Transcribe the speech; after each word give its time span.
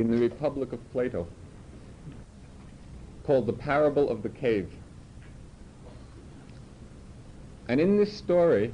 in 0.00 0.10
the 0.10 0.16
Republic 0.16 0.72
of 0.72 0.92
Plato 0.92 1.26
called 3.24 3.46
The 3.46 3.52
Parable 3.52 4.08
of 4.08 4.22
the 4.22 4.30
Cave. 4.30 4.72
And 7.68 7.80
in 7.80 7.98
this 7.98 8.16
story, 8.16 8.72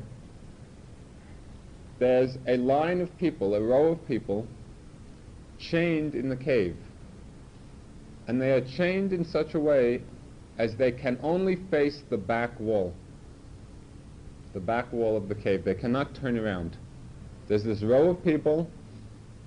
there's 1.98 2.38
a 2.46 2.56
line 2.56 3.00
of 3.00 3.16
people, 3.18 3.54
a 3.54 3.60
row 3.60 3.92
of 3.92 4.06
people, 4.06 4.46
chained 5.58 6.14
in 6.14 6.28
the 6.28 6.36
cave. 6.36 6.76
And 8.28 8.40
they 8.40 8.52
are 8.52 8.60
chained 8.60 9.12
in 9.12 9.24
such 9.24 9.54
a 9.54 9.60
way 9.60 10.02
as 10.58 10.76
they 10.76 10.92
can 10.92 11.18
only 11.22 11.56
face 11.70 12.02
the 12.08 12.16
back 12.16 12.58
wall, 12.60 12.94
the 14.54 14.60
back 14.60 14.92
wall 14.92 15.16
of 15.16 15.28
the 15.28 15.34
cave. 15.34 15.64
They 15.64 15.74
cannot 15.74 16.14
turn 16.14 16.38
around. 16.38 16.76
There's 17.48 17.64
this 17.64 17.82
row 17.82 18.10
of 18.10 18.24
people, 18.24 18.70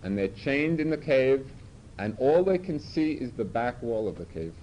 and 0.04 0.18
they're 0.18 0.28
chained 0.28 0.80
in 0.80 0.90
the 0.90 0.98
cave, 0.98 1.50
and 2.00 2.16
all 2.18 2.44
they 2.46 2.58
can 2.58 2.80
see 2.80 3.12
is 3.12 3.30
the 3.34 3.44
back 3.44 3.84
wall 3.84 4.08
of 4.08 4.18
the 4.18 4.26
cave. 4.26 4.54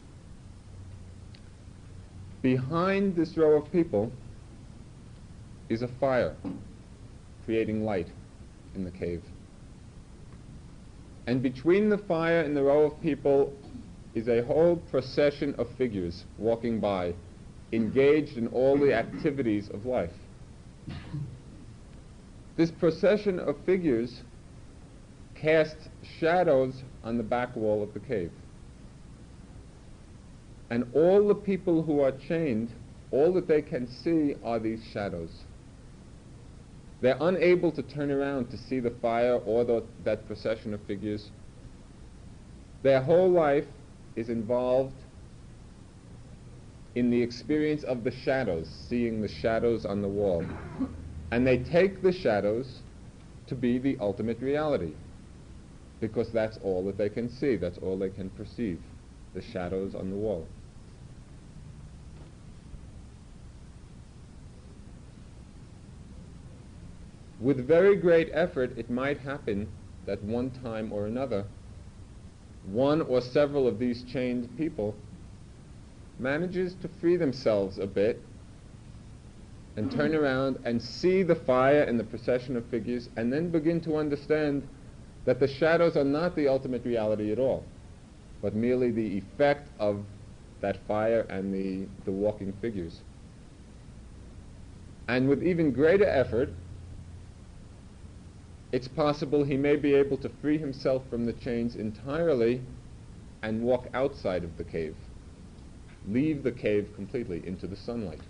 Behind 2.41 3.15
this 3.15 3.37
row 3.37 3.61
of 3.61 3.71
people 3.71 4.11
is 5.69 5.83
a 5.83 5.89
fire 6.01 6.35
creating 7.45 7.85
light 7.85 8.09
in 8.75 8.85
the 8.85 8.91
cave. 8.91 9.23
And 11.27 11.43
between 11.43 11.91
the 11.91 11.99
fire 11.99 12.41
and 12.41 12.57
the 12.57 12.63
row 12.63 12.85
of 12.85 13.01
people 13.03 13.53
is 14.15 14.29
a 14.29 14.43
whole 14.43 14.77
procession 14.91 15.55
of 15.59 15.69
figures 15.77 16.25
walking 16.39 16.81
by, 16.81 17.13
engaged 17.73 18.39
in 18.39 18.47
all 18.49 18.79
the 18.79 18.95
activities 18.95 19.69
of 19.69 19.85
life. 19.85 20.13
This 22.57 22.71
procession 22.71 23.39
of 23.39 23.57
figures 23.67 24.23
casts 25.35 25.91
shadows 26.19 26.83
on 27.07 27.17
the 27.17 27.23
back 27.23 27.55
wall 27.55 27.83
of 27.83 27.95
the 27.95 28.01
cave. 28.01 28.33
And 30.71 30.85
all 30.93 31.29
the 31.29 31.37
people 31.37 31.85
who 31.85 32.01
are 32.01 32.11
chained, 32.11 32.71
all 33.13 33.33
that 33.35 33.47
they 33.47 33.63
can 33.63 33.87
see 33.87 34.35
are 34.45 34.59
these 34.59 34.83
shadows. 34.93 35.45
They're 37.01 37.17
unable 37.21 37.71
to 37.73 37.83
turn 37.83 38.11
around 38.11 38.51
to 38.51 38.59
see 38.59 38.81
the 38.81 38.91
fire 38.91 39.37
or 39.47 39.65
the, 39.65 39.85
that 40.03 40.27
procession 40.27 40.75
of 40.75 40.81
figures. 40.83 41.31
Their 42.83 43.01
whole 43.01 43.31
life 43.31 43.67
is 44.17 44.29
involved 44.29 44.97
in 46.97 47.11
the 47.11 47.23
experience 47.23 47.85
of 47.85 48.03
the 48.03 48.11
shadows, 48.11 48.69
seeing 48.89 49.23
the 49.23 49.29
shadows 49.29 49.87
on 49.87 50.03
the 50.03 50.09
wall. 50.09 50.45
And 51.31 51.47
they 51.47 51.59
take 51.59 52.03
the 52.03 52.13
shadows 52.13 52.81
to 53.47 53.55
be 53.55 53.79
the 53.79 53.97
ultimate 54.01 54.41
reality 54.41 54.95
because 56.01 56.31
that's 56.31 56.59
all 56.63 56.85
that 56.87 56.99
they 56.99 57.09
can 57.09 57.29
see, 57.29 57.57
that's 57.57 57.79
all 57.79 57.99
they 57.99 58.11
can 58.11 58.31
perceive, 58.31 58.81
the 59.35 59.41
shadows 59.41 59.95
on 59.95 60.11
the 60.11 60.17
wall. 60.17 60.47
With 67.41 67.67
very 67.67 67.97
great 67.97 68.31
effort, 68.33 68.77
it 68.77 68.91
might 68.91 69.19
happen 69.19 69.69
that 70.07 70.23
one 70.23 70.51
time 70.51 70.93
or 70.93 71.07
another, 71.07 71.45
one 72.73 73.03
or 73.03 73.21
several 73.21 73.69
of 73.69 73.79
these 73.79 74.03
chained 74.05 74.57
people 74.57 74.95
manages 76.19 76.75
to 76.83 76.89
free 77.01 77.17
themselves 77.17 77.79
a 77.79 77.87
bit 77.87 78.21
and 79.77 79.93
turn 79.93 80.15
around 80.15 80.59
and 80.65 80.81
see 80.81 81.23
the 81.23 81.35
fire 81.35 81.83
and 81.83 82.01
the 82.01 82.05
procession 82.05 82.57
of 82.57 82.65
figures 82.67 83.11
and 83.17 83.31
then 83.31 83.51
begin 83.51 83.81
to 83.83 83.97
understand 83.97 84.67
that 85.27 85.41
the 85.41 85.49
shadows 85.49 85.97
are 85.97 86.05
not 86.05 86.35
the 86.35 86.49
ultimate 86.49 86.85
reality 86.85 87.33
at 87.33 87.39
all, 87.39 87.65
but 88.41 88.55
merely 88.55 88.91
the 88.91 89.19
effect 89.19 89.69
of 89.79 90.05
that 90.61 90.79
fire 90.87 91.27
and 91.29 91.53
the, 91.53 91.87
the 92.05 92.11
walking 92.11 92.53
figures. 92.63 93.01
And 95.09 95.29
with 95.29 95.43
even 95.43 95.73
greater 95.73 96.07
effort, 96.07 96.49
it's 98.73 98.89
possible 98.89 99.45
he 99.45 99.57
may 99.57 99.77
be 99.77 99.95
able 99.95 100.17
to 100.19 100.29
free 100.41 100.59
himself 100.59 101.03
from 101.11 101.27
the 101.27 101.33
chains 101.33 101.77
entirely 101.77 102.61
and 103.43 103.63
walk 103.63 103.89
outside 103.95 104.45
of 104.45 104.57
the 104.57 104.65
cave, 104.65 104.97
leave 106.09 106.43
the 106.43 106.53
cave 106.53 106.91
completely 106.95 107.47
into 107.47 107.67
the 107.67 107.77
sunlight. 107.77 108.21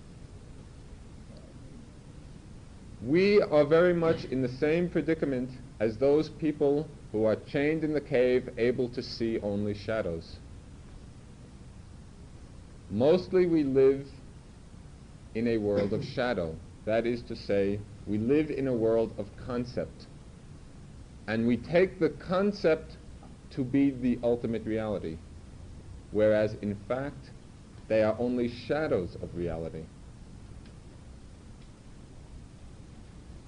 We 3.04 3.40
are 3.42 3.64
very 3.64 3.94
much 3.94 4.24
in 4.26 4.42
the 4.42 4.48
same 4.48 4.88
predicament 4.88 5.50
as 5.80 5.96
those 5.98 6.28
people 6.28 6.88
who 7.12 7.24
are 7.24 7.36
chained 7.36 7.84
in 7.84 7.92
the 7.92 8.00
cave, 8.00 8.48
able 8.58 8.88
to 8.90 9.02
see 9.02 9.38
only 9.40 9.74
shadows. 9.74 10.36
Mostly 12.90 13.46
we 13.46 13.64
live 13.64 14.06
in 15.34 15.48
a 15.48 15.58
world 15.58 15.92
of 15.92 16.04
shadow. 16.04 16.54
That 16.84 17.06
is 17.06 17.22
to 17.22 17.36
say, 17.36 17.80
we 18.06 18.18
live 18.18 18.50
in 18.50 18.68
a 18.68 18.72
world 18.72 19.12
of 19.18 19.26
concept. 19.44 20.06
And 21.26 21.46
we 21.46 21.56
take 21.56 21.98
the 21.98 22.10
concept 22.10 22.96
to 23.50 23.64
be 23.64 23.90
the 23.90 24.18
ultimate 24.22 24.64
reality, 24.64 25.16
whereas 26.12 26.54
in 26.62 26.76
fact 26.86 27.30
they 27.88 28.02
are 28.02 28.16
only 28.18 28.48
shadows 28.48 29.16
of 29.22 29.34
reality. 29.36 29.84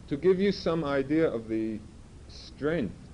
To 0.08 0.16
give 0.16 0.40
you 0.40 0.52
some 0.52 0.84
idea 0.84 1.28
of 1.28 1.48
the 1.48 1.78
strength 2.28 3.07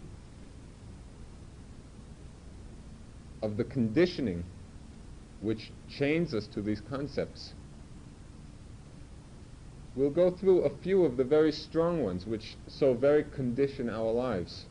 of 3.45 3.59
the 3.59 3.65
conditioning 3.65 4.43
which 5.41 5.71
chains 5.87 6.33
us 6.33 6.47
to 6.47 6.63
these 6.63 6.81
concepts. 6.81 7.53
We'll 9.95 10.11
go 10.11 10.31
through 10.31 10.63
a 10.63 10.71
few 10.79 11.05
of 11.05 11.19
the 11.19 11.25
very 11.25 11.53
strong 11.53 12.03
ones 12.03 12.27
which 12.27 12.57
so 12.67 12.95
very 12.95 13.23
condition 13.23 13.91
our 13.91 14.11
lives. 14.11 14.65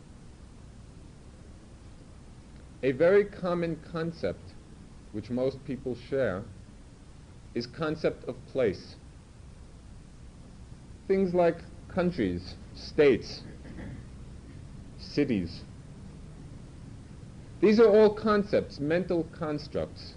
A 2.81 2.91
very 2.93 3.23
common 3.23 3.79
concept 3.91 4.55
which 5.11 5.29
most 5.29 5.63
people 5.65 5.95
share 6.09 6.43
is 7.53 7.67
concept 7.67 8.25
of 8.25 8.35
place. 8.47 8.95
Things 11.07 11.35
like 11.35 11.59
countries, 11.89 12.55
states, 12.73 13.43
cities. 14.97 15.61
These 17.63 17.79
are 17.79 17.87
all 17.87 18.09
concepts, 18.09 18.81
mental 18.81 19.23
constructs. 19.31 20.15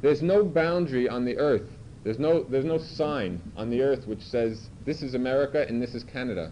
There's 0.00 0.22
no 0.22 0.42
boundary 0.42 1.06
on 1.06 1.26
the 1.26 1.36
earth. 1.36 1.68
There's 2.02 2.18
no, 2.18 2.44
there's 2.44 2.64
no 2.64 2.78
sign 2.78 3.42
on 3.58 3.68
the 3.68 3.82
earth 3.82 4.08
which 4.08 4.22
says 4.22 4.70
this 4.86 5.02
is 5.02 5.12
America 5.12 5.66
and 5.68 5.82
this 5.82 5.94
is 5.94 6.02
Canada, 6.02 6.50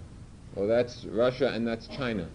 or 0.57 0.67
that's 0.67 1.07
Russia 1.07 1.49
and 1.55 1.67
that's 1.67 1.89
China. 1.89 2.29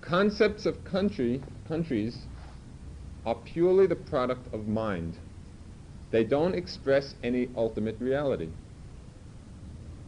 Concepts 0.00 0.64
of 0.64 0.82
country, 0.84 1.42
countries 1.66 2.16
are 3.26 3.34
purely 3.34 3.86
the 3.86 3.96
product 3.96 4.54
of 4.54 4.68
mind. 4.68 5.18
They 6.10 6.24
don't 6.24 6.54
express 6.54 7.14
any 7.22 7.50
ultimate 7.54 8.00
reality. 8.00 8.48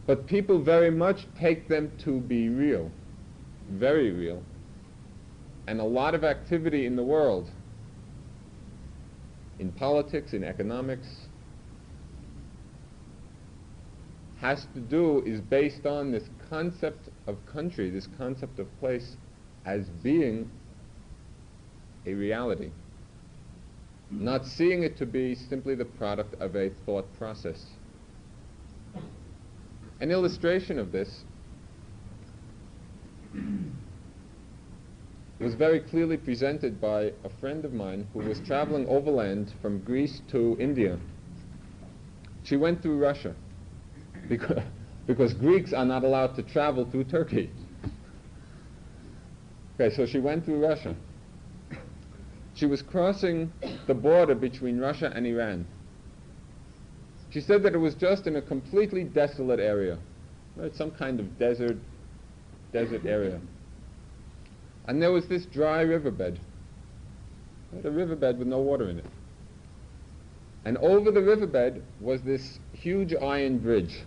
But 0.07 0.25
people 0.25 0.57
very 0.57 0.89
much 0.89 1.27
take 1.39 1.67
them 1.67 1.91
to 1.99 2.19
be 2.19 2.49
real 2.49 2.89
very 3.71 4.11
real, 4.11 4.43
and 5.67 5.79
a 5.79 5.83
lot 5.83 6.15
of 6.15 6.23
activity 6.23 6.85
in 6.85 6.95
the 6.95 7.03
world, 7.03 7.49
in 9.59 9.71
politics, 9.71 10.33
in 10.33 10.43
economics, 10.43 11.27
has 14.39 14.65
to 14.73 14.79
do, 14.79 15.21
is 15.23 15.39
based 15.39 15.85
on 15.85 16.11
this 16.11 16.27
concept 16.49 17.09
of 17.27 17.37
country, 17.45 17.89
this 17.91 18.07
concept 18.17 18.57
of 18.57 18.79
place 18.79 19.15
as 19.65 19.87
being 20.01 20.49
a 22.07 22.13
reality. 22.13 22.71
Not 24.09 24.45
seeing 24.45 24.83
it 24.83 24.97
to 24.97 25.05
be 25.05 25.35
simply 25.35 25.75
the 25.75 25.85
product 25.85 26.33
of 26.41 26.55
a 26.55 26.71
thought 26.85 27.05
process. 27.17 27.65
An 29.99 30.09
illustration 30.09 30.79
of 30.79 30.91
this 30.91 31.23
was 35.41 35.55
very 35.55 35.79
clearly 35.79 36.17
presented 36.17 36.79
by 36.79 37.11
a 37.23 37.29
friend 37.39 37.65
of 37.65 37.73
mine 37.73 38.07
who 38.13 38.19
was 38.19 38.39
traveling 38.41 38.87
overland 38.87 39.53
from 39.61 39.79
Greece 39.79 40.21
to 40.29 40.55
India. 40.59 40.99
She 42.43 42.57
went 42.57 42.81
through 42.81 42.99
Russia 42.99 43.35
because, 44.29 44.61
because 45.07 45.33
Greeks 45.33 45.73
are 45.73 45.85
not 45.85 46.03
allowed 46.03 46.35
to 46.35 46.43
travel 46.43 46.85
through 46.85 47.05
Turkey. 47.05 47.49
Okay, 49.75 49.95
so 49.95 50.05
she 50.05 50.19
went 50.19 50.45
through 50.45 50.63
Russia. 50.63 50.95
She 52.53 52.65
was 52.67 52.81
crossing 52.81 53.51
the 53.87 53.95
border 53.95 54.35
between 54.35 54.79
Russia 54.79 55.11
and 55.15 55.25
Iran. 55.25 55.65
She 57.31 57.41
said 57.41 57.63
that 57.63 57.73
it 57.73 57.79
was 57.79 57.95
just 57.95 58.27
in 58.27 58.35
a 58.35 58.41
completely 58.41 59.05
desolate 59.05 59.59
area, 59.59 59.97
right, 60.55 60.75
some 60.75 60.91
kind 60.91 61.19
of 61.19 61.39
desert 61.39 61.77
desert 62.73 63.05
area. 63.05 63.39
And 64.87 65.01
there 65.01 65.11
was 65.11 65.27
this 65.27 65.45
dry 65.45 65.81
riverbed. 65.81 66.39
A 67.83 67.89
riverbed 67.89 68.37
with 68.37 68.47
no 68.47 68.59
water 68.59 68.89
in 68.89 68.99
it. 68.99 69.05
And 70.65 70.77
over 70.77 71.11
the 71.11 71.21
riverbed 71.21 71.83
was 71.99 72.21
this 72.21 72.59
huge 72.73 73.13
iron 73.15 73.57
bridge. 73.59 74.01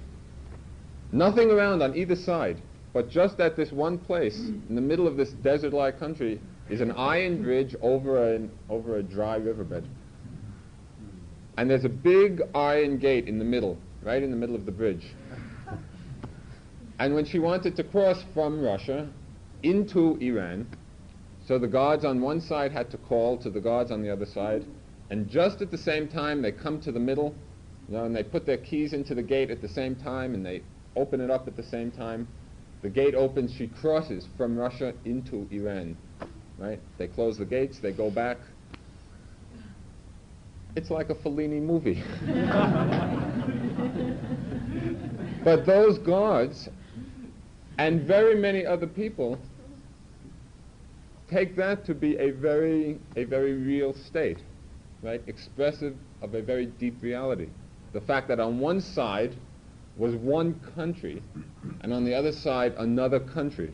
Nothing 1.13 1.51
around 1.51 1.83
on 1.83 1.97
either 1.97 2.17
side, 2.17 2.61
but 2.93 3.09
just 3.09 3.41
at 3.41 3.57
this 3.57 3.73
one 3.73 3.99
place, 3.99 4.39
in 4.39 4.75
the 4.75 4.81
middle 4.81 5.07
of 5.07 5.17
this 5.17 5.31
desert-like 5.31 5.99
country, 5.99 6.41
is 6.69 6.81
an 6.81 6.93
iron 6.93 7.43
bridge 7.43 7.75
over, 7.83 8.35
an, 8.35 8.51
over 8.69 8.99
a 8.99 9.03
dry 9.03 9.37
riverbed. 9.37 9.87
And 11.57 11.71
there's 11.71 11.85
a 11.85 11.89
big 11.89 12.43
iron 12.55 12.99
gate 12.99 13.29
in 13.29 13.39
the 13.39 13.45
middle, 13.45 13.79
right 14.03 14.23
in 14.23 14.31
the 14.31 14.37
middle 14.37 14.57
of 14.57 14.67
the 14.67 14.73
bridge. 14.73 15.07
And 16.99 17.15
when 17.15 17.25
she 17.25 17.39
wanted 17.39 17.77
to 17.77 17.85
cross 17.85 18.23
from 18.33 18.61
Russia 18.61 19.09
into 19.65 20.17
Iran, 20.21 20.69
so 21.47 21.59
the 21.59 21.67
guards 21.67 22.05
on 22.05 22.21
one 22.21 22.41
side 22.41 22.71
had 22.71 22.91
to 22.91 22.99
call 22.99 23.37
to 23.39 23.51
the 23.51 23.61
guards 23.61 23.91
on 23.91 24.03
the 24.03 24.11
other 24.11 24.27
side, 24.27 24.65
and 25.11 25.29
just 25.29 25.63
at 25.63 25.71
the 25.71 25.79
same 25.79 26.07
time 26.07 26.43
they 26.43 26.53
come 26.53 26.81
to 26.83 26.93
the 26.93 27.01
middle, 27.01 27.35
you 27.89 27.97
know, 27.97 28.05
and 28.05 28.15
they 28.15 28.23
put 28.23 28.47
their 28.47 28.59
keys 28.59 28.93
into 28.93 29.15
the 29.15 29.23
gate 29.23 29.51
at 29.51 29.61
the 29.61 29.69
same 29.69 29.97
time, 29.97 30.35
and 30.35 30.45
they 30.45 30.63
open 30.97 31.21
it 31.21 31.31
up 31.31 31.49
at 31.49 31.57
the 31.57 31.63
same 31.63 31.91
time. 31.91 32.29
The 32.83 32.91
gate 32.91 33.15
opens, 33.15 33.55
she 33.55 33.69
crosses 33.69 34.29
from 34.37 34.57
Russia 34.57 34.93
into 35.07 35.49
Iran, 35.51 35.97
right? 36.59 36.79
They 36.99 37.09
close 37.09 37.39
the 37.39 37.47
gates, 37.47 37.79
they 37.79 37.93
go 37.93 38.11
back. 38.11 38.37
It's 40.77 40.91
like 40.91 41.09
a 41.09 41.15
Fellini 41.15 41.63
movie. 41.63 42.03
but 45.45 45.65
those 45.65 45.99
guards 45.99 46.69
and 47.79 48.03
very 48.03 48.35
many 48.35 48.67
other 48.67 48.87
people 48.87 49.39
take 51.35 51.57
that 51.57 51.85
to 51.85 51.95
be 51.95 52.17
a 52.19 52.31
very, 52.31 52.97
a 53.17 53.25
very 53.25 53.55
real 53.55 53.93
state, 53.93 54.39
right? 55.03 55.21
Expressive 55.27 55.97
of 56.23 56.35
a 56.35 56.41
very 56.41 56.67
deep 56.67 57.03
reality. 57.03 57.49
The 57.93 58.01
fact 58.01 58.29
that 58.29 58.39
on 58.39 58.61
one 58.61 58.81
side 58.81 59.35
was 59.97 60.15
one 60.15 60.61
country, 60.77 61.23
and 61.81 61.93
on 61.93 62.05
the 62.05 62.15
other 62.15 62.31
side 62.31 62.75
another 62.79 63.19
country, 63.19 63.73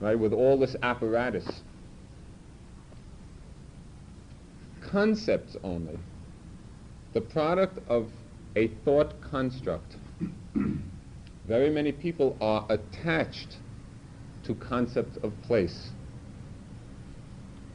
right, 0.00 0.18
with 0.18 0.32
all 0.32 0.58
this 0.58 0.74
apparatus. 0.82 1.62
Concepts 4.80 5.56
only. 5.62 5.98
The 7.12 7.20
product 7.20 7.78
of 7.88 8.08
a 8.56 8.68
thought 8.84 9.20
construct. 9.20 9.96
Very 11.46 11.68
many 11.68 11.92
people 11.92 12.38
are 12.40 12.64
attached 12.70 13.58
to 14.44 14.54
concepts 14.54 15.18
of 15.22 15.32
place. 15.42 15.90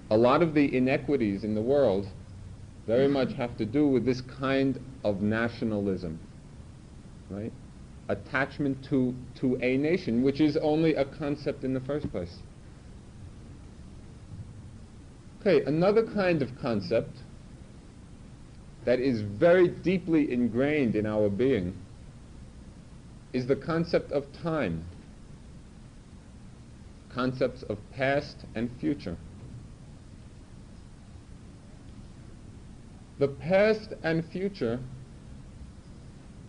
A 0.09 0.17
lot 0.17 0.41
of 0.41 0.53
the 0.53 0.75
inequities 0.75 1.43
in 1.43 1.55
the 1.55 1.61
world 1.61 2.07
very 2.85 3.07
much 3.07 3.33
have 3.33 3.57
to 3.57 3.65
do 3.65 3.87
with 3.87 4.05
this 4.05 4.21
kind 4.21 4.79
of 5.03 5.21
nationalism, 5.21 6.19
right? 7.29 7.51
attachment 8.09 8.83
to, 8.85 9.13
to 9.35 9.57
a 9.61 9.77
nation, 9.77 10.23
which 10.23 10.39
is 10.39 10.57
only 10.57 10.95
a 10.95 11.05
concept 11.05 11.63
in 11.63 11.73
the 11.73 11.79
first 11.81 12.09
place. 12.11 12.37
Okay, 15.41 15.63
another 15.65 16.03
kind 16.03 16.41
of 16.41 16.49
concept 16.59 17.17
that 18.85 18.99
is 18.99 19.21
very 19.21 19.67
deeply 19.67 20.31
ingrained 20.31 20.95
in 20.95 21.05
our 21.05 21.29
being 21.29 21.75
is 23.33 23.45
the 23.47 23.55
concept 23.55 24.11
of 24.11 24.31
time, 24.41 24.85
concepts 27.13 27.63
of 27.63 27.77
past 27.91 28.37
and 28.55 28.71
future. 28.79 29.17
The 33.19 33.27
past 33.27 33.93
and 34.03 34.23
future 34.25 34.79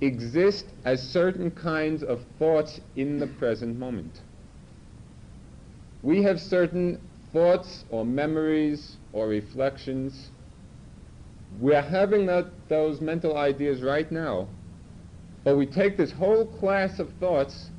exist 0.00 0.66
as 0.84 1.02
certain 1.02 1.50
kinds 1.50 2.02
of 2.02 2.22
thoughts 2.38 2.80
in 2.94 3.18
the 3.18 3.26
present 3.26 3.78
moment. 3.78 4.20
We 6.02 6.22
have 6.22 6.40
certain 6.40 7.00
thoughts 7.32 7.84
or 7.90 8.04
memories 8.04 8.96
or 9.12 9.28
reflections. 9.28 10.30
We're 11.58 11.82
having 11.82 12.26
that, 12.26 12.46
those 12.68 13.00
mental 13.00 13.36
ideas 13.36 13.82
right 13.82 14.10
now, 14.12 14.48
but 15.44 15.56
we 15.56 15.66
take 15.66 15.96
this 15.96 16.12
whole 16.12 16.46
class 16.46 16.98
of 16.98 17.10
thoughts, 17.14 17.70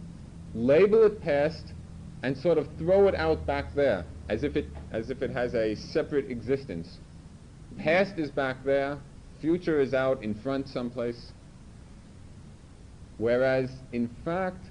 label 0.56 1.03
it 1.06 1.21
past, 1.21 1.74
and 2.24 2.35
sort 2.35 2.57
of 2.57 2.68
throw 2.77 3.07
it 3.07 3.15
out 3.15 3.45
back 3.45 3.74
there 3.75 4.03
as 4.27 4.44
if 4.44 4.57
it, 4.57 4.68
as 4.92 5.09
if 5.09 5.21
it 5.21 5.31
has 5.31 5.53
a 5.56 5.75
separate 5.75 6.30
existence. 6.30 6.97
Past 7.79 8.17
is 8.17 8.29
back 8.29 8.65
there, 8.65 8.97
future 9.39 9.79
is 9.79 9.93
out 9.93 10.21
in 10.21 10.33
front 10.33 10.67
someplace. 10.67 11.31
Whereas, 13.17 13.71
in 13.93 14.09
fact, 14.25 14.65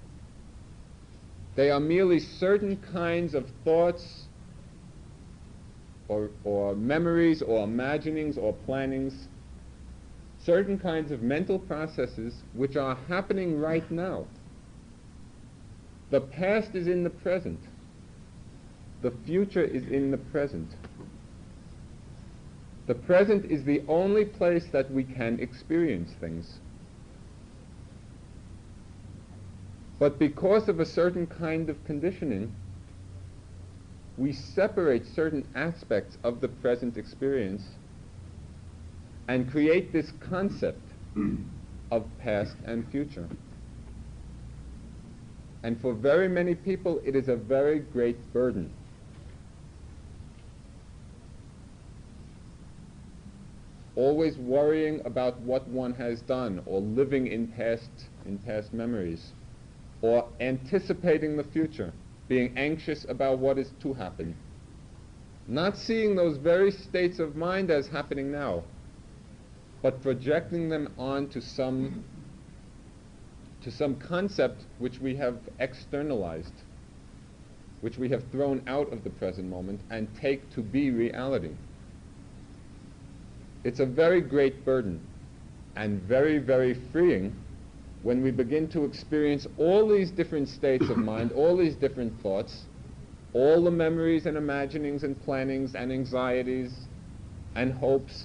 they 1.56 1.70
are 1.70 1.80
merely 1.80 2.20
certain 2.20 2.76
kinds 2.76 3.34
of 3.34 3.46
thoughts 3.64 4.24
or, 6.08 6.30
or 6.44 6.76
memories 6.76 7.40
or 7.40 7.64
imaginings 7.64 8.36
or 8.36 8.52
plannings, 8.52 9.28
certain 10.44 10.78
kinds 10.78 11.10
of 11.10 11.22
mental 11.22 11.58
processes 11.58 12.42
which 12.52 12.76
are 12.76 12.96
happening 13.08 13.58
right 13.58 13.90
now. 13.90 14.26
The 16.10 16.20
past 16.20 16.74
is 16.74 16.86
in 16.86 17.04
the 17.04 17.10
present. 17.10 17.60
The 19.00 19.12
future 19.24 19.64
is 19.64 19.84
in 19.84 20.10
the 20.10 20.18
present. 20.18 20.74
The 22.88 22.94
present 22.94 23.44
is 23.50 23.64
the 23.64 23.82
only 23.86 24.24
place 24.24 24.64
that 24.68 24.90
we 24.90 25.04
can 25.04 25.38
experience 25.40 26.10
things. 26.20 26.58
But 29.98 30.18
because 30.18 30.70
of 30.70 30.80
a 30.80 30.86
certain 30.86 31.26
kind 31.26 31.68
of 31.68 31.84
conditioning, 31.84 32.50
we 34.16 34.32
separate 34.32 35.06
certain 35.06 35.46
aspects 35.54 36.16
of 36.24 36.40
the 36.40 36.48
present 36.48 36.96
experience 36.96 37.62
and 39.28 39.50
create 39.50 39.92
this 39.92 40.10
concept 40.18 40.80
of 41.90 42.06
past 42.18 42.56
and 42.64 42.90
future. 42.90 43.28
And 45.62 45.78
for 45.78 45.92
very 45.92 46.28
many 46.28 46.54
people, 46.54 47.02
it 47.04 47.14
is 47.14 47.28
a 47.28 47.36
very 47.36 47.80
great 47.80 48.32
burden. 48.32 48.72
Always 53.98 54.38
worrying 54.38 55.02
about 55.04 55.40
what 55.40 55.66
one 55.66 55.92
has 55.94 56.20
done 56.20 56.62
or 56.66 56.80
living 56.80 57.26
in 57.26 57.48
past, 57.48 57.90
in 58.26 58.38
past 58.38 58.72
memories 58.72 59.32
or 60.02 60.28
anticipating 60.38 61.36
the 61.36 61.42
future, 61.42 61.92
being 62.28 62.56
anxious 62.56 63.04
about 63.08 63.40
what 63.40 63.58
is 63.58 63.72
to 63.80 63.92
happen. 63.94 64.36
Not 65.48 65.76
seeing 65.76 66.14
those 66.14 66.36
very 66.36 66.70
states 66.70 67.18
of 67.18 67.34
mind 67.34 67.72
as 67.72 67.88
happening 67.88 68.30
now, 68.30 68.62
but 69.82 70.00
projecting 70.00 70.68
them 70.68 70.94
onto 70.96 71.40
some 71.40 72.04
to 73.62 73.72
some 73.72 73.96
concept 73.96 74.62
which 74.78 75.00
we 75.00 75.16
have 75.16 75.40
externalized, 75.58 76.54
which 77.80 77.98
we 77.98 78.08
have 78.10 78.22
thrown 78.30 78.62
out 78.68 78.92
of 78.92 79.02
the 79.02 79.10
present 79.10 79.50
moment 79.50 79.80
and 79.90 80.06
take 80.14 80.48
to 80.50 80.62
be 80.62 80.92
reality. 80.92 81.56
It's 83.68 83.80
a 83.80 83.86
very 83.86 84.22
great 84.22 84.64
burden 84.64 84.98
and 85.76 86.00
very, 86.00 86.38
very 86.38 86.72
freeing 86.72 87.36
when 88.02 88.22
we 88.22 88.30
begin 88.30 88.66
to 88.68 88.86
experience 88.86 89.46
all 89.58 89.86
these 89.86 90.10
different 90.10 90.48
states 90.48 90.88
of 90.88 90.96
mind, 90.96 91.32
all 91.32 91.54
these 91.54 91.74
different 91.74 92.18
thoughts, 92.22 92.64
all 93.34 93.62
the 93.62 93.70
memories 93.70 94.24
and 94.24 94.38
imaginings 94.38 95.04
and 95.04 95.22
plannings 95.22 95.74
and 95.74 95.92
anxieties 95.92 96.72
and 97.56 97.74
hopes, 97.74 98.24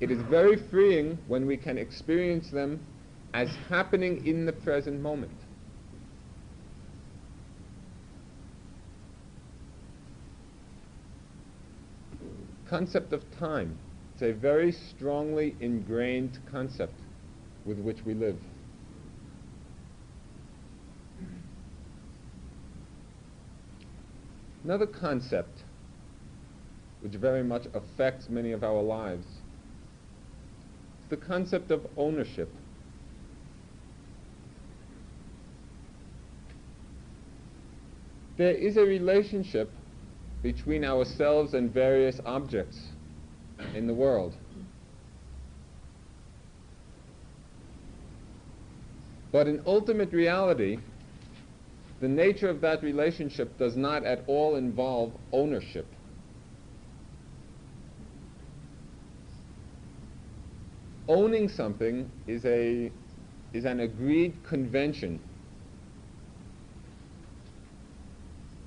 it 0.00 0.10
is 0.10 0.20
very 0.22 0.56
freeing 0.56 1.16
when 1.28 1.46
we 1.46 1.56
can 1.56 1.78
experience 1.78 2.50
them 2.50 2.80
as 3.34 3.48
happening 3.68 4.26
in 4.26 4.46
the 4.46 4.52
present 4.52 5.00
moment. 5.00 5.30
Concept 12.68 13.12
of 13.12 13.22
time. 13.38 13.78
It's 14.20 14.24
a 14.24 14.32
very 14.32 14.72
strongly 14.72 15.54
ingrained 15.60 16.40
concept 16.50 16.98
with 17.64 17.78
which 17.78 18.04
we 18.04 18.14
live. 18.14 18.36
Another 24.64 24.88
concept 24.88 25.62
which 27.00 27.12
very 27.12 27.44
much 27.44 27.66
affects 27.72 28.28
many 28.28 28.50
of 28.50 28.64
our 28.64 28.82
lives 28.82 29.24
is 29.24 29.32
the 31.10 31.16
concept 31.16 31.70
of 31.70 31.86
ownership. 31.96 32.52
There 38.36 38.50
is 38.50 38.76
a 38.76 38.84
relationship 38.84 39.70
between 40.42 40.84
ourselves 40.84 41.54
and 41.54 41.72
various 41.72 42.20
objects 42.26 42.80
in 43.74 43.86
the 43.86 43.94
world. 43.94 44.34
But 49.30 49.46
in 49.46 49.62
ultimate 49.66 50.12
reality, 50.12 50.78
the 52.00 52.08
nature 52.08 52.48
of 52.48 52.60
that 52.62 52.82
relationship 52.82 53.58
does 53.58 53.76
not 53.76 54.04
at 54.04 54.24
all 54.26 54.56
involve 54.56 55.12
ownership. 55.32 55.86
Owning 61.08 61.48
something 61.48 62.10
is, 62.26 62.44
a, 62.44 62.90
is 63.52 63.64
an 63.64 63.80
agreed 63.80 64.34
convention 64.44 65.20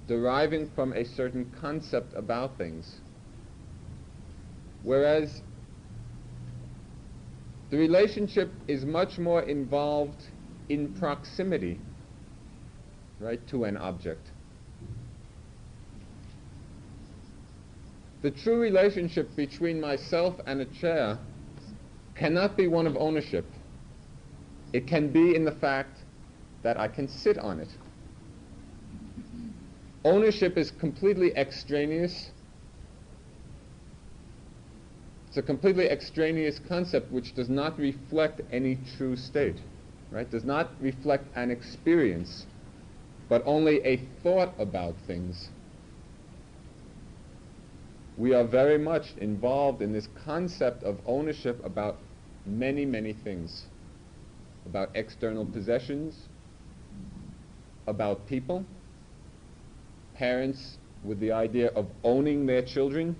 deriving 0.07 0.69
from 0.75 0.91
a 0.93 1.05
certain 1.05 1.49
concept 1.61 2.13
about 2.15 2.57
things. 2.57 3.00
Whereas 4.83 5.41
the 7.69 7.77
relationship 7.77 8.51
is 8.67 8.85
much 8.85 9.17
more 9.17 9.43
involved 9.43 10.27
in 10.69 10.93
proximity, 10.93 11.79
right, 13.19 13.45
to 13.47 13.63
an 13.65 13.77
object. 13.77 14.31
The 18.21 18.31
true 18.31 18.59
relationship 18.59 19.35
between 19.35 19.81
myself 19.81 20.35
and 20.45 20.61
a 20.61 20.65
chair 20.65 21.17
cannot 22.15 22.55
be 22.55 22.67
one 22.67 22.85
of 22.85 22.95
ownership. 22.97 23.45
It 24.73 24.87
can 24.87 25.11
be 25.11 25.35
in 25.35 25.43
the 25.43 25.51
fact 25.51 25.97
that 26.61 26.79
I 26.79 26.87
can 26.87 27.07
sit 27.07 27.37
on 27.39 27.59
it. 27.59 27.69
Ownership 30.05 30.57
is 30.57 30.71
completely 30.71 31.35
extraneous. 31.35 32.31
It's 35.31 35.37
a 35.37 35.41
completely 35.41 35.89
extraneous 35.89 36.59
concept 36.59 37.09
which 37.09 37.33
does 37.35 37.47
not 37.47 37.79
reflect 37.79 38.41
any 38.51 38.77
true 38.97 39.15
state 39.15 39.55
right, 40.11 40.29
does 40.29 40.43
not 40.43 40.69
reflect 40.81 41.23
an 41.35 41.51
experience, 41.51 42.45
but 43.29 43.41
only 43.45 43.81
a 43.85 43.95
thought 44.21 44.53
about 44.59 44.93
things. 45.07 45.47
We 48.17 48.33
are 48.33 48.43
very 48.43 48.77
much 48.77 49.05
involved 49.21 49.81
in 49.81 49.93
this 49.93 50.07
concept 50.25 50.83
of 50.83 50.99
ownership 51.07 51.65
about 51.65 51.97
many, 52.45 52.85
many 52.85 53.13
things. 53.13 53.63
About 54.65 54.89
external 54.95 55.45
possessions, 55.45 56.27
about 57.87 58.27
people, 58.27 58.65
parents 60.13 60.77
with 61.05 61.21
the 61.21 61.31
idea 61.31 61.69
of 61.69 61.87
owning 62.03 62.45
their 62.45 62.61
children, 62.61 63.15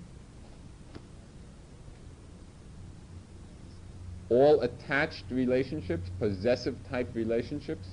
all 4.32 4.62
attached 4.62 5.24
relationships, 5.30 6.10
possessive 6.18 6.76
type 6.88 7.10
relationships, 7.14 7.88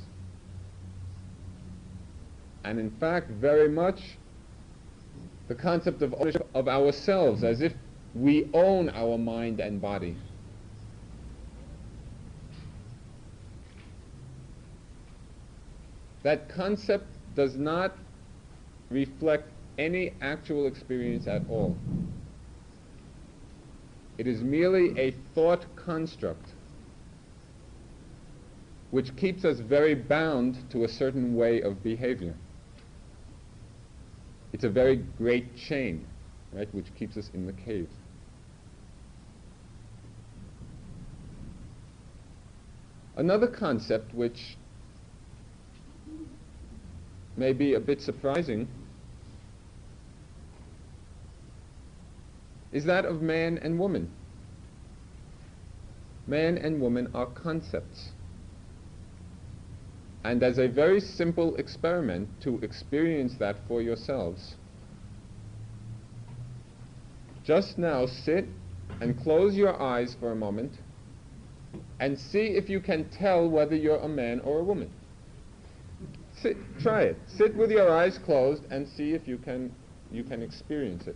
and 2.64 2.80
in 2.80 2.90
fact 2.92 3.30
very 3.30 3.68
much 3.68 4.18
the 5.50 5.56
concept 5.56 6.02
of 6.02 6.14
ownership 6.18 6.48
of 6.54 6.68
ourselves 6.68 7.44
as 7.44 7.62
if 7.62 7.74
we 8.14 8.50
own 8.54 8.90
our 8.92 9.18
mind 9.18 9.60
and 9.60 9.82
body. 9.82 10.16
That 16.24 16.50
concept 16.50 17.08
does 17.36 17.56
not 17.56 17.98
reflect 18.92 19.50
any 19.78 20.14
actual 20.22 20.68
experience 20.68 21.28
at 21.28 21.42
all. 21.50 21.78
It 24.20 24.28
is 24.28 24.44
merely 24.44 25.00
a 25.00 25.12
thought 25.34 25.66
construct 25.78 26.52
which 28.92 29.16
keeps 29.16 29.46
us 29.46 29.60
very 29.60 29.96
bound 29.96 30.58
to 30.72 30.84
a 30.84 30.90
certain 30.90 31.38
way 31.38 31.62
of 31.62 31.82
behavior. 31.82 32.36
It's 34.52 34.66
a 34.66 34.70
very 34.70 34.98
great 34.98 35.56
chain, 35.56 36.06
right, 36.52 36.68
which 36.74 36.94
keeps 36.96 37.16
us 37.16 37.30
in 37.34 37.46
the 37.46 37.54
cave. 37.54 37.88
Another 43.16 43.48
concept 43.48 44.14
which 44.14 44.58
may 47.38 47.54
be 47.54 47.76
a 47.76 47.80
bit 47.80 48.02
surprising 48.02 48.68
is 52.72 52.86
that 52.86 53.06
of 53.06 53.22
man 53.22 53.58
and 53.60 53.80
woman. 53.80 54.12
Man 56.28 56.58
and 56.58 56.80
woman 56.80 57.10
are 57.14 57.26
concepts. 57.26 58.12
And 60.24 60.44
as 60.44 60.58
a 60.60 60.68
very 60.68 61.00
simple 61.00 61.56
experiment 61.56 62.30
to 62.42 62.60
experience 62.60 63.36
that 63.40 63.56
for 63.68 63.82
yourselves, 63.82 64.56
just 67.44 67.78
now 67.78 68.06
sit 68.06 68.46
and 69.02 69.20
close 69.24 69.56
your 69.56 69.82
eyes 69.82 70.16
for 70.20 70.32
a 70.32 70.36
moment 70.36 70.74
and 72.00 72.20
see 72.20 72.48
if 72.48 72.70
you 72.70 72.80
can 72.80 73.10
tell 73.10 73.50
whether 73.50 73.76
you're 73.76 73.98
a 73.98 74.08
man 74.08 74.40
or 74.42 74.60
a 74.60 74.64
woman. 74.64 74.92
Sit, 76.42 76.58
try 76.80 77.04
it. 77.04 77.18
Sit 77.28 77.56
with 77.56 77.72
your 77.72 77.90
eyes 77.90 78.18
closed 78.18 78.64
and 78.72 78.88
see 78.88 79.14
if 79.14 79.28
you 79.28 79.38
can, 79.38 79.74
you 80.12 80.24
can 80.24 80.42
experience 80.42 81.08
it. 81.08 81.16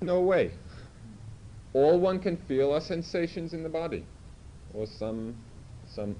No 0.00 0.20
way. 0.20 0.52
All 1.72 1.98
one 1.98 2.20
can 2.20 2.36
feel 2.36 2.72
are 2.72 2.80
sensations 2.80 3.52
in 3.52 3.62
the 3.62 3.68
body 3.68 4.04
or 4.72 4.86
some, 4.86 5.34
some 5.86 6.16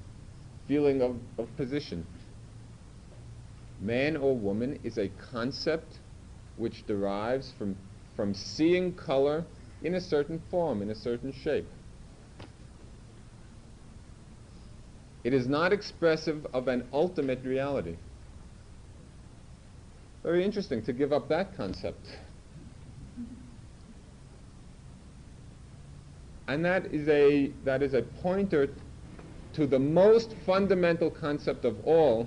feeling 0.66 1.00
of, 1.00 1.16
of 1.38 1.54
position. 1.56 2.06
Man 3.80 4.16
or 4.16 4.36
woman 4.36 4.78
is 4.82 4.98
a 4.98 5.08
concept 5.30 6.00
which 6.56 6.86
derives 6.86 7.52
from, 7.56 7.76
from 8.16 8.34
seeing 8.34 8.92
color 8.94 9.44
in 9.82 9.94
a 9.94 10.00
certain 10.00 10.42
form, 10.50 10.82
in 10.82 10.90
a 10.90 10.94
certain 10.94 11.32
shape. 11.32 11.68
It 15.22 15.32
is 15.32 15.46
not 15.46 15.72
expressive 15.72 16.46
of 16.52 16.68
an 16.68 16.88
ultimate 16.92 17.44
reality. 17.44 17.96
Very 20.24 20.44
interesting 20.44 20.82
to 20.82 20.92
give 20.92 21.12
up 21.12 21.28
that 21.28 21.56
concept. 21.56 22.08
And 26.48 26.64
that 26.64 26.86
is 26.86 27.06
a, 27.08 27.52
that 27.64 27.82
is 27.82 27.92
a 27.92 28.00
pointer 28.02 28.70
to 29.52 29.66
the 29.66 29.78
most 29.78 30.34
fundamental 30.46 31.10
concept 31.10 31.66
of 31.66 31.76
all, 31.84 32.26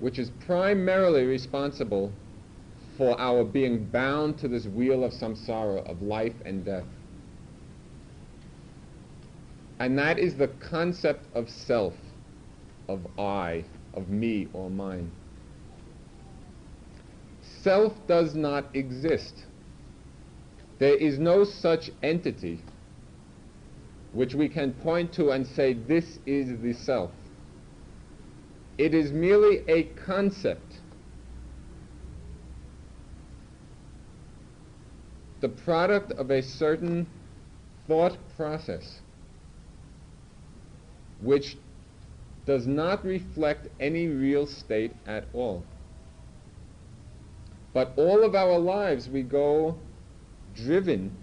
which 0.00 0.18
is 0.18 0.30
primarily 0.44 1.24
responsible 1.24 2.12
for 2.98 3.18
our 3.20 3.44
being 3.44 3.84
bound 3.84 4.36
to 4.38 4.48
this 4.48 4.66
wheel 4.66 5.04
of 5.04 5.12
samsara, 5.12 5.88
of 5.88 6.02
life 6.02 6.34
and 6.44 6.64
death. 6.64 6.84
And 9.78 9.96
that 9.98 10.18
is 10.18 10.34
the 10.34 10.48
concept 10.48 11.24
of 11.34 11.48
self, 11.48 11.94
of 12.88 13.06
I, 13.18 13.64
of 13.94 14.08
me 14.08 14.48
or 14.52 14.68
mine. 14.68 15.10
Self 17.62 17.94
does 18.08 18.34
not 18.34 18.64
exist. 18.74 19.44
There 20.80 20.96
is 20.96 21.18
no 21.18 21.44
such 21.44 21.90
entity 22.02 22.60
which 24.12 24.34
we 24.34 24.48
can 24.48 24.72
point 24.72 25.12
to 25.12 25.30
and 25.30 25.46
say 25.46 25.72
this 25.72 26.18
is 26.26 26.60
the 26.60 26.72
self. 26.72 27.10
It 28.78 28.94
is 28.94 29.12
merely 29.12 29.62
a 29.68 29.84
concept. 29.84 30.80
The 35.40 35.48
product 35.48 36.12
of 36.12 36.30
a 36.30 36.42
certain 36.42 37.06
thought 37.86 38.16
process 38.36 39.00
which 41.20 41.56
does 42.46 42.66
not 42.66 43.04
reflect 43.04 43.68
any 43.78 44.08
real 44.08 44.46
state 44.46 44.92
at 45.06 45.24
all. 45.34 45.62
But 47.72 47.92
all 47.96 48.24
of 48.24 48.34
our 48.34 48.58
lives 48.58 49.08
we 49.08 49.22
go 49.22 49.78
driven 50.54 51.16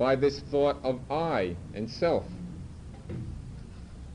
by 0.00 0.16
this 0.16 0.40
thought 0.50 0.78
of 0.82 0.98
I 1.10 1.54
and 1.74 1.88
self, 1.88 2.24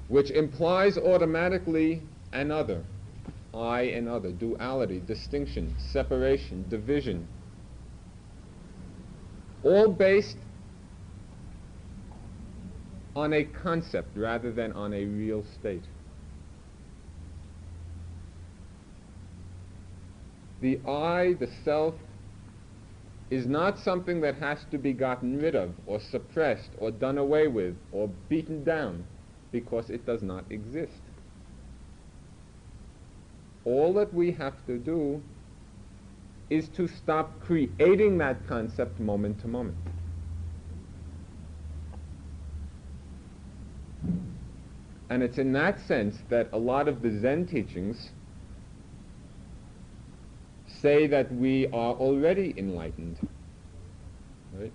which 0.07 0.31
implies 0.31 0.97
automatically 0.97 2.01
another, 2.33 2.83
I 3.53 3.83
and 3.83 4.09
other, 4.09 4.31
duality, 4.31 4.99
distinction, 4.99 5.75
separation, 5.77 6.65
division, 6.69 7.27
all 9.61 9.89
based 9.89 10.37
on 13.15 13.33
a 13.33 13.43
concept 13.43 14.17
rather 14.17 14.51
than 14.51 14.73
on 14.73 14.91
a 14.91 15.05
real 15.05 15.45
state. 15.59 15.83
The 20.61 20.79
I, 20.87 21.33
the 21.33 21.49
self, 21.63 21.93
is 23.29 23.47
not 23.47 23.79
something 23.79 24.21
that 24.21 24.35
has 24.35 24.65
to 24.71 24.77
be 24.77 24.93
gotten 24.93 25.39
rid 25.39 25.55
of 25.55 25.73
or 25.87 25.99
suppressed 25.99 26.69
or 26.77 26.91
done 26.91 27.17
away 27.17 27.47
with 27.47 27.75
or 27.91 28.09
beaten 28.29 28.63
down 28.63 29.03
because 29.51 29.89
it 29.89 30.05
does 30.05 30.21
not 30.21 30.45
exist. 30.49 31.01
All 33.63 33.93
that 33.93 34.13
we 34.13 34.31
have 34.33 34.63
to 34.67 34.77
do 34.77 35.23
is 36.49 36.69
to 36.69 36.87
stop 36.87 37.39
creating 37.41 38.19
that 38.19 38.45
concept 38.47 38.99
moment 38.99 39.39
to 39.41 39.47
moment. 39.47 39.77
And 45.09 45.23
it's 45.23 45.37
in 45.37 45.53
that 45.53 45.79
sense 45.79 46.17
that 46.29 46.49
a 46.51 46.57
lot 46.57 46.87
of 46.87 47.01
the 47.01 47.19
Zen 47.19 47.47
teachings 47.47 48.11
say 50.85 51.07
that 51.07 51.33
we 51.33 51.65
are 51.67 51.93
already 51.95 52.53
enlightened. 52.57 53.17
Right? 54.53 54.71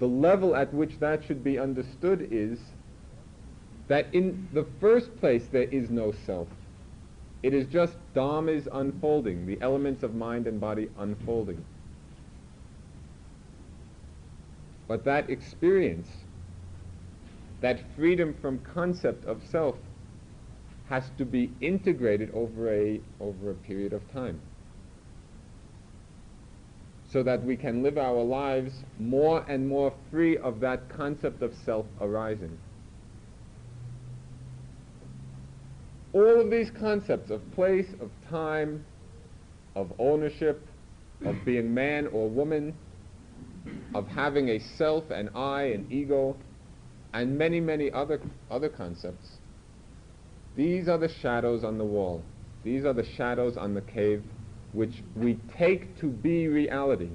The 0.00 0.08
level 0.08 0.56
at 0.56 0.74
which 0.74 0.98
that 0.98 1.22
should 1.22 1.44
be 1.44 1.60
understood 1.60 2.26
is 2.32 2.58
that 3.86 4.12
in 4.12 4.48
the 4.52 4.66
first 4.80 5.16
place 5.20 5.46
there 5.46 5.68
is 5.70 5.90
no 5.90 6.10
self. 6.10 6.48
It 7.44 7.54
is 7.54 7.68
just 7.68 7.94
Dhammas 8.16 8.66
unfolding, 8.72 9.46
the 9.46 9.58
elements 9.60 10.02
of 10.02 10.16
mind 10.16 10.48
and 10.48 10.60
body 10.60 10.88
unfolding. 10.98 11.64
But 14.88 15.04
that 15.04 15.30
experience, 15.30 16.08
that 17.60 17.78
freedom 17.94 18.34
from 18.34 18.58
concept 18.58 19.24
of 19.24 19.40
self, 19.44 19.76
has 20.88 21.10
to 21.18 21.24
be 21.24 21.50
integrated 21.60 22.30
over 22.32 22.72
a, 22.72 23.00
over 23.20 23.50
a 23.50 23.54
period 23.54 23.92
of 23.92 24.02
time 24.12 24.40
so 27.10 27.22
that 27.22 27.42
we 27.44 27.56
can 27.56 27.82
live 27.82 27.98
our 27.98 28.22
lives 28.22 28.72
more 28.98 29.44
and 29.48 29.66
more 29.66 29.92
free 30.10 30.36
of 30.38 30.60
that 30.60 30.88
concept 30.88 31.42
of 31.42 31.54
self 31.64 31.86
arising. 32.00 32.58
All 36.12 36.40
of 36.40 36.50
these 36.50 36.70
concepts 36.70 37.30
of 37.30 37.40
place, 37.52 37.86
of 38.00 38.10
time, 38.28 38.84
of 39.74 39.92
ownership, 39.98 40.66
of 41.24 41.36
being 41.44 41.72
man 41.72 42.06
or 42.08 42.28
woman, 42.28 42.74
of 43.94 44.06
having 44.08 44.48
a 44.48 44.58
self, 44.58 45.10
an 45.10 45.28
I, 45.34 45.64
an 45.64 45.86
ego, 45.90 46.36
and 47.12 47.36
many, 47.36 47.60
many 47.60 47.90
other, 47.90 48.20
other 48.50 48.68
concepts 48.68 49.35
these 50.56 50.88
are 50.88 50.98
the 50.98 51.08
shadows 51.08 51.62
on 51.62 51.76
the 51.78 51.84
wall. 51.84 52.22
These 52.64 52.84
are 52.84 52.94
the 52.94 53.04
shadows 53.04 53.56
on 53.56 53.74
the 53.74 53.82
cave 53.82 54.24
which 54.72 55.02
we 55.14 55.38
take 55.56 55.98
to 56.00 56.06
be 56.06 56.48
reality. 56.48 57.10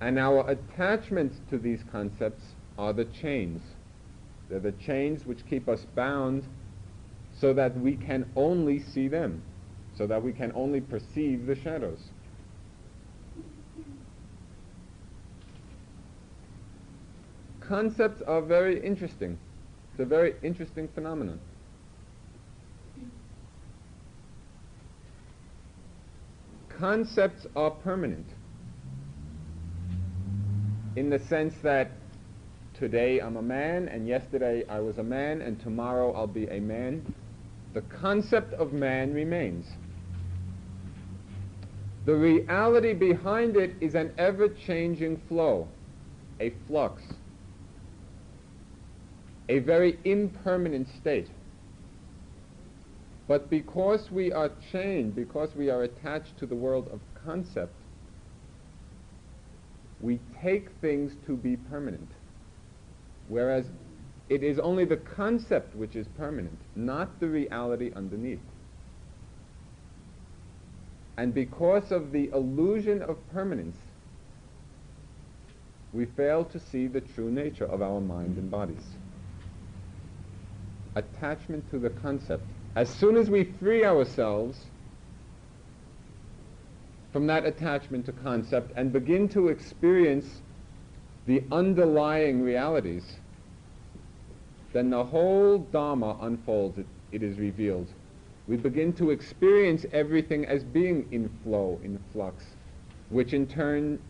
And 0.00 0.18
our 0.18 0.48
attachments 0.48 1.40
to 1.50 1.58
these 1.58 1.80
concepts 1.90 2.44
are 2.78 2.92
the 2.92 3.06
chains. 3.06 3.60
They're 4.48 4.60
the 4.60 4.72
chains 4.72 5.26
which 5.26 5.46
keep 5.48 5.68
us 5.68 5.86
bound 5.94 6.44
so 7.38 7.52
that 7.54 7.78
we 7.78 7.96
can 7.96 8.30
only 8.36 8.80
see 8.80 9.08
them, 9.08 9.42
so 9.96 10.06
that 10.06 10.22
we 10.22 10.32
can 10.32 10.52
only 10.54 10.80
perceive 10.80 11.46
the 11.46 11.54
shadows. 11.54 12.00
Concepts 17.60 18.20
are 18.22 18.42
very 18.42 18.84
interesting. 18.84 19.38
It's 20.00 20.06
a 20.06 20.08
very 20.08 20.32
interesting 20.42 20.88
phenomenon. 20.94 21.38
Concepts 26.70 27.46
are 27.54 27.70
permanent 27.70 28.26
in 30.96 31.10
the 31.10 31.18
sense 31.18 31.52
that 31.62 31.90
today 32.72 33.20
I'm 33.20 33.36
a 33.36 33.42
man 33.42 33.88
and 33.88 34.08
yesterday 34.08 34.64
I 34.70 34.80
was 34.80 34.96
a 34.96 35.02
man 35.02 35.42
and 35.42 35.60
tomorrow 35.60 36.14
I'll 36.14 36.26
be 36.26 36.46
a 36.46 36.60
man. 36.60 37.04
The 37.74 37.82
concept 37.82 38.54
of 38.54 38.72
man 38.72 39.12
remains. 39.12 39.66
The 42.06 42.14
reality 42.14 42.94
behind 42.94 43.54
it 43.58 43.74
is 43.82 43.94
an 43.94 44.14
ever-changing 44.16 45.20
flow, 45.28 45.68
a 46.40 46.54
flux 46.66 47.02
a 49.50 49.58
very 49.58 49.98
impermanent 50.04 50.86
state. 51.00 51.28
But 53.26 53.50
because 53.50 54.08
we 54.08 54.30
are 54.30 54.52
chained, 54.70 55.16
because 55.16 55.56
we 55.56 55.68
are 55.70 55.82
attached 55.82 56.38
to 56.38 56.46
the 56.46 56.54
world 56.54 56.88
of 56.92 57.00
concept, 57.24 57.74
we 60.00 60.20
take 60.40 60.70
things 60.80 61.16
to 61.26 61.36
be 61.36 61.56
permanent. 61.56 62.08
Whereas 63.26 63.64
it 64.28 64.44
is 64.44 64.60
only 64.60 64.84
the 64.84 64.96
concept 64.96 65.74
which 65.74 65.96
is 65.96 66.06
permanent, 66.16 66.58
not 66.76 67.18
the 67.18 67.28
reality 67.28 67.90
underneath. 67.96 68.38
And 71.16 71.34
because 71.34 71.90
of 71.90 72.12
the 72.12 72.30
illusion 72.32 73.02
of 73.02 73.16
permanence, 73.32 73.76
we 75.92 76.06
fail 76.06 76.44
to 76.44 76.60
see 76.60 76.86
the 76.86 77.00
true 77.00 77.32
nature 77.32 77.66
of 77.66 77.82
our 77.82 78.00
mind 78.00 78.36
and 78.36 78.48
bodies 78.48 78.94
attachment 80.96 81.68
to 81.70 81.78
the 81.78 81.90
concept. 81.90 82.44
As 82.76 82.88
soon 82.88 83.16
as 83.16 83.30
we 83.30 83.44
free 83.44 83.84
ourselves 83.84 84.66
from 87.12 87.26
that 87.26 87.44
attachment 87.44 88.06
to 88.06 88.12
concept 88.12 88.72
and 88.76 88.92
begin 88.92 89.28
to 89.30 89.48
experience 89.48 90.42
the 91.26 91.42
underlying 91.50 92.42
realities, 92.42 93.18
then 94.72 94.90
the 94.90 95.04
whole 95.04 95.58
Dharma 95.58 96.16
unfolds, 96.20 96.78
it, 96.78 96.86
it 97.12 97.22
is 97.22 97.38
revealed. 97.38 97.88
We 98.46 98.56
begin 98.56 98.92
to 98.94 99.10
experience 99.10 99.84
everything 99.92 100.46
as 100.46 100.64
being 100.64 101.08
in 101.12 101.28
flow, 101.42 101.80
in 101.82 101.98
flux, 102.12 102.44
which 103.10 103.32
in 103.32 103.46
turn 103.46 104.00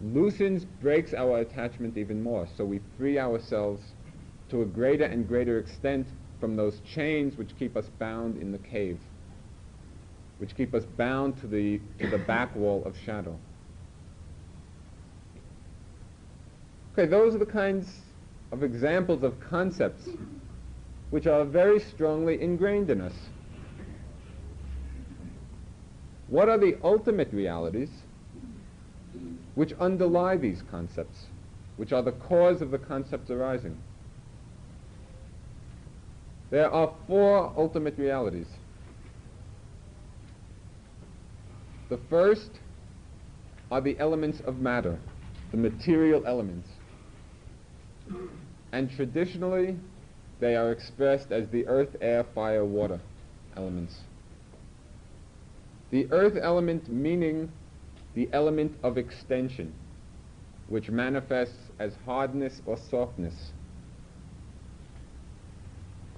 loosens, 0.00 0.64
breaks 0.64 1.14
our 1.14 1.38
attachment 1.38 1.96
even 1.96 2.22
more. 2.22 2.46
So 2.56 2.64
we 2.64 2.80
free 2.98 3.18
ourselves 3.18 3.82
to 4.50 4.62
a 4.62 4.64
greater 4.64 5.04
and 5.04 5.26
greater 5.26 5.58
extent 5.58 6.06
from 6.40 6.56
those 6.56 6.80
chains 6.80 7.36
which 7.36 7.56
keep 7.58 7.76
us 7.76 7.88
bound 7.98 8.40
in 8.40 8.52
the 8.52 8.58
cave, 8.58 8.98
which 10.38 10.54
keep 10.56 10.74
us 10.74 10.84
bound 10.84 11.38
to 11.40 11.46
the, 11.46 11.80
to 11.98 12.08
the 12.08 12.18
back 12.18 12.54
wall 12.54 12.82
of 12.84 12.96
shadow. 12.96 13.38
Okay, 16.92 17.06
those 17.06 17.34
are 17.34 17.38
the 17.38 17.46
kinds 17.46 18.00
of 18.52 18.62
examples 18.62 19.22
of 19.22 19.38
concepts 19.40 20.08
which 21.10 21.26
are 21.26 21.44
very 21.44 21.78
strongly 21.78 22.40
ingrained 22.40 22.90
in 22.90 23.00
us. 23.00 23.14
What 26.28 26.48
are 26.48 26.58
the 26.58 26.76
ultimate 26.82 27.32
realities 27.32 27.90
which 29.54 29.72
underlie 29.74 30.36
these 30.36 30.62
concepts, 30.70 31.26
which 31.76 31.92
are 31.92 32.02
the 32.02 32.12
cause 32.12 32.60
of 32.60 32.70
the 32.70 32.78
concepts 32.78 33.30
arising? 33.30 33.80
There 36.50 36.70
are 36.70 36.92
four 37.06 37.52
ultimate 37.56 37.98
realities. 37.98 38.46
The 41.88 41.98
first 42.08 42.50
are 43.70 43.80
the 43.80 43.98
elements 43.98 44.40
of 44.40 44.58
matter, 44.58 44.98
the 45.50 45.56
material 45.56 46.24
elements. 46.26 46.68
And 48.72 48.90
traditionally, 48.90 49.76
they 50.40 50.54
are 50.54 50.70
expressed 50.70 51.32
as 51.32 51.48
the 51.48 51.66
earth, 51.66 51.96
air, 52.00 52.24
fire, 52.34 52.64
water 52.64 53.00
elements. 53.56 54.00
The 55.90 56.06
earth 56.10 56.36
element 56.40 56.88
meaning 56.88 57.50
the 58.14 58.28
element 58.32 58.76
of 58.82 58.98
extension, 58.98 59.72
which 60.68 60.90
manifests 60.90 61.70
as 61.78 61.94
hardness 62.04 62.60
or 62.66 62.76
softness. 62.76 63.52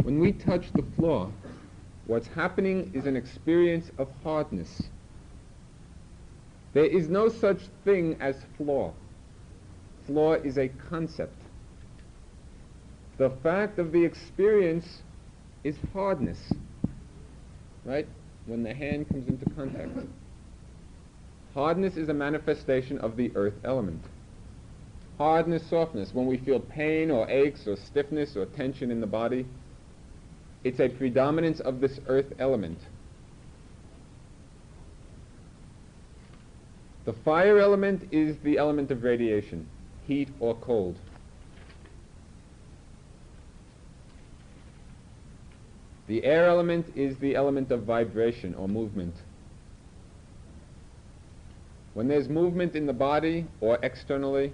When 0.03 0.21
we 0.21 0.33
touch 0.33 0.73
the 0.73 0.83
floor, 0.97 1.31
what's 2.07 2.29
happening 2.29 2.91
is 2.95 3.07
an 3.07 3.17
experience 3.17 3.91
of 3.99 4.09
hardness. 4.23 4.83
There 6.73 6.87
is 6.87 7.09
no 7.09 7.29
such 7.29 7.61
thing 7.85 8.17
as 8.21 8.37
floor. 8.57 8.95
Floor 10.07 10.37
is 10.39 10.59
a 10.59 10.69
concept. 10.69 11.41
The 13.19 13.31
fact 13.31 13.79
of 13.79 13.91
the 13.93 14.05
experience 14.05 15.03
is 15.65 15.77
hardness, 15.93 16.53
right? 17.85 18.07
When 18.47 18.63
the 18.63 18.73
hand 18.73 19.09
comes 19.09 19.29
into 19.29 19.45
contact. 19.51 19.91
Hardness 21.53 21.97
is 21.97 22.09
a 22.09 22.15
manifestation 22.15 22.99
of 22.99 23.17
the 23.17 23.33
earth 23.35 23.59
element. 23.65 24.05
Hardness, 25.19 25.67
softness, 25.67 26.15
when 26.15 26.27
we 26.27 26.37
feel 26.37 26.61
pain 26.61 27.11
or 27.11 27.29
aches 27.29 27.67
or 27.67 27.77
stiffness 27.77 28.37
or 28.37 28.47
tension 28.47 28.93
in 28.93 29.01
the 29.01 29.07
body, 29.07 29.45
it's 30.65 30.81
a 30.81 30.89
predominance 30.89 31.61
of 31.61 31.81
this 31.81 32.01
earth 32.07 32.33
element. 32.39 32.79
The 37.05 37.13
fire 37.25 37.59
element 37.59 38.03
is 38.13 38.37
the 38.45 38.59
element 38.59 38.91
of 38.91 39.03
radiation, 39.03 39.67
heat 40.07 40.29
or 40.41 40.55
cold. 40.57 40.97
The 46.07 46.25
air 46.25 46.47
element 46.47 46.87
is 46.97 47.17
the 47.19 47.35
element 47.35 47.71
of 47.71 47.85
vibration 47.85 48.55
or 48.55 48.67
movement. 48.67 49.15
When 51.95 52.09
there's 52.09 52.29
movement 52.29 52.75
in 52.75 52.87
the 52.87 52.93
body 52.93 53.47
or 53.61 53.79
externally, 53.83 54.53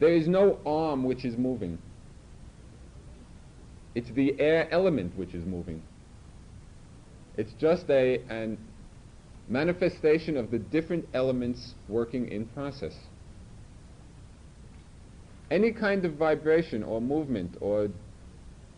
there 0.00 0.14
is 0.14 0.26
no 0.26 0.58
arm 0.64 1.04
which 1.04 1.24
is 1.24 1.36
moving. 1.36 1.78
It's 3.94 4.10
the 4.10 4.38
air 4.40 4.68
element 4.70 5.16
which 5.16 5.34
is 5.34 5.44
moving. 5.44 5.82
It's 7.36 7.52
just 7.54 7.88
a 7.90 8.22
an 8.28 8.58
manifestation 9.50 10.36
of 10.36 10.50
the 10.50 10.58
different 10.58 11.06
elements 11.12 11.74
working 11.88 12.28
in 12.28 12.46
process. 12.46 12.96
Any 15.50 15.72
kind 15.72 16.04
of 16.04 16.14
vibration 16.14 16.84
or 16.84 17.00
movement 17.00 17.56
or, 17.60 17.88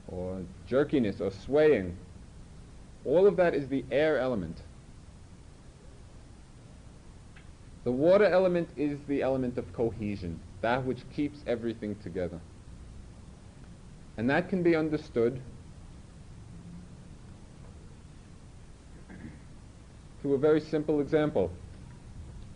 or 0.09 0.43
jerkiness 0.67 1.21
or 1.21 1.31
swaying, 1.31 1.95
all 3.05 3.27
of 3.27 3.37
that 3.37 3.55
is 3.55 3.69
the 3.69 3.85
air 3.91 4.19
element. 4.19 4.63
The 7.85 7.93
water 7.93 8.25
element 8.25 8.71
is 8.77 8.99
the 9.09 9.23
element 9.23 9.59
of 9.59 9.71
cohesion, 9.75 10.41
that 10.63 10.87
which 10.87 11.01
keeps 11.15 11.41
everything 11.47 11.97
together. 11.97 12.41
And 14.17 14.29
that 14.31 14.49
can 14.49 14.63
be 14.63 14.77
understood 14.77 15.41
through 20.21 20.35
a 20.35 20.39
very 20.39 20.61
simple 20.61 21.01
example. 21.01 21.51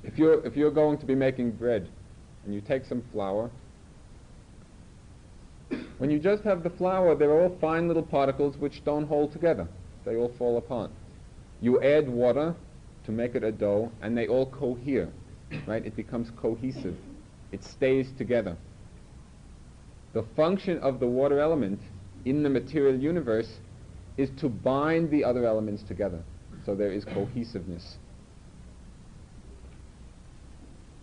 If 0.05 0.19
you're, 0.19 0.45
if 0.47 0.57
you're 0.57 0.71
going 0.71 0.99
to 0.99 1.07
be 1.07 1.15
making 1.15 1.53
bread 1.53 1.89
and 2.45 2.55
you 2.55 2.61
take 2.61 2.85
some 2.85 3.03
flour, 3.13 3.51
when 5.99 6.11
you 6.11 6.19
just 6.19 6.45
have 6.45 6.63
the 6.63 6.71
flour, 6.71 7.15
they're 7.15 7.33
all 7.33 7.57
fine 7.61 7.89
little 7.89 8.03
particles 8.03 8.57
which 8.57 8.85
don't 8.85 9.07
hold 9.07 9.33
together. 9.33 9.67
They 10.05 10.17
all 10.17 10.29
fall 10.39 10.59
apart. 10.59 10.91
You 11.61 11.83
add 11.83 12.09
water 12.09 12.55
to 13.05 13.13
make 13.13 13.35
it 13.35 13.43
a 13.43 13.51
dough, 13.51 13.91
and 14.03 14.17
they 14.17 14.29
all 14.29 14.47
cohere, 14.47 15.09
right? 15.67 15.85
It 15.85 15.97
becomes 15.97 16.31
cohesive. 16.37 16.97
It 17.51 17.65
stays 17.65 18.13
together. 18.19 18.57
The 20.17 20.25
function 20.35 20.79
of 20.79 20.99
the 20.99 21.07
water 21.07 21.41
element 21.41 21.79
in 22.25 22.43
the 22.43 22.49
material 22.49 22.99
universe 22.99 23.59
is 24.17 24.31
to 24.41 24.49
bind 24.49 25.11
the 25.11 25.23
other 25.23 25.45
elements 25.45 25.83
together 25.83 26.23
so 26.65 26.75
there 26.75 26.91
is 26.91 27.05
cohesiveness. 27.05 27.99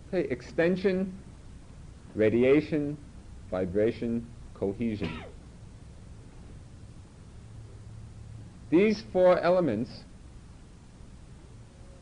Okay, 0.08 0.28
extension, 0.28 1.16
radiation, 2.16 2.98
vibration, 3.52 4.26
cohesion. 4.52 5.22
These 8.68 9.04
four 9.12 9.38
elements 9.38 9.92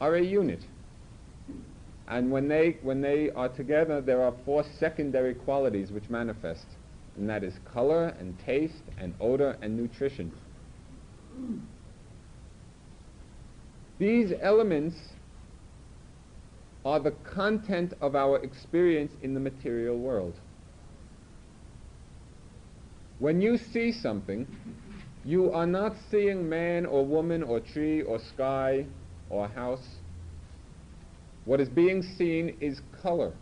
are 0.01 0.14
a 0.14 0.25
unit. 0.25 0.64
And 2.09 2.33
when 2.33 2.48
they, 2.48 2.79
when 2.83 3.03
they 3.03 3.29
are 3.37 3.51
together, 3.51 4.01
there 4.01 4.22
are 4.22 4.33
four 4.46 4.64
secondary 4.81 5.35
qualities 5.35 5.92
which 5.92 6.09
manifest. 6.09 6.64
And 7.16 7.29
that 7.29 7.44
is 7.44 7.55
color 7.64 8.14
and 8.18 8.38
taste 8.38 8.83
and 8.98 9.14
odor 9.20 9.57
and 9.61 9.77
nutrition. 9.77 10.33
These 13.98 14.33
elements 14.40 14.96
are 16.85 16.98
the 16.98 17.12
content 17.12 17.94
of 18.01 18.16
our 18.16 18.38
experience 18.38 19.12
in 19.22 19.35
the 19.35 19.40
material 19.40 19.96
world. 19.96 20.35
When 23.18 23.40
you 23.40 23.57
see 23.57 23.92
something, 23.92 24.48
you 25.25 25.53
are 25.53 25.66
not 25.66 25.94
seeing 26.11 26.48
man 26.48 26.87
or 26.87 27.05
woman 27.07 27.42
or 27.44 27.61
tree 27.61 28.03
or 28.03 28.18
sky 28.18 28.87
or 29.31 29.46
house. 29.46 29.87
What 31.44 31.61
is 31.61 31.68
being 31.68 32.03
seen 32.03 32.57
is 32.61 32.81
color. 33.01 33.33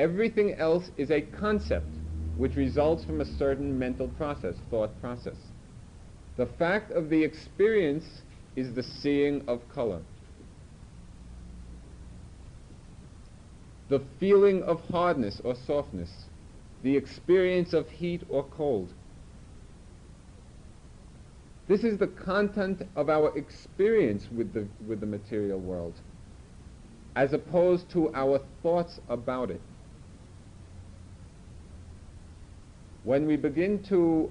Everything 0.00 0.54
else 0.54 0.90
is 0.96 1.10
a 1.10 1.20
concept 1.20 1.92
which 2.38 2.56
results 2.56 3.04
from 3.04 3.20
a 3.20 3.24
certain 3.26 3.78
mental 3.78 4.08
process, 4.08 4.54
thought 4.70 4.98
process. 4.98 5.36
The 6.38 6.46
fact 6.46 6.90
of 6.92 7.10
the 7.10 7.22
experience 7.22 8.22
is 8.56 8.72
the 8.72 8.82
seeing 8.82 9.46
of 9.46 9.60
color. 9.74 10.00
The 13.90 14.00
feeling 14.18 14.62
of 14.62 14.80
hardness 14.88 15.42
or 15.44 15.54
softness. 15.54 16.10
The 16.82 16.96
experience 16.96 17.74
of 17.74 17.86
heat 17.90 18.22
or 18.30 18.44
cold. 18.44 18.88
This 21.68 21.84
is 21.84 21.98
the 21.98 22.06
content 22.06 22.88
of 22.96 23.10
our 23.10 23.36
experience 23.36 24.28
with 24.34 24.54
the, 24.54 24.66
with 24.88 25.00
the 25.00 25.06
material 25.06 25.58
world, 25.58 25.92
as 27.16 27.34
opposed 27.34 27.90
to 27.90 28.10
our 28.14 28.40
thoughts 28.62 28.98
about 29.10 29.50
it. 29.50 29.60
When 33.04 33.26
we 33.26 33.36
begin 33.36 33.82
to 33.84 34.30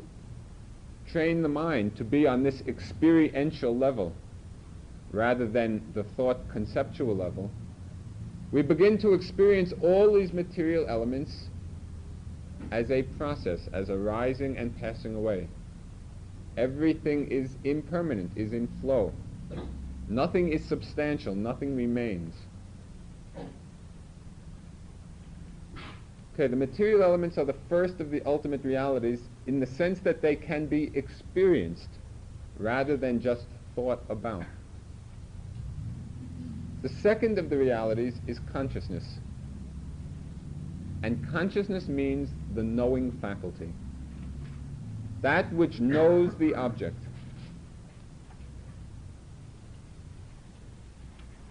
train 1.07 1.41
the 1.41 1.49
mind 1.49 1.95
to 1.97 2.03
be 2.03 2.27
on 2.27 2.43
this 2.43 2.61
experiential 2.67 3.75
level 3.75 4.13
rather 5.11 5.47
than 5.47 5.81
the 5.93 6.03
thought 6.03 6.47
conceptual 6.49 7.15
level, 7.15 7.49
we 8.51 8.61
begin 8.61 8.97
to 8.99 9.13
experience 9.13 9.73
all 9.81 10.13
these 10.13 10.33
material 10.33 10.85
elements 10.87 11.49
as 12.71 12.91
a 12.91 13.03
process, 13.03 13.67
as 13.73 13.89
arising 13.89 14.57
and 14.57 14.77
passing 14.79 15.15
away. 15.15 15.47
Everything 16.57 17.27
is 17.27 17.55
impermanent, 17.63 18.31
is 18.35 18.53
in 18.53 18.67
flow. 18.81 19.11
Nothing 20.07 20.51
is 20.51 20.63
substantial, 20.65 21.35
nothing 21.35 21.75
remains. 21.75 22.33
Okay, 26.39 26.47
the 26.47 26.55
material 26.55 27.03
elements 27.03 27.37
are 27.37 27.43
the 27.43 27.57
first 27.67 27.99
of 27.99 28.11
the 28.11 28.21
ultimate 28.25 28.63
realities 28.63 29.27
in 29.45 29.59
the 29.59 29.65
sense 29.65 29.99
that 29.99 30.21
they 30.21 30.37
can 30.37 30.67
be 30.67 30.89
experienced 30.95 31.89
rather 32.57 32.95
than 32.95 33.19
just 33.19 33.47
thought 33.75 34.01
about. 34.07 34.45
The 36.81 36.87
second 36.87 37.39
of 37.39 37.49
the 37.49 37.57
realities 37.57 38.21
is 38.25 38.39
consciousness. 38.39 39.19
And 41.03 41.29
consciousness 41.29 41.89
means 41.89 42.29
the 42.55 42.63
knowing 42.63 43.11
faculty. 43.19 43.73
That 45.21 45.51
which 45.51 45.81
knows 45.81 46.35
the 46.35 46.55
object. 46.55 47.03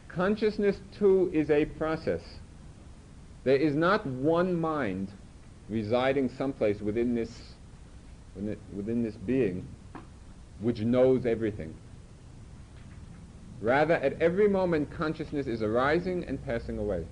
Consciousness, 0.09 0.81
too, 0.98 1.31
is 1.35 1.51
a 1.51 1.66
process. 1.66 2.22
There 3.48 3.56
is 3.56 3.74
not 3.74 4.04
one 4.04 4.61
mind 4.61 5.08
residing 5.70 6.28
someplace 6.28 6.82
within 6.82 7.14
this, 7.14 7.54
within 8.37 9.02
this 9.02 9.14
being 9.14 9.66
which 10.61 10.80
knows 10.80 11.24
everything. 11.24 11.74
Rather, 13.62 13.94
at 13.94 14.20
every 14.20 14.50
moment, 14.50 14.90
consciousness 14.90 15.46
is 15.46 15.62
arising 15.62 16.24
and 16.24 16.44
passing 16.44 16.76
away. 16.76 17.06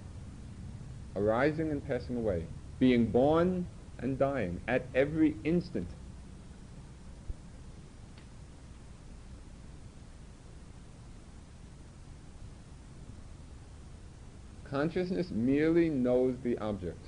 Arising 1.16 1.70
and 1.70 1.82
passing 1.88 2.18
away. 2.18 2.44
Being 2.80 3.06
born 3.06 3.66
and 4.00 4.18
dying 4.18 4.60
at 4.68 4.84
every 4.94 5.36
instant. 5.42 5.88
Consciousness 14.76 15.30
merely 15.30 15.88
knows 15.88 16.34
the 16.44 16.58
object. 16.58 17.02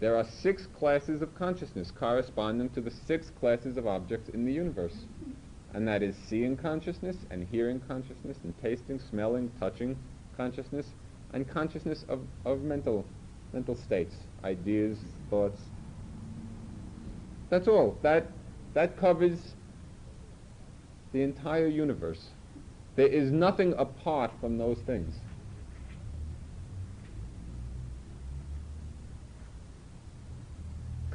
There 0.00 0.16
are 0.16 0.24
six 0.24 0.66
classes 0.68 1.20
of 1.20 1.34
consciousness 1.34 1.90
corresponding 1.90 2.70
to 2.70 2.80
the 2.80 2.90
six 2.90 3.28
classes 3.38 3.76
of 3.76 3.86
objects 3.86 4.30
in 4.30 4.46
the 4.46 4.52
universe. 4.54 4.96
And 5.74 5.86
that 5.86 6.02
is 6.02 6.16
seeing 6.16 6.56
consciousness 6.56 7.16
and 7.30 7.46
hearing 7.46 7.78
consciousness 7.86 8.38
and 8.42 8.54
tasting, 8.62 8.98
smelling, 9.10 9.52
touching 9.60 9.98
consciousness 10.34 10.86
and 11.34 11.46
consciousness 11.46 12.06
of, 12.08 12.20
of 12.46 12.62
mental, 12.62 13.04
mental 13.52 13.76
states, 13.76 14.14
ideas, 14.42 14.96
thoughts. 15.28 15.60
That's 17.50 17.68
all. 17.68 17.98
That, 18.00 18.28
that 18.72 18.96
covers 18.96 19.52
the 21.12 21.20
entire 21.20 21.68
universe. 21.68 22.28
There 22.96 23.08
is 23.08 23.30
nothing 23.30 23.74
apart 23.76 24.30
from 24.40 24.56
those 24.56 24.78
things. 24.86 25.16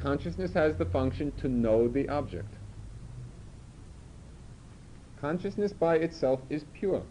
Consciousness 0.02 0.52
has 0.54 0.76
the 0.76 0.86
function 0.86 1.32
to 1.40 1.48
know 1.48 1.88
the 1.88 2.08
object. 2.08 2.54
Consciousness 5.20 5.72
by 5.72 5.96
itself 5.96 6.40
is 6.48 6.64
pure. 6.72 7.02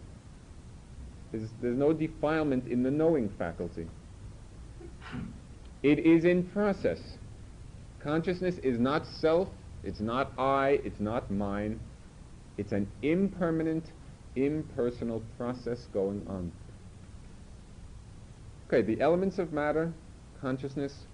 There's, 1.30 1.48
there's 1.62 1.76
no 1.76 1.92
defilement 1.92 2.66
in 2.66 2.82
the 2.82 2.90
knowing 2.90 3.28
faculty. 3.38 3.86
It 5.82 6.00
is 6.00 6.24
in 6.24 6.42
process. 6.42 6.98
Consciousness 8.00 8.56
is 8.58 8.78
not 8.80 9.06
self, 9.06 9.48
it's 9.84 10.00
not 10.00 10.32
I, 10.38 10.80
it's 10.84 11.00
not 11.00 11.30
mine. 11.30 11.78
It's 12.58 12.72
an 12.72 12.88
impermanent, 13.02 13.92
impersonal 14.36 15.22
process 15.38 15.86
going 15.92 16.26
on. 16.28 16.52
Okay, 18.66 18.82
the 18.82 19.00
elements 19.00 19.38
of 19.38 19.52
matter, 19.52 19.92
consciousness. 20.40 21.06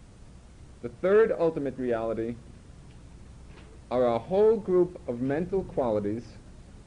The 0.82 0.88
third 1.00 1.34
ultimate 1.38 1.78
reality 1.78 2.36
are 3.90 4.06
a 4.06 4.18
whole 4.18 4.56
group 4.56 5.00
of 5.08 5.20
mental 5.20 5.64
qualities 5.64 6.24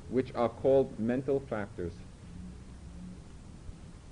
which 0.09 0.33
are 0.35 0.49
called 0.49 0.97
mental 0.99 1.39
factors. 1.49 1.93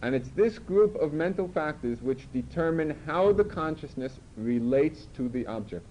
And 0.01 0.13
it's 0.13 0.29
this 0.29 0.59
group 0.59 0.95
of 0.95 1.13
mental 1.13 1.47
factors 1.47 2.01
which 2.01 2.31
determine 2.31 2.95
how 3.05 3.33
the 3.33 3.43
consciousness 3.43 4.19
relates 4.35 5.07
to 5.15 5.27
the 5.27 5.45
object. 5.47 5.87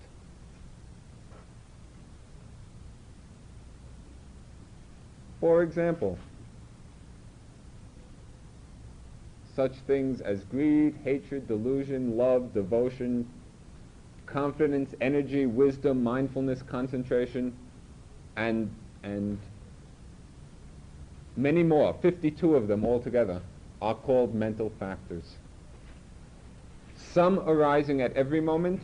For 5.40 5.62
example, 5.62 6.18
such 9.55 9.75
things 9.87 10.20
as 10.20 10.44
greed, 10.44 10.94
hatred, 11.05 11.49
delusion, 11.49 12.16
love, 12.16 12.55
devotion, 12.55 13.29
confidence, 14.27 14.95
energy, 15.01 15.47
wisdom, 15.47 16.03
mindfulness, 16.03 16.62
concentration, 16.62 17.57
and, 18.37 18.71
and 19.03 19.39
many 21.37 21.62
more, 21.62 21.97
52 22.03 22.57
of 22.57 22.69
them 22.69 22.85
altogether, 22.85 23.41
are 23.81 23.95
called 23.95 24.35
mental 24.35 24.71
factors. 24.79 25.37
Some 26.97 27.39
arising 27.41 28.03
at 28.03 28.12
every 28.15 28.41
moment, 28.41 28.83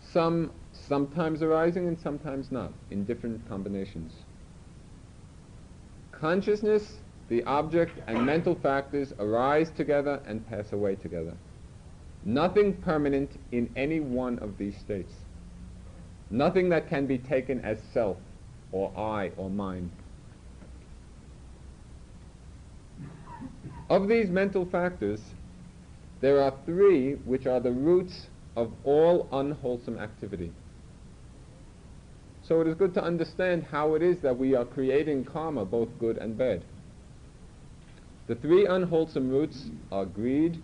some 0.00 0.50
sometimes 0.72 1.42
arising 1.42 1.86
and 1.86 1.98
sometimes 1.98 2.50
not, 2.50 2.72
in 2.90 3.04
different 3.04 3.46
combinations. 3.48 4.12
Consciousness, 6.12 6.98
the 7.28 7.44
object, 7.44 8.00
and 8.06 8.24
mental 8.24 8.54
factors 8.54 9.12
arise 9.18 9.70
together 9.70 10.20
and 10.26 10.46
pass 10.48 10.72
away 10.72 10.94
together. 10.96 11.36
Nothing 12.24 12.74
permanent 12.74 13.30
in 13.52 13.70
any 13.76 14.00
one 14.00 14.38
of 14.40 14.58
these 14.58 14.76
states. 14.76 15.12
Nothing 16.30 16.68
that 16.70 16.88
can 16.88 17.06
be 17.06 17.18
taken 17.18 17.60
as 17.64 17.78
self, 17.92 18.18
or 18.72 18.92
I, 18.96 19.30
or 19.36 19.48
mine. 19.48 19.90
Of 23.88 24.08
these 24.08 24.28
mental 24.28 24.66
factors, 24.66 25.20
there 26.20 26.42
are 26.42 26.52
three 26.66 27.14
which 27.14 27.46
are 27.46 27.60
the 27.60 27.72
roots 27.72 28.26
of 28.56 28.72
all 28.84 29.28
unwholesome 29.32 29.98
activity. 29.98 30.52
So 32.42 32.60
it 32.60 32.66
is 32.66 32.74
good 32.74 32.92
to 32.94 33.02
understand 33.02 33.64
how 33.70 33.94
it 33.94 34.02
is 34.02 34.20
that 34.20 34.36
we 34.36 34.54
are 34.54 34.64
creating 34.64 35.24
karma, 35.24 35.64
both 35.64 35.88
good 35.98 36.18
and 36.18 36.36
bad. 36.36 36.62
The 38.26 38.34
three 38.34 38.66
unwholesome 38.66 39.30
roots 39.30 39.70
are 39.92 40.04
greed, 40.04 40.62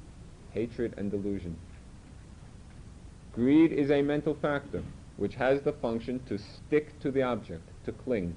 hatred, 0.54 0.94
and 0.96 1.10
delusion. 1.10 1.56
Greed 3.34 3.72
is 3.72 3.90
a 3.90 4.00
mental 4.00 4.34
factor 4.34 4.82
which 5.16 5.34
has 5.34 5.60
the 5.62 5.72
function 5.72 6.20
to 6.26 6.38
stick 6.38 6.98
to 7.00 7.10
the 7.10 7.22
object, 7.22 7.68
to 7.84 7.92
cling. 7.92 8.34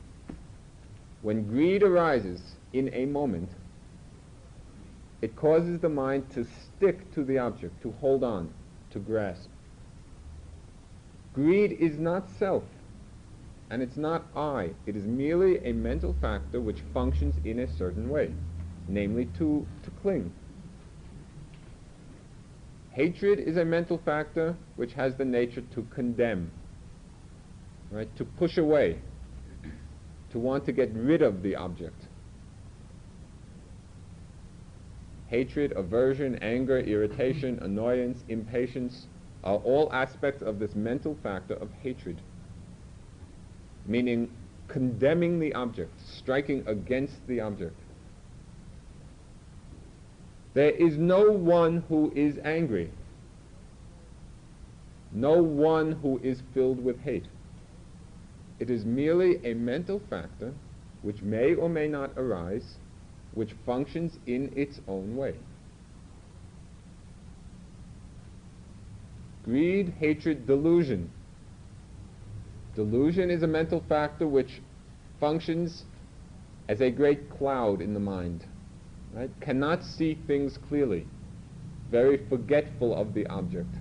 When 1.21 1.47
greed 1.47 1.83
arises 1.83 2.41
in 2.73 2.93
a 2.93 3.05
moment, 3.05 3.49
it 5.21 5.35
causes 5.35 5.79
the 5.79 5.89
mind 5.89 6.29
to 6.31 6.45
stick 6.45 7.11
to 7.13 7.23
the 7.23 7.39
object, 7.39 7.81
to 7.81 7.91
hold 7.93 8.23
on, 8.23 8.53
to 8.91 8.99
grasp. 8.99 9.49
Greed 11.33 11.71
is 11.79 11.97
not 11.97 12.29
self, 12.37 12.63
and 13.69 13.81
it's 13.81 13.97
not 13.97 14.25
I. 14.35 14.71
It 14.85 14.95
is 14.95 15.05
merely 15.05 15.57
a 15.59 15.73
mental 15.73 16.15
factor 16.21 16.61
which 16.61 16.81
functions 16.93 17.35
in 17.43 17.59
a 17.59 17.77
certain 17.77 18.09
way, 18.09 18.31
namely 18.87 19.25
to, 19.37 19.65
to 19.83 19.91
cling. 20.01 20.31
Hatred 22.97 23.39
is 23.39 23.57
a 23.57 23.63
mental 23.63 23.99
factor 24.03 24.57
which 24.75 24.93
has 24.93 25.15
the 25.15 25.23
nature 25.23 25.61
to 25.61 25.83
condemn, 25.93 26.51
right? 27.91 28.09
To 28.17 28.25
push 28.25 28.57
away, 28.57 28.97
to 30.31 30.39
want 30.39 30.65
to 30.65 30.71
get 30.71 30.91
rid 30.93 31.21
of 31.21 31.43
the 31.43 31.55
object. 31.55 32.07
hatred, 35.27 35.73
aversion, 35.73 36.35
anger, 36.41 36.79
irritation, 36.79 37.59
annoyance, 37.61 38.23
impatience 38.29 39.07
are 39.43 39.57
all 39.57 39.91
aspects 39.93 40.41
of 40.41 40.57
this 40.59 40.73
mental 40.73 41.17
factor 41.21 41.53
of 41.55 41.69
hatred, 41.83 42.21
meaning 43.85 44.29
condemning 44.67 45.39
the 45.39 45.53
object, 45.53 45.91
striking 45.99 46.63
against 46.67 47.15
the 47.27 47.39
object. 47.39 47.75
There 50.57 50.71
is 50.71 50.97
no 50.97 51.29
one 51.29 51.83
who 51.87 52.11
is 52.15 52.39
angry, 52.43 52.89
no 55.11 55.39
one 55.39 55.91
who 55.91 56.19
is 56.23 56.41
filled 56.51 56.83
with 56.83 56.99
hate. 57.01 57.27
It 58.57 58.71
is 58.71 58.83
merely 58.83 59.39
a 59.45 59.53
mental 59.53 60.01
factor 60.09 60.55
which 61.03 61.21
may 61.21 61.53
or 61.53 61.69
may 61.69 61.87
not 61.87 62.09
arise 62.17 62.79
which 63.35 63.53
functions 63.67 64.17
in 64.25 64.51
its 64.55 64.81
own 64.87 65.15
way. 65.15 65.35
Greed, 69.45 69.93
hatred, 69.99 70.47
delusion. 70.47 71.11
Delusion 72.73 73.29
is 73.29 73.43
a 73.43 73.47
mental 73.47 73.83
factor 73.87 74.25
which 74.25 74.63
functions 75.19 75.83
as 76.67 76.81
a 76.81 76.89
great 76.89 77.29
cloud 77.29 77.79
in 77.79 77.93
the 77.93 77.99
mind. 77.99 78.43
Right? 79.13 79.31
Cannot 79.41 79.83
see 79.83 80.17
things 80.27 80.57
clearly. 80.69 81.07
Very 81.89 82.17
forgetful 82.27 82.95
of 82.95 83.13
the 83.13 83.25
object. 83.27 83.73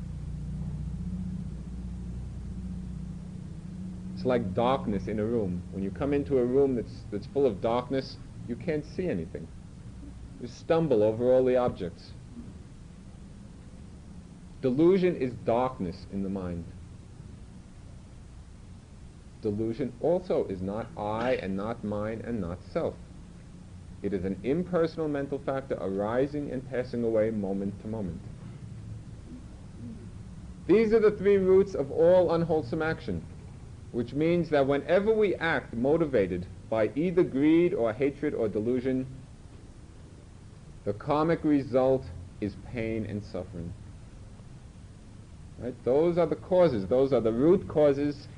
It's 4.14 4.24
like 4.24 4.54
darkness 4.54 5.08
in 5.08 5.18
a 5.18 5.24
room. 5.24 5.62
When 5.72 5.82
you 5.82 5.90
come 5.90 6.14
into 6.14 6.38
a 6.38 6.44
room 6.44 6.74
that's, 6.74 7.02
that's 7.10 7.26
full 7.26 7.44
of 7.44 7.60
darkness, 7.60 8.16
you 8.48 8.56
can't 8.56 8.84
see 8.84 9.08
anything. 9.08 9.46
You 10.40 10.48
stumble 10.48 11.02
over 11.02 11.32
all 11.32 11.44
the 11.44 11.56
objects. 11.56 12.12
Delusion 14.62 15.16
is 15.16 15.32
darkness 15.44 16.06
in 16.12 16.22
the 16.22 16.28
mind. 16.28 16.64
Delusion 19.42 19.92
also 20.00 20.46
is 20.48 20.60
not 20.60 20.86
I 20.96 21.34
and 21.34 21.56
not 21.56 21.84
mine 21.84 22.22
and 22.26 22.40
not 22.40 22.58
self. 22.72 22.94
It 24.02 24.12
is 24.12 24.24
an 24.24 24.38
impersonal 24.42 25.08
mental 25.08 25.38
factor 25.38 25.76
arising 25.80 26.50
and 26.50 26.68
passing 26.70 27.02
away 27.02 27.30
moment 27.30 27.80
to 27.82 27.88
moment. 27.88 28.20
These 30.66 30.92
are 30.92 31.00
the 31.00 31.12
three 31.12 31.36
roots 31.36 31.74
of 31.74 31.90
all 31.90 32.32
unwholesome 32.32 32.82
action, 32.82 33.24
which 33.92 34.12
means 34.12 34.50
that 34.50 34.66
whenever 34.66 35.12
we 35.12 35.34
act 35.36 35.74
motivated 35.74 36.46
by 36.68 36.90
either 36.94 37.22
greed 37.22 37.72
or 37.72 37.92
hatred 37.92 38.34
or 38.34 38.48
delusion, 38.48 39.06
the 40.84 40.92
karmic 40.92 41.42
result 41.44 42.04
is 42.40 42.56
pain 42.72 43.06
and 43.06 43.24
suffering. 43.24 43.72
Right? 45.58 45.74
Those 45.84 46.18
are 46.18 46.26
the 46.26 46.36
causes. 46.36 46.86
Those 46.86 47.12
are 47.12 47.20
the 47.20 47.32
root 47.32 47.66
causes 47.66 48.28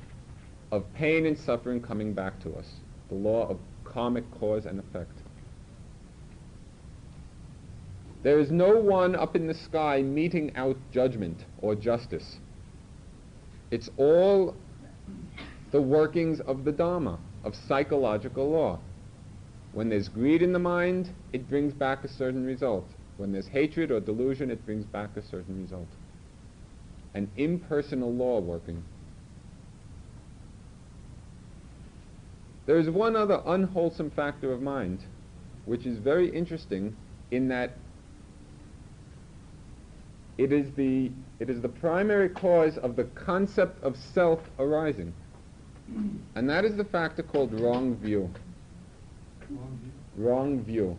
of 0.71 0.85
pain 0.93 1.25
and 1.25 1.37
suffering 1.37 1.81
coming 1.81 2.13
back 2.13 2.39
to 2.43 2.55
us. 2.55 2.67
The 3.09 3.15
law 3.15 3.47
of 3.49 3.59
karmic 3.83 4.29
cause 4.39 4.65
and 4.65 4.79
effect. 4.79 5.18
There 8.21 8.39
is 8.39 8.51
no 8.51 8.77
one 8.77 9.15
up 9.15 9.35
in 9.35 9.47
the 9.47 9.53
sky 9.53 10.01
meting 10.01 10.55
out 10.55 10.77
judgment 10.91 11.45
or 11.61 11.73
justice. 11.75 12.37
It's 13.71 13.89
all 13.97 14.55
the 15.71 15.81
workings 15.81 16.39
of 16.41 16.65
the 16.65 16.71
Dharma 16.71 17.19
of 17.43 17.55
psychological 17.55 18.49
law. 18.49 18.79
When 19.71 19.89
there's 19.89 20.09
greed 20.09 20.41
in 20.41 20.51
the 20.51 20.59
mind, 20.59 21.11
it 21.31 21.49
brings 21.49 21.73
back 21.73 22.03
a 22.03 22.07
certain 22.07 22.45
result. 22.45 22.89
When 23.17 23.31
there's 23.31 23.47
hatred 23.47 23.91
or 23.91 23.99
delusion, 23.99 24.49
it 24.49 24.65
brings 24.65 24.85
back 24.85 25.15
a 25.15 25.21
certain 25.21 25.61
result. 25.61 25.87
An 27.13 27.29
impersonal 27.37 28.13
law 28.13 28.39
working. 28.39 28.83
There 32.65 32.79
is 32.79 32.89
one 32.89 33.15
other 33.15 33.41
unwholesome 33.45 34.11
factor 34.11 34.51
of 34.51 34.61
mind, 34.61 34.99
which 35.65 35.85
is 35.85 35.97
very 35.97 36.29
interesting 36.29 36.95
in 37.31 37.47
that 37.47 37.71
It 40.39 40.53
is 40.53 40.71
the, 40.77 41.11
it 41.41 41.49
is 41.49 41.59
the 41.59 41.67
primary 41.67 42.29
cause 42.29 42.77
of 42.77 42.95
the 42.95 43.03
concept 43.03 43.83
of 43.83 43.97
self 43.97 44.39
arising. 44.57 45.13
And 46.35 46.49
that 46.49 46.63
is 46.63 46.77
the 46.77 46.85
factor 46.85 47.23
called 47.23 47.59
wrong 47.59 47.97
view. 47.97 48.29
Wrong 49.49 49.79
view. 49.81 49.91
Wrong 50.25 50.63
view. 50.63 50.97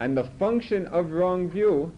And 0.00 0.16
the 0.16 0.24
function 0.40 0.88
of 0.88 1.12
wrong 1.12 1.48
view 1.48 1.92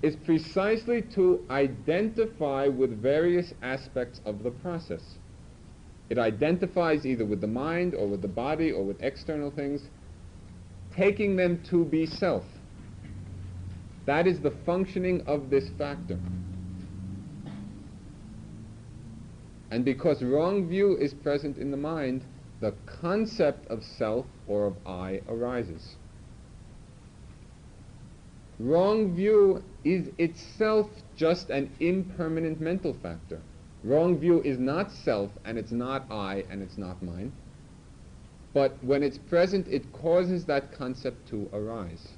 is 0.00 0.16
precisely 0.16 1.02
to 1.02 1.44
identify 1.50 2.66
with 2.66 3.02
various 3.02 3.52
aspects 3.60 4.22
of 4.24 4.42
the 4.42 4.52
process. 4.52 5.02
It 6.08 6.16
identifies 6.16 7.04
either 7.04 7.26
with 7.26 7.42
the 7.42 7.46
mind 7.46 7.94
or 7.94 8.06
with 8.08 8.22
the 8.22 8.28
body 8.28 8.72
or 8.72 8.84
with 8.84 9.02
external 9.02 9.50
things, 9.50 9.82
taking 10.96 11.36
them 11.36 11.62
to 11.64 11.84
be 11.84 12.06
self. 12.06 12.44
That 14.06 14.26
is 14.26 14.40
the 14.40 14.50
functioning 14.50 15.22
of 15.26 15.50
this 15.50 15.68
factor. 15.70 16.18
And 19.70 19.84
because 19.84 20.22
wrong 20.22 20.68
view 20.68 20.96
is 20.96 21.14
present 21.14 21.56
in 21.58 21.70
the 21.70 21.76
mind, 21.76 22.24
the 22.60 22.74
concept 22.86 23.68
of 23.68 23.84
self 23.84 24.26
or 24.46 24.66
of 24.66 24.76
I 24.86 25.22
arises. 25.28 25.96
Wrong 28.58 29.14
view 29.14 29.62
is 29.84 30.10
itself 30.18 30.90
just 31.16 31.48
an 31.48 31.70
impermanent 31.80 32.60
mental 32.60 32.92
factor. 32.92 33.40
Wrong 33.82 34.18
view 34.18 34.42
is 34.42 34.58
not 34.58 34.92
self, 34.92 35.30
and 35.46 35.56
it's 35.56 35.72
not 35.72 36.04
I, 36.10 36.44
and 36.50 36.62
it's 36.62 36.76
not 36.76 37.02
mine. 37.02 37.32
But 38.52 38.82
when 38.84 39.02
it's 39.02 39.16
present, 39.16 39.66
it 39.68 39.90
causes 39.92 40.44
that 40.44 40.72
concept 40.72 41.28
to 41.28 41.48
arise. 41.54 42.08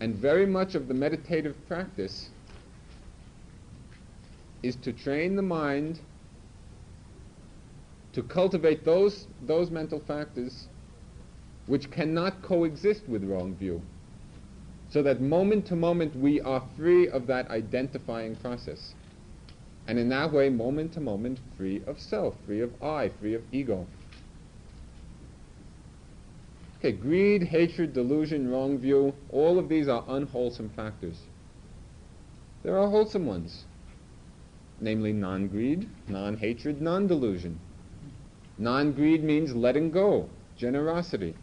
And 0.00 0.14
very 0.14 0.46
much 0.46 0.74
of 0.74 0.88
the 0.88 0.94
meditative 0.94 1.56
practice 1.68 2.30
is 4.62 4.76
to 4.76 4.92
train 4.92 5.36
the 5.36 5.42
mind 5.42 6.00
to 8.12 8.22
cultivate 8.22 8.84
those, 8.84 9.26
those 9.42 9.70
mental 9.70 10.00
factors 10.00 10.68
which 11.66 11.90
cannot 11.90 12.40
coexist 12.42 13.06
with 13.08 13.22
wrong 13.24 13.54
view. 13.54 13.82
So 14.88 15.02
that 15.02 15.20
moment 15.20 15.66
to 15.66 15.76
moment 15.76 16.16
we 16.16 16.40
are 16.40 16.62
free 16.76 17.08
of 17.08 17.26
that 17.26 17.50
identifying 17.50 18.36
process. 18.36 18.94
And 19.86 19.98
in 19.98 20.08
that 20.08 20.32
way, 20.32 20.48
moment 20.48 20.94
to 20.94 21.00
moment, 21.00 21.40
free 21.56 21.82
of 21.86 22.00
self, 22.00 22.34
free 22.46 22.60
of 22.60 22.82
I, 22.82 23.10
free 23.20 23.34
of 23.34 23.42
ego. 23.52 23.86
Okay, 26.86 26.96
greed, 26.96 27.42
hatred, 27.42 27.92
delusion, 27.94 28.48
wrong 28.48 28.78
view, 28.78 29.12
all 29.30 29.58
of 29.58 29.68
these 29.68 29.88
are 29.88 30.04
unwholesome 30.06 30.70
factors. 30.76 31.18
There 32.62 32.78
are 32.78 32.88
wholesome 32.88 33.26
ones, 33.26 33.64
namely 34.80 35.12
non-greed, 35.12 35.88
non-hatred, 36.06 36.80
non-delusion. 36.80 37.58
Non-greed 38.58 39.24
means 39.24 39.52
letting 39.52 39.90
go, 39.90 40.28
generosity 40.56 41.34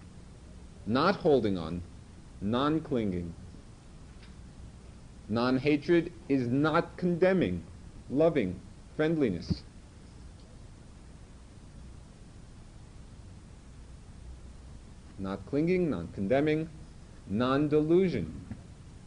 not 0.86 1.17
holding 1.17 1.58
on, 1.58 1.82
non-clinging. 2.39 3.34
Non-hatred 5.27 6.13
is 6.29 6.47
not 6.47 6.95
condemning, 6.95 7.65
loving, 8.10 8.62
friendliness. 8.95 9.63
Not 15.19 15.45
clinging, 15.45 15.89
non-condemning, 15.89 16.69
non-delusion, 17.28 18.34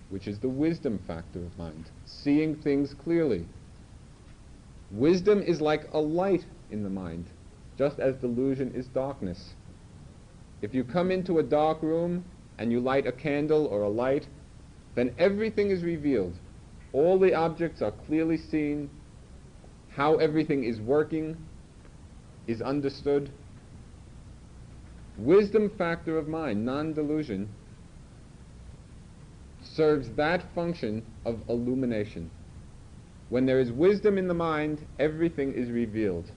which 0.09 0.29
is 0.29 0.39
the 0.39 0.49
wisdom 0.49 0.99
factor 1.07 1.41
of 1.41 1.59
mind, 1.59 1.91
seeing 2.05 2.55
things 2.55 2.95
clearly. 2.95 3.47
Wisdom 4.91 5.43
is 5.43 5.61
like 5.61 5.93
a 5.93 5.99
light 5.99 6.45
in 6.71 6.83
the 6.83 6.91
mind, 6.91 7.27
just 7.77 7.99
as 7.99 8.15
delusion 8.17 8.73
is 8.75 8.87
darkness. 8.87 9.55
If 10.63 10.75
you 10.75 10.85
come 10.85 11.11
into 11.11 11.39
a 11.39 11.43
dark 11.43 11.83
room 11.83 12.25
and 12.59 12.73
you 12.73 12.81
light 12.81 13.07
a 13.07 13.13
candle 13.13 13.67
or 13.67 13.83
a 13.83 13.89
light, 13.89 14.27
then 14.95 15.15
everything 15.19 15.71
is 15.71 15.83
revealed. 15.83 16.35
All 16.93 17.19
the 17.19 17.35
objects 17.35 17.83
are 17.83 17.91
clearly 17.91 18.39
seen. 18.39 18.89
How 19.91 20.17
everything 20.17 20.65
is 20.65 20.81
working 20.81 21.37
is 22.47 22.63
understood. 22.63 23.31
Wisdom 25.19 25.71
factor 25.79 26.19
of 26.19 26.29
mind, 26.29 26.65
non-delusion, 26.65 27.49
serves 29.63 30.11
that 30.11 30.43
function 30.55 31.03
of 31.25 31.41
illumination. 31.49 32.31
When 33.29 33.47
there 33.47 33.61
is 33.61 33.73
wisdom 33.73 34.19
in 34.19 34.29
the 34.29 34.35
mind, 34.35 34.85
everything 34.99 35.53
is 35.55 35.71
revealed. 35.71 36.31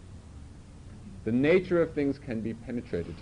The 1.25 1.31
nature 1.31 1.81
of 1.81 1.93
things 1.93 2.17
can 2.17 2.41
be 2.41 2.53
penetrated. 2.53 3.15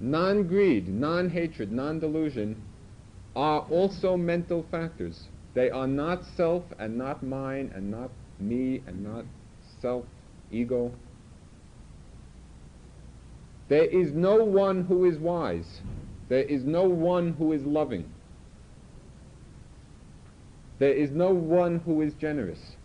Non-greed, 0.00 0.88
non-hatred, 0.88 1.72
non-delusion 1.72 2.62
are 3.34 3.60
also 3.70 4.16
mental 4.16 4.64
factors. 4.70 5.26
They 5.54 5.70
are 5.70 5.88
not 5.88 6.24
self 6.36 6.62
and 6.78 6.96
not 6.96 7.22
mine 7.22 7.72
and 7.74 7.90
not 7.90 8.10
me 8.38 8.82
and 8.86 9.02
not 9.02 9.24
self, 9.80 10.04
ego. 10.52 10.92
There 13.68 13.84
is 13.84 14.12
no 14.12 14.36
one 14.36 14.84
who 14.84 15.04
is 15.04 15.18
wise. 15.18 15.80
There 16.28 16.42
is 16.42 16.64
no 16.64 16.84
one 16.84 17.34
who 17.34 17.52
is 17.52 17.64
loving. 17.64 18.10
There 20.78 20.92
is 20.92 21.10
no 21.10 21.30
one 21.30 21.80
who 21.80 22.02
is 22.02 22.14
generous. 22.14 22.76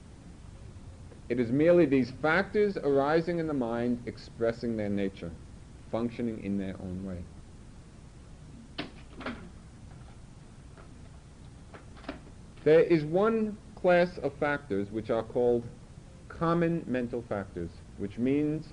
It 1.30 1.40
is 1.40 1.52
merely 1.52 1.86
these 1.86 2.12
factors 2.22 2.78
arising 2.78 3.40
in 3.40 3.48
the 3.48 3.54
mind 3.54 4.04
expressing 4.06 4.78
their 4.78 4.90
nature 4.90 5.32
functioning 5.94 6.44
in 6.44 6.58
their 6.58 6.76
own 6.82 7.06
way. 7.06 7.24
There 12.64 12.82
is 12.82 13.04
one 13.04 13.56
class 13.76 14.18
of 14.24 14.34
factors 14.40 14.90
which 14.90 15.12
are 15.12 15.22
called 15.22 15.64
common 16.30 16.84
mental 16.88 17.24
factors, 17.30 17.70
which 17.98 18.18
means 18.18 18.66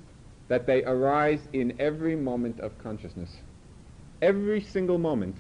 that 0.51 0.67
they 0.67 0.83
arise 0.83 1.39
in 1.53 1.73
every 1.79 2.17
moment 2.17 2.59
of 2.59 2.77
consciousness. 2.83 3.31
Every 4.21 4.61
single 4.61 4.99
moment, 4.99 5.37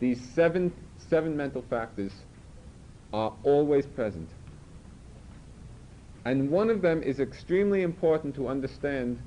these 0.00 0.20
seven, 0.34 0.72
seven 1.08 1.36
mental 1.36 1.62
factors 1.70 2.10
are 3.12 3.32
always 3.44 3.86
present. 3.86 4.28
And 6.24 6.50
one 6.50 6.70
of 6.70 6.82
them 6.82 7.04
is 7.04 7.20
extremely 7.20 7.82
important 7.82 8.34
to 8.34 8.48
understand 8.48 9.20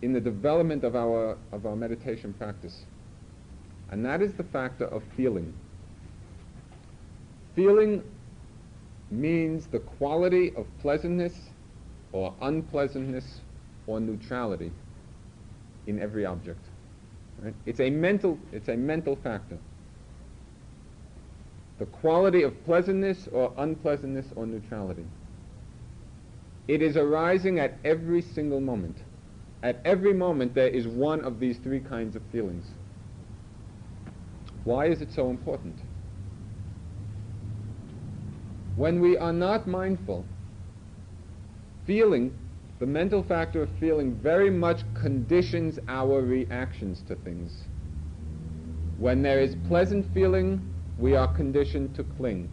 in 0.00 0.12
the 0.12 0.20
development 0.20 0.84
of 0.84 0.94
our, 0.94 1.36
of 1.50 1.66
our 1.66 1.74
meditation 1.74 2.32
practice. 2.34 2.84
And 3.90 4.06
that 4.06 4.22
is 4.22 4.32
the 4.34 4.44
factor 4.44 4.84
of 4.84 5.02
feeling. 5.16 5.52
Feeling 7.56 8.04
means 9.10 9.66
the 9.66 9.80
quality 9.80 10.52
of 10.56 10.66
pleasantness 10.80 11.34
or 12.12 12.34
unpleasantness 12.40 13.40
or 13.86 14.00
neutrality 14.00 14.72
in 15.86 16.00
every 16.00 16.24
object. 16.24 16.64
Right? 17.40 17.54
It's, 17.66 17.80
a 17.80 17.90
mental, 17.90 18.38
it's 18.52 18.68
a 18.68 18.76
mental 18.76 19.16
factor. 19.16 19.58
The 21.78 21.86
quality 21.86 22.42
of 22.42 22.64
pleasantness 22.64 23.28
or 23.32 23.52
unpleasantness 23.56 24.26
or 24.36 24.46
neutrality. 24.46 25.06
It 26.68 26.82
is 26.82 26.96
arising 26.96 27.58
at 27.58 27.78
every 27.84 28.22
single 28.22 28.60
moment. 28.60 28.98
At 29.62 29.80
every 29.84 30.12
moment 30.12 30.54
there 30.54 30.68
is 30.68 30.86
one 30.86 31.20
of 31.22 31.40
these 31.40 31.58
three 31.58 31.80
kinds 31.80 32.16
of 32.16 32.22
feelings. 32.30 32.66
Why 34.64 34.86
is 34.86 35.00
it 35.00 35.10
so 35.10 35.30
important? 35.30 35.78
When 38.80 39.02
we 39.02 39.18
are 39.18 39.34
not 39.34 39.66
mindful, 39.66 40.24
feeling, 41.86 42.32
the 42.78 42.86
mental 42.86 43.22
factor 43.22 43.60
of 43.60 43.68
feeling 43.78 44.14
very 44.14 44.48
much 44.48 44.84
conditions 44.94 45.78
our 45.86 46.22
reactions 46.22 47.02
to 47.06 47.14
things. 47.14 47.64
When 48.96 49.20
there 49.20 49.38
is 49.38 49.54
pleasant 49.68 50.06
feeling, 50.14 50.62
we 50.98 51.14
are 51.14 51.28
conditioned 51.28 51.94
to 51.96 52.04
cling. 52.04 52.50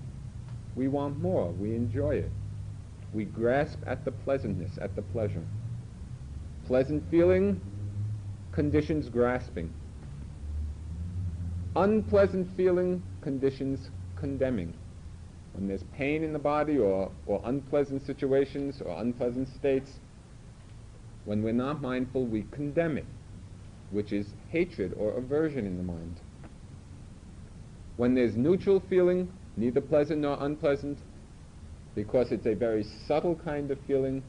We 0.75 0.89
want 0.89 1.17
more. 1.21 1.49
We 1.49 1.73
enjoy 1.73 2.15
it. 2.15 2.31
We 3.13 3.23
grasp 3.23 3.79
at 3.87 4.03
the 4.03 4.11
pleasantness, 4.11 4.77
at 4.81 4.97
the 4.97 5.03
pleasure. 5.03 5.45
Pleasant 6.65 7.09
feeling 7.09 7.61
conditions 8.51 9.07
grasping. 9.07 9.73
Unpleasant 11.77 12.49
feeling 12.57 13.01
conditions 13.21 13.91
condemning. 14.17 14.73
When 15.57 15.67
there's 15.67 15.83
pain 15.97 16.23
in 16.23 16.33
the 16.33 16.39
body 16.39 16.77
or, 16.77 17.11
or 17.25 17.41
unpleasant 17.43 18.05
situations 18.05 18.81
or 18.81 19.01
unpleasant 19.01 19.49
states, 19.49 19.91
when 21.25 21.43
we're 21.43 21.51
not 21.51 21.81
mindful, 21.81 22.25
we 22.25 22.45
condemn 22.51 22.97
it. 22.97 23.05
which 23.91 24.11
is 24.11 24.27
hatred 24.49 24.93
or 24.97 25.13
aversion 25.17 25.65
in 25.65 25.77
the 25.77 25.83
mind. 25.83 26.19
When 27.95 28.13
there's 28.13 28.35
neutral 28.35 28.81
feeling, 28.89 29.31
neither 29.55 29.81
pleasant 29.81 30.21
nor 30.21 30.37
unpleasant, 30.39 30.99
because 31.95 32.31
it's 32.31 32.45
a 32.45 32.53
very 32.53 32.83
subtle 33.07 33.35
kind 33.35 33.71
of 33.71 33.79
feeling, 33.87 34.23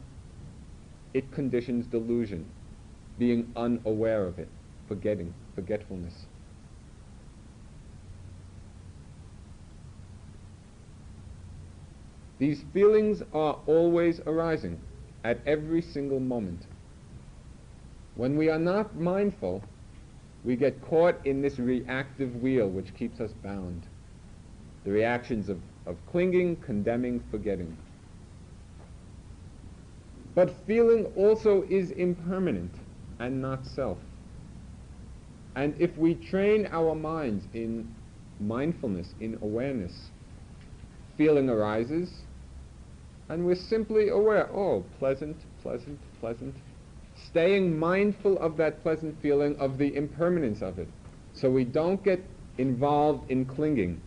it 1.12 1.31
conditions 1.33 1.87
delusion, 1.87 2.47
being 3.18 3.53
unaware 3.57 4.26
of 4.26 4.39
it, 4.39 4.49
forgetting, 4.87 5.35
forgetfulness. 5.55 6.14
These 12.39 12.64
feelings 12.72 13.22
are 13.32 13.59
always 13.66 14.20
arising 14.20 14.80
at 15.24 15.41
every 15.45 15.82
single 15.82 16.20
moment. 16.20 16.66
When 18.14 18.36
we 18.36 18.49
are 18.49 18.59
not 18.59 18.97
mindful, 18.97 19.62
we 20.45 20.55
get 20.57 20.80
caught 20.82 21.24
in 21.26 21.43
this 21.43 21.59
reactive 21.59 22.41
wheel 22.41 22.68
which 22.68 22.95
keeps 22.95 23.20
us 23.20 23.32
bound. 23.43 23.82
The 24.84 24.93
reactions 24.93 25.49
of, 25.49 25.61
of 25.86 25.97
clinging, 26.11 26.57
condemning, 26.57 27.22
forgetting. 27.30 27.76
But 30.34 30.55
feeling 30.66 31.07
also 31.16 31.64
is 31.68 31.91
impermanent 31.91 32.72
and 33.18 33.43
not 33.43 33.66
self. 33.66 33.99
And 35.57 35.74
if 35.80 35.97
we 35.99 36.14
train 36.14 36.68
our 36.70 36.95
minds 36.95 37.45
in 37.53 37.93
mindfulness, 38.39 39.14
in 39.20 39.36
awareness, 39.43 40.11
feeling 41.16 41.51
arises, 41.51 42.22
and 43.29 43.45
we're 43.45 43.55
simply 43.55 44.09
aware, 44.09 44.49
oh, 44.55 44.85
pleasant, 44.99 45.37
pleasant, 45.62 45.99
pleasant, 46.20 46.55
staying 47.26 47.79
mindful 47.79 48.39
of 48.39 48.57
that 48.57 48.83
pleasant 48.83 49.20
feeling, 49.20 49.57
of 49.59 49.79
the 49.79 49.95
impermanence 49.95 50.62
of 50.62 50.79
it, 50.79 50.89
so 51.33 51.51
we 51.51 51.64
don't 51.64 52.03
get 52.03 52.22
involved 52.57 53.31
in 53.31 53.45
clinging. 53.45 54.01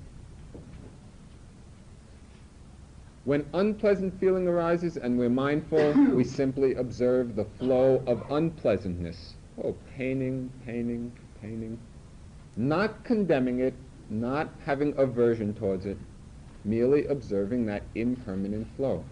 When 3.24 3.46
unpleasant 3.54 4.20
feeling 4.20 4.48
arises 4.48 4.98
and 4.98 5.18
we're 5.18 5.30
mindful, 5.30 5.94
we 6.16 6.24
simply 6.24 6.74
observe 6.74 7.36
the 7.36 7.46
flow 7.60 8.04
of 8.08 8.24
unpleasantness. 8.32 9.36
Oh, 9.64 9.76
paining, 9.96 10.52
paining, 10.66 11.12
paining. 11.40 11.78
Not 12.58 13.04
condemning 13.04 13.60
it, 13.60 13.76
not 14.10 14.50
having 14.66 14.94
aversion 14.98 15.54
towards 15.54 15.86
it, 15.86 15.98
merely 16.64 17.06
observing 17.08 17.66
that 17.66 17.84
impermanent 17.96 18.68
flow. 18.76 19.04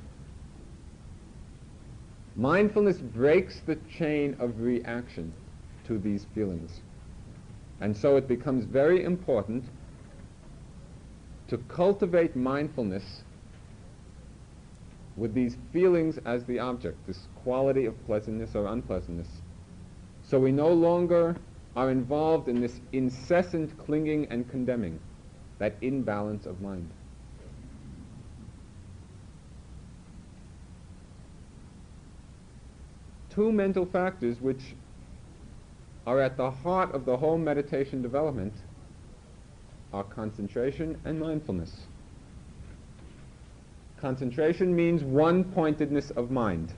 Mindfulness 2.36 2.97
breaks 2.97 3.60
the 3.66 3.76
chain 3.97 4.36
of 4.39 4.60
reaction 4.62 5.34
to 5.86 5.97
these 5.97 6.26
feelings. 6.36 6.82
And 7.82 7.95
so 7.95 8.18
it 8.18 8.28
becomes 8.28 8.66
very 8.66 9.04
important 9.04 9.66
to 11.47 11.58
cultivate 11.58 12.36
mindfulness 12.36 13.24
with 15.18 15.34
these 15.34 15.58
feelings 15.74 16.18
as 16.26 16.45
the 16.45 16.60
object, 16.60 16.97
this 17.08 17.28
quality 17.43 17.86
of 17.86 18.06
pleasantness 18.06 18.56
or 18.56 18.68
unpleasantness. 18.68 19.28
So 20.24 20.39
we 20.39 20.52
no 20.52 20.70
longer 20.70 21.36
are 21.76 21.89
involved 21.89 22.47
in 22.47 22.62
this 22.62 22.80
incessant 22.93 23.78
clinging 23.78 24.28
and 24.30 24.50
condemning, 24.50 25.00
that 25.58 25.76
imbalance 25.82 26.45
of 26.45 26.62
mind. 26.62 26.89
Two 33.30 33.51
mental 33.51 33.86
factors 33.86 34.41
which 34.41 34.75
are 36.05 36.19
at 36.19 36.38
the 36.38 36.49
heart 36.49 36.93
of 36.95 37.05
the 37.05 37.17
whole 37.17 37.38
meditation 37.38 38.01
development 38.01 38.53
are 39.93 40.03
concentration 40.03 40.99
and 41.05 41.19
mindfulness. 41.19 41.71
Concentration 43.99 44.75
means 44.75 45.03
one-pointedness 45.03 46.11
of 46.11 46.32
mind, 46.32 46.73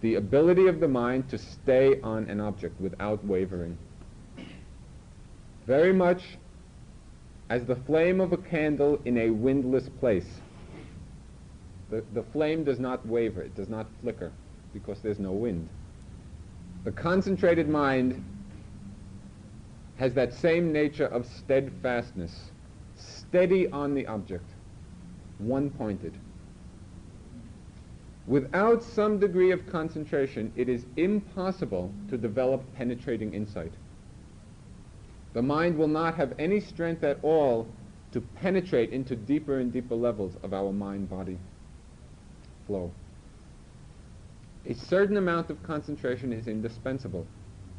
the 0.00 0.14
ability 0.14 0.68
of 0.68 0.80
the 0.80 0.88
mind 0.88 1.28
to 1.28 1.38
stay 1.38 2.00
on 2.02 2.28
an 2.30 2.40
object 2.40 2.80
without 2.80 3.24
wavering. 3.24 3.76
Very 5.66 5.92
much 5.92 6.22
as 7.48 7.64
the 7.64 7.76
flame 7.76 8.20
of 8.20 8.32
a 8.32 8.36
candle 8.36 9.00
in 9.04 9.18
a 9.18 9.30
windless 9.30 9.88
place. 10.00 10.26
The, 11.90 12.04
the 12.14 12.22
flame 12.22 12.64
does 12.64 12.78
not 12.78 13.06
waver, 13.06 13.42
it 13.42 13.54
does 13.54 13.68
not 13.68 13.86
flicker, 14.00 14.32
because 14.76 15.00
there's 15.00 15.18
no 15.18 15.32
wind. 15.32 15.68
The 16.84 16.92
concentrated 16.92 17.66
mind 17.66 18.22
has 19.96 20.12
that 20.14 20.34
same 20.34 20.70
nature 20.70 21.06
of 21.06 21.26
steadfastness, 21.26 22.50
steady 22.94 23.70
on 23.70 23.94
the 23.94 24.06
object, 24.06 24.44
one-pointed. 25.38 26.12
Without 28.26 28.82
some 28.82 29.18
degree 29.18 29.50
of 29.50 29.66
concentration, 29.66 30.52
it 30.56 30.68
is 30.68 30.84
impossible 30.96 31.90
to 32.10 32.18
develop 32.18 32.62
penetrating 32.74 33.32
insight. 33.32 33.72
The 35.32 35.42
mind 35.42 35.78
will 35.78 35.88
not 35.88 36.16
have 36.16 36.34
any 36.38 36.60
strength 36.60 37.02
at 37.02 37.18
all 37.22 37.66
to 38.12 38.20
penetrate 38.20 38.90
into 38.90 39.16
deeper 39.16 39.58
and 39.58 39.72
deeper 39.72 39.94
levels 39.94 40.36
of 40.42 40.52
our 40.52 40.72
mind-body 40.72 41.38
flow. 42.66 42.90
A 44.68 44.74
certain 44.74 45.16
amount 45.16 45.48
of 45.48 45.62
concentration 45.62 46.32
is 46.32 46.48
indispensable. 46.48 47.26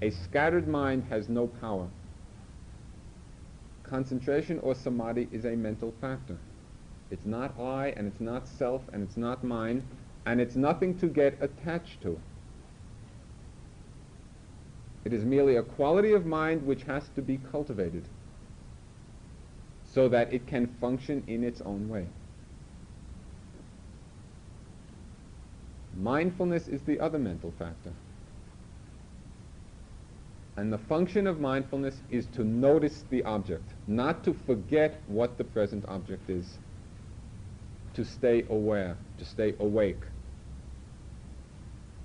A 0.01 0.09
scattered 0.09 0.69
mind 0.69 1.03
has 1.09 1.27
no 1.27 1.47
power. 1.47 1.89
Concentration 3.83 4.59
or 4.59 4.73
samadhi 4.73 5.27
is 5.31 5.43
a 5.43 5.55
mental 5.55 5.93
factor. 5.99 6.37
It's 7.11 7.25
not 7.25 7.59
I, 7.59 7.93
and 7.97 8.07
it's 8.07 8.21
not 8.21 8.47
self, 8.47 8.83
and 8.93 9.03
it's 9.03 9.17
not 9.17 9.43
mine, 9.43 9.83
and 10.25 10.39
it's 10.39 10.55
nothing 10.55 10.97
to 10.99 11.07
get 11.07 11.37
attached 11.41 12.01
to. 12.03 12.19
It 15.03 15.13
is 15.13 15.25
merely 15.25 15.55
a 15.55 15.63
quality 15.63 16.13
of 16.13 16.25
mind 16.25 16.65
which 16.65 16.83
has 16.83 17.09
to 17.15 17.21
be 17.21 17.37
cultivated 17.51 18.03
so 19.85 20.09
that 20.09 20.33
it 20.33 20.47
can 20.47 20.67
function 20.79 21.23
in 21.27 21.43
its 21.43 21.61
own 21.61 21.89
way. 21.89 22.07
Mindfulness 25.97 26.67
is 26.67 26.81
the 26.83 26.99
other 26.99 27.17
mental 27.17 27.51
factor. 27.57 27.91
And 30.55 30.71
the 30.71 30.77
function 30.77 31.27
of 31.27 31.39
mindfulness 31.39 32.01
is 32.09 32.27
to 32.27 32.43
notice 32.43 33.03
the 33.09 33.23
object, 33.23 33.73
not 33.87 34.23
to 34.23 34.33
forget 34.33 35.01
what 35.07 35.37
the 35.37 35.43
present 35.43 35.85
object 35.87 36.29
is, 36.29 36.57
to 37.95 38.05
stay 38.05 38.45
aware, 38.49 38.97
to 39.17 39.25
stay 39.25 39.55
awake. 39.59 40.01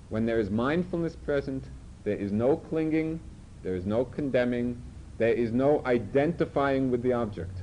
When 0.09 0.25
there 0.25 0.39
is 0.39 0.49
mindfulness 0.49 1.15
present, 1.15 1.63
there 2.03 2.17
is 2.17 2.31
no 2.31 2.57
clinging, 2.57 3.19
there 3.63 3.75
is 3.75 3.85
no 3.85 4.05
condemning, 4.05 4.81
there 5.17 5.33
is 5.33 5.51
no 5.51 5.83
identifying 5.85 6.89
with 6.89 7.03
the 7.03 7.13
object. 7.13 7.57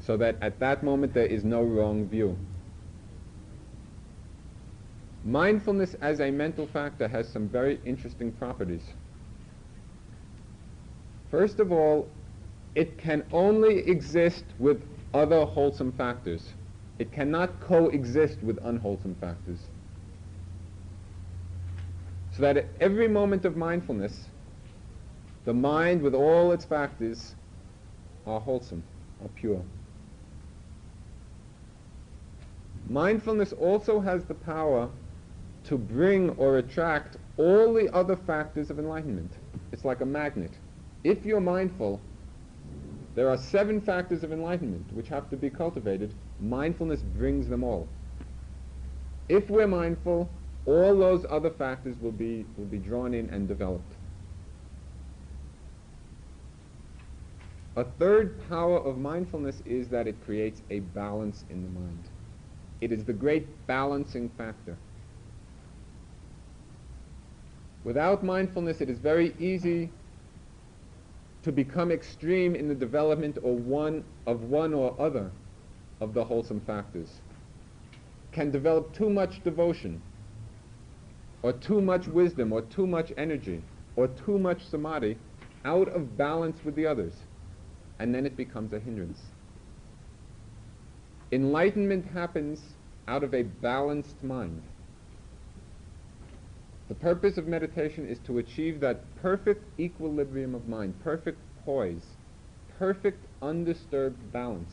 So 0.00 0.18
that 0.18 0.36
at 0.42 0.58
that 0.60 0.82
moment 0.82 1.14
there 1.14 1.26
is 1.26 1.44
no 1.44 1.62
wrong 1.62 2.06
view. 2.06 2.36
Mindfulness 5.24 5.94
as 6.02 6.20
a 6.20 6.30
mental 6.30 6.66
factor 6.66 7.08
has 7.08 7.26
some 7.26 7.48
very 7.48 7.80
interesting 7.86 8.30
properties. 8.30 8.82
First 11.30 11.60
of 11.60 11.72
all, 11.72 12.08
it 12.74 12.98
can 12.98 13.24
only 13.32 13.78
exist 13.88 14.44
with 14.58 14.84
other 15.14 15.46
wholesome 15.46 15.92
factors. 15.92 16.52
It 16.98 17.10
cannot 17.10 17.58
coexist 17.60 18.42
with 18.42 18.58
unwholesome 18.62 19.14
factors. 19.14 19.58
So 22.32 22.42
that 22.42 22.58
at 22.58 22.66
every 22.80 23.08
moment 23.08 23.46
of 23.46 23.56
mindfulness, 23.56 24.28
the 25.46 25.54
mind 25.54 26.02
with 26.02 26.14
all 26.14 26.52
its 26.52 26.64
factors 26.64 27.34
are 28.26 28.40
wholesome, 28.40 28.82
are 29.22 29.28
pure. 29.28 29.62
Mindfulness 32.88 33.52
also 33.52 34.00
has 34.00 34.24
the 34.24 34.34
power 34.34 34.90
to 35.64 35.78
bring 35.78 36.30
or 36.30 36.58
attract 36.58 37.16
all 37.36 37.72
the 37.72 37.92
other 37.94 38.16
factors 38.16 38.70
of 38.70 38.78
enlightenment. 38.78 39.32
It's 39.72 39.84
like 39.84 40.00
a 40.00 40.06
magnet. 40.06 40.52
If 41.02 41.24
you're 41.24 41.40
mindful, 41.40 42.00
there 43.14 43.28
are 43.28 43.36
seven 43.36 43.80
factors 43.80 44.22
of 44.22 44.32
enlightenment 44.32 44.92
which 44.92 45.08
have 45.08 45.30
to 45.30 45.36
be 45.36 45.50
cultivated. 45.50 46.14
Mindfulness 46.40 47.00
brings 47.02 47.48
them 47.48 47.64
all. 47.64 47.88
If 49.28 49.48
we're 49.48 49.66
mindful, 49.66 50.28
all 50.66 50.96
those 50.96 51.24
other 51.30 51.50
factors 51.50 51.96
will 52.00 52.12
be, 52.12 52.44
will 52.56 52.66
be 52.66 52.78
drawn 52.78 53.14
in 53.14 53.30
and 53.30 53.48
developed. 53.48 53.92
A 57.76 57.84
third 57.98 58.48
power 58.48 58.78
of 58.78 58.98
mindfulness 58.98 59.60
is 59.66 59.88
that 59.88 60.06
it 60.06 60.24
creates 60.24 60.62
a 60.70 60.80
balance 60.80 61.44
in 61.50 61.62
the 61.62 61.68
mind. 61.80 62.08
It 62.80 62.92
is 62.92 63.04
the 63.04 63.12
great 63.12 63.66
balancing 63.66 64.28
factor. 64.28 64.76
Without 67.84 68.24
mindfulness, 68.24 68.80
it 68.80 68.88
is 68.88 68.98
very 68.98 69.34
easy 69.38 69.90
to 71.42 71.52
become 71.52 71.92
extreme 71.92 72.54
in 72.54 72.68
the 72.68 72.74
development 72.74 73.36
or 73.42 73.54
one 73.54 74.02
of 74.26 74.44
one 74.44 74.72
or 74.72 74.98
other 74.98 75.30
of 76.00 76.14
the 76.14 76.24
wholesome 76.24 76.60
factors. 76.60 77.20
Can 78.32 78.50
develop 78.50 78.94
too 78.94 79.10
much 79.10 79.44
devotion, 79.44 80.00
or 81.42 81.52
too 81.52 81.82
much 81.82 82.08
wisdom, 82.08 82.52
or 82.52 82.62
too 82.62 82.86
much 82.86 83.12
energy, 83.18 83.62
or 83.96 84.08
too 84.08 84.38
much 84.38 84.64
samadhi, 84.64 85.18
out 85.66 85.88
of 85.88 86.16
balance 86.16 86.64
with 86.64 86.74
the 86.74 86.86
others, 86.86 87.12
and 87.98 88.14
then 88.14 88.24
it 88.24 88.36
becomes 88.36 88.72
a 88.72 88.78
hindrance. 88.78 89.20
Enlightenment 91.30 92.06
happens 92.06 92.62
out 93.06 93.22
of 93.22 93.34
a 93.34 93.42
balanced 93.42 94.22
mind. 94.24 94.62
The 96.88 96.94
purpose 96.94 97.38
of 97.38 97.46
meditation 97.46 98.06
is 98.06 98.18
to 98.26 98.38
achieve 98.38 98.80
that 98.80 99.14
perfect 99.16 99.80
equilibrium 99.80 100.54
of 100.54 100.68
mind, 100.68 100.94
perfect 101.02 101.38
poise, 101.64 102.06
perfect 102.78 103.26
undisturbed 103.40 104.32
balance. 104.32 104.70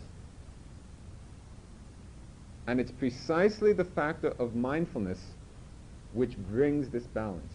And 2.67 2.79
it's 2.79 2.91
precisely 2.91 3.73
the 3.73 3.85
factor 3.85 4.29
of 4.39 4.55
mindfulness 4.55 5.19
which 6.13 6.37
brings 6.37 6.89
this 6.89 7.03
balance, 7.03 7.53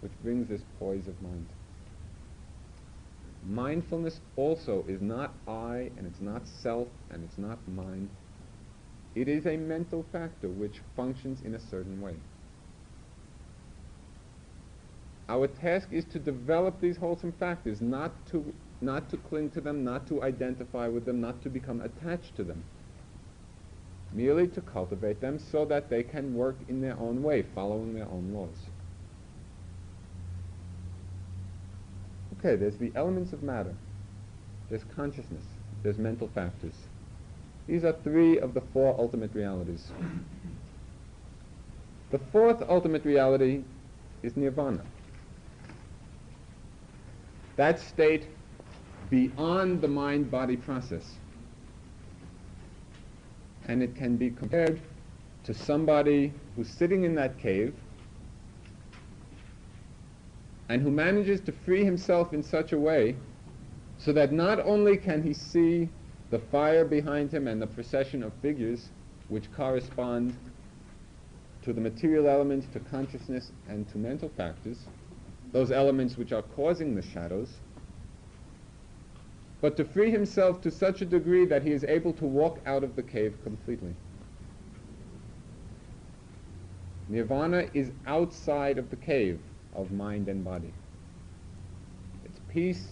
which 0.00 0.12
brings 0.22 0.48
this 0.48 0.62
poise 0.78 1.08
of 1.08 1.20
mind. 1.22 1.46
Mindfulness 3.48 4.20
also 4.36 4.84
is 4.86 5.00
not 5.00 5.32
I, 5.46 5.90
and 5.96 6.06
it's 6.06 6.20
not 6.20 6.46
self, 6.46 6.88
and 7.10 7.24
it's 7.24 7.38
not 7.38 7.66
mind. 7.68 8.10
It 9.14 9.28
is 9.28 9.46
a 9.46 9.56
mental 9.56 10.04
factor 10.12 10.48
which 10.48 10.80
functions 10.94 11.40
in 11.42 11.54
a 11.54 11.60
certain 11.60 12.00
way. 12.02 12.14
Our 15.28 15.46
task 15.46 15.88
is 15.92 16.04
to 16.06 16.18
develop 16.18 16.80
these 16.80 16.96
wholesome 16.96 17.32
factors, 17.32 17.82
not 17.82 18.12
to, 18.28 18.54
not 18.80 19.10
to 19.10 19.18
cling 19.18 19.50
to 19.50 19.60
them, 19.60 19.84
not 19.84 20.06
to 20.08 20.22
identify 20.22 20.88
with 20.88 21.04
them, 21.04 21.20
not 21.20 21.42
to 21.42 21.50
become 21.50 21.82
attached 21.82 22.34
to 22.36 22.44
them. 22.44 22.64
Merely 24.12 24.48
to 24.48 24.62
cultivate 24.62 25.20
them 25.20 25.38
so 25.38 25.66
that 25.66 25.90
they 25.90 26.02
can 26.02 26.34
work 26.34 26.56
in 26.68 26.80
their 26.80 26.98
own 26.98 27.22
way, 27.22 27.44
following 27.54 27.94
their 27.94 28.06
own 28.06 28.32
laws. 28.32 28.56
Okay, 32.38 32.56
there's 32.56 32.78
the 32.78 32.92
elements 32.94 33.34
of 33.34 33.42
matter. 33.42 33.74
There's 34.70 34.84
consciousness. 34.96 35.44
There's 35.82 35.98
mental 35.98 36.28
factors. 36.34 36.74
These 37.66 37.84
are 37.84 37.92
three 37.92 38.38
of 38.38 38.54
the 38.54 38.62
four 38.72 38.98
ultimate 38.98 39.34
realities. 39.34 39.88
The 42.10 42.18
fourth 42.32 42.62
ultimate 42.66 43.04
reality 43.04 43.64
is 44.22 44.34
nirvana. 44.34 44.84
That 47.58 47.80
state 47.80 48.28
beyond 49.10 49.80
the 49.80 49.88
mind-body 49.88 50.58
process. 50.58 51.16
And 53.66 53.82
it 53.82 53.96
can 53.96 54.16
be 54.16 54.30
compared 54.30 54.80
to 55.42 55.52
somebody 55.52 56.32
who's 56.54 56.68
sitting 56.68 57.02
in 57.02 57.16
that 57.16 57.36
cave 57.36 57.74
and 60.68 60.80
who 60.80 60.92
manages 60.92 61.40
to 61.40 61.52
free 61.52 61.84
himself 61.84 62.32
in 62.32 62.44
such 62.44 62.72
a 62.72 62.78
way 62.78 63.16
so 63.98 64.12
that 64.12 64.32
not 64.32 64.60
only 64.60 64.96
can 64.96 65.20
he 65.20 65.34
see 65.34 65.88
the 66.30 66.38
fire 66.38 66.84
behind 66.84 67.32
him 67.32 67.48
and 67.48 67.60
the 67.60 67.66
procession 67.66 68.22
of 68.22 68.32
figures 68.34 68.90
which 69.30 69.50
correspond 69.52 70.32
to 71.62 71.72
the 71.72 71.80
material 71.80 72.28
elements, 72.28 72.68
to 72.72 72.78
consciousness, 72.78 73.50
and 73.68 73.88
to 73.88 73.98
mental 73.98 74.28
factors, 74.36 74.86
those 75.52 75.70
elements 75.70 76.16
which 76.16 76.32
are 76.32 76.42
causing 76.42 76.94
the 76.94 77.02
shadows, 77.02 77.54
but 79.60 79.76
to 79.76 79.84
free 79.84 80.10
himself 80.10 80.60
to 80.62 80.70
such 80.70 81.02
a 81.02 81.04
degree 81.04 81.44
that 81.46 81.62
he 81.62 81.72
is 81.72 81.84
able 81.84 82.12
to 82.12 82.24
walk 82.24 82.60
out 82.66 82.84
of 82.84 82.94
the 82.96 83.02
cave 83.02 83.36
completely. 83.42 83.94
Nirvana 87.08 87.68
is 87.72 87.90
outside 88.06 88.78
of 88.78 88.90
the 88.90 88.96
cave 88.96 89.40
of 89.74 89.90
mind 89.90 90.28
and 90.28 90.44
body. 90.44 90.72
It's 92.24 92.38
peace, 92.48 92.88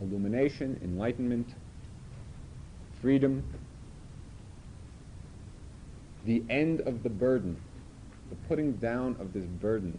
illumination, 0.00 0.78
enlightenment, 0.82 1.54
freedom, 3.00 3.44
the 6.24 6.42
end 6.50 6.80
of 6.80 7.04
the 7.04 7.08
burden, 7.08 7.56
the 8.30 8.36
putting 8.48 8.72
down 8.72 9.16
of 9.20 9.32
this 9.32 9.44
burden. 9.44 9.98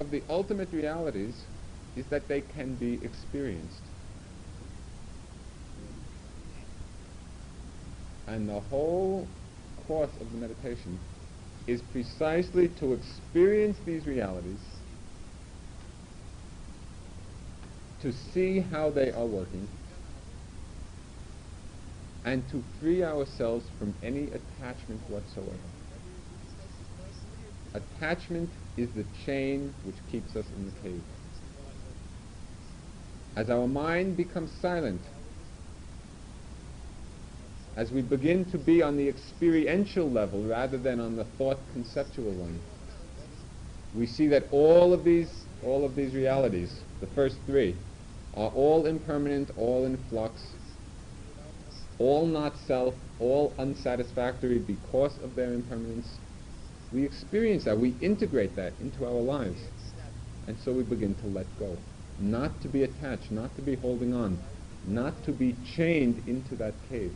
Of 0.00 0.10
the 0.10 0.22
ultimate 0.30 0.72
realities 0.72 1.34
is 1.94 2.06
that 2.06 2.26
they 2.26 2.40
can 2.40 2.74
be 2.76 2.94
experienced. 3.04 3.82
And 8.26 8.48
the 8.48 8.60
whole 8.60 9.28
course 9.86 10.10
of 10.20 10.32
the 10.32 10.38
meditation 10.38 10.98
is 11.66 11.82
precisely 11.92 12.68
to 12.68 12.94
experience 12.94 13.76
these 13.84 14.06
realities, 14.06 14.60
to 18.00 18.10
see 18.10 18.60
how 18.60 18.88
they 18.88 19.12
are 19.12 19.26
working, 19.26 19.68
and 22.24 22.48
to 22.50 22.62
free 22.80 23.04
ourselves 23.04 23.66
from 23.78 23.94
any 24.02 24.30
attachment 24.30 25.00
whatsoever. 25.10 25.58
Attachment 27.74 28.50
is 28.76 28.88
the 28.94 29.04
chain 29.26 29.74
which 29.84 29.96
keeps 30.10 30.36
us 30.36 30.46
in 30.56 30.66
the 30.66 30.80
cave. 30.80 31.02
As 33.36 33.50
our 33.50 33.66
mind 33.66 34.16
becomes 34.16 34.50
silent, 34.60 35.00
as 37.76 37.90
we 37.92 38.02
begin 38.02 38.44
to 38.50 38.58
be 38.58 38.82
on 38.82 38.96
the 38.96 39.08
experiential 39.08 40.10
level 40.10 40.42
rather 40.44 40.76
than 40.76 41.00
on 41.00 41.16
the 41.16 41.24
thought 41.38 41.58
conceptual 41.72 42.32
one, 42.32 42.60
we 43.94 44.06
see 44.06 44.28
that 44.28 44.44
all 44.52 44.92
of 44.92 45.04
these, 45.04 45.44
all 45.64 45.84
of 45.84 45.96
these 45.96 46.14
realities, 46.14 46.80
the 47.00 47.06
first 47.08 47.36
three, 47.46 47.76
are 48.34 48.50
all 48.50 48.86
impermanent, 48.86 49.50
all 49.56 49.84
in 49.84 49.96
flux, 50.08 50.40
all 51.98 52.26
not 52.26 52.56
self, 52.66 52.94
all 53.18 53.52
unsatisfactory 53.58 54.58
because 54.58 55.18
of 55.22 55.34
their 55.34 55.52
impermanence. 55.52 56.18
We 56.92 57.04
experience 57.04 57.64
that, 57.64 57.78
we 57.78 57.94
integrate 58.00 58.56
that 58.56 58.72
into 58.80 59.04
our 59.04 59.20
lives. 59.20 59.60
And 60.46 60.58
so 60.64 60.72
we 60.72 60.82
begin 60.82 61.14
to 61.16 61.26
let 61.26 61.46
go. 61.58 61.78
Not 62.18 62.60
to 62.62 62.68
be 62.68 62.82
attached, 62.82 63.30
not 63.30 63.54
to 63.56 63.62
be 63.62 63.76
holding 63.76 64.12
on, 64.14 64.38
not 64.86 65.22
to 65.24 65.32
be 65.32 65.56
chained 65.76 66.22
into 66.26 66.56
that 66.56 66.74
cave. 66.88 67.14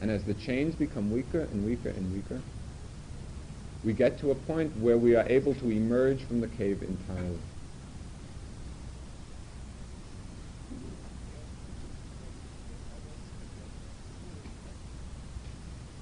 And 0.00 0.10
as 0.10 0.24
the 0.24 0.34
chains 0.34 0.74
become 0.74 1.10
weaker 1.10 1.40
and 1.40 1.64
weaker 1.64 1.88
and 1.88 2.12
weaker, 2.12 2.40
we 3.82 3.92
get 3.92 4.18
to 4.20 4.30
a 4.30 4.34
point 4.34 4.76
where 4.78 4.98
we 4.98 5.14
are 5.14 5.26
able 5.28 5.54
to 5.54 5.70
emerge 5.70 6.22
from 6.24 6.40
the 6.40 6.48
cave 6.48 6.82
entirely. 6.82 7.38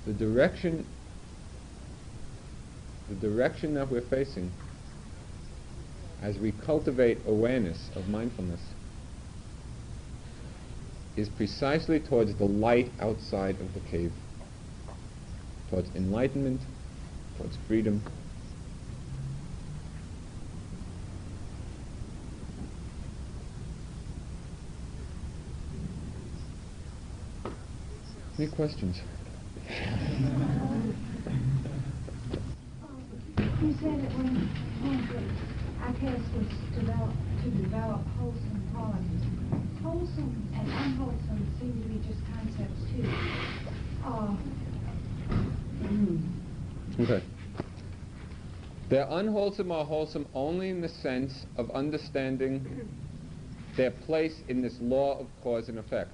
The 0.07 0.13
direction 0.13 0.85
the 3.09 3.15
direction 3.15 3.75
that 3.75 3.91
we're 3.91 4.01
facing 4.01 4.51
as 6.23 6.39
we 6.39 6.53
cultivate 6.53 7.19
awareness 7.27 7.91
of 7.95 8.09
mindfulness 8.09 8.61
is 11.17 11.29
precisely 11.29 12.01
towards 12.01 12.35
the 12.37 12.45
light 12.45 12.91
outside 13.01 13.61
of 13.61 13.75
the 13.75 13.81
cave, 13.91 14.13
towards 15.71 15.89
enlightenment, 15.95 16.61
towards 17.37 17.57
freedom. 17.69 18.03
Any 28.39 28.49
questions? 28.49 29.01
You 33.65 33.73
said 33.81 33.97
that 33.97 34.13
when, 34.13 34.37
our 35.81 35.93
task 35.95 36.21
was 36.37 36.47
develop, 36.77 37.11
to 37.43 37.51
develop 37.51 38.03
wholesome 38.21 38.61
qualities. 38.75 39.25
Wholesome 39.83 40.53
and 40.53 40.69
unwholesome 40.69 41.49
seem 41.59 41.73
to 41.81 41.89
be 41.89 41.97
just 42.07 42.21
concepts 42.29 42.85
too. 42.93 43.09
Uh, 44.05 44.37
Okay. 47.01 47.25
They're 48.91 49.09
unwholesome 49.09 49.71
or 49.71 49.87
wholesome 49.87 50.27
only 50.35 50.69
in 50.69 50.83
the 50.83 50.89
sense 50.91 51.47
of 51.57 51.71
understanding 51.71 52.87
their 53.79 53.93
place 53.93 54.43
in 54.49 54.61
this 54.61 54.77
law 54.83 55.19
of 55.19 55.27
cause 55.43 55.71
and 55.71 55.79
effect. 55.79 56.13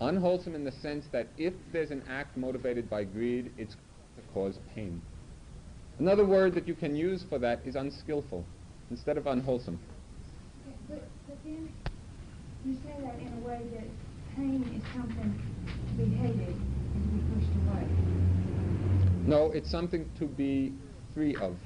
Unwholesome 0.00 0.54
in 0.54 0.64
the 0.64 0.72
sense 0.72 1.04
that 1.12 1.28
if 1.36 1.52
there's 1.72 1.90
an 1.90 2.02
act 2.08 2.38
motivated 2.38 2.88
by 2.88 3.04
greed, 3.04 3.52
it's 3.58 3.74
to 3.74 4.22
cause 4.32 4.58
pain. 4.74 5.02
Another 5.98 6.24
word 6.24 6.54
that 6.54 6.68
you 6.68 6.74
can 6.74 6.94
use 6.94 7.24
for 7.28 7.38
that 7.40 7.60
is 7.64 7.74
unskillful 7.74 8.44
instead 8.90 9.16
of 9.18 9.26
unwholesome. 9.26 9.80
Okay, 10.66 10.76
but, 10.88 11.02
but 11.26 11.36
then 11.44 11.68
you 12.64 12.76
say 12.84 12.94
that 13.02 13.18
in 13.18 13.32
a 13.42 13.46
way 13.46 13.60
that 13.74 13.84
pain 14.36 14.62
is 14.76 14.82
something 14.96 15.42
to 15.88 16.04
be 16.04 16.14
hated 16.16 16.54
and 16.94 17.02
to 17.02 17.08
be 17.10 17.34
pushed 17.34 17.52
away. 17.66 17.84
No, 19.26 19.50
it's 19.50 19.70
something 19.70 20.08
to 20.20 20.26
be 20.26 20.72
free 21.14 21.34
of. 21.34 21.56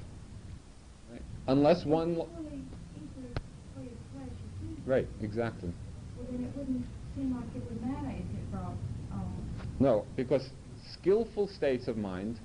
Right? 1.11 1.21
Unless 1.47 1.85
one. 1.85 2.15
Well, 2.15 2.27
surely 2.33 2.63
either 2.95 3.39
for 3.75 3.83
your 3.83 3.91
pleasure 4.15 4.31
too. 4.59 4.81
Right, 4.85 5.07
exactly. 5.21 5.71
Well, 6.17 6.25
then 6.31 6.43
it 6.45 6.57
wouldn't 6.57 6.85
seem 7.15 7.35
like 7.35 7.45
it 7.55 7.69
would 7.69 7.81
matter 7.85 8.09
if 8.09 8.39
it 8.39 8.51
brought, 8.51 8.73
um, 9.11 9.31
No, 9.79 10.05
because 10.15 10.49
skillful 10.91 11.47
states 11.47 11.87
of 11.87 11.97
mind, 11.97 12.39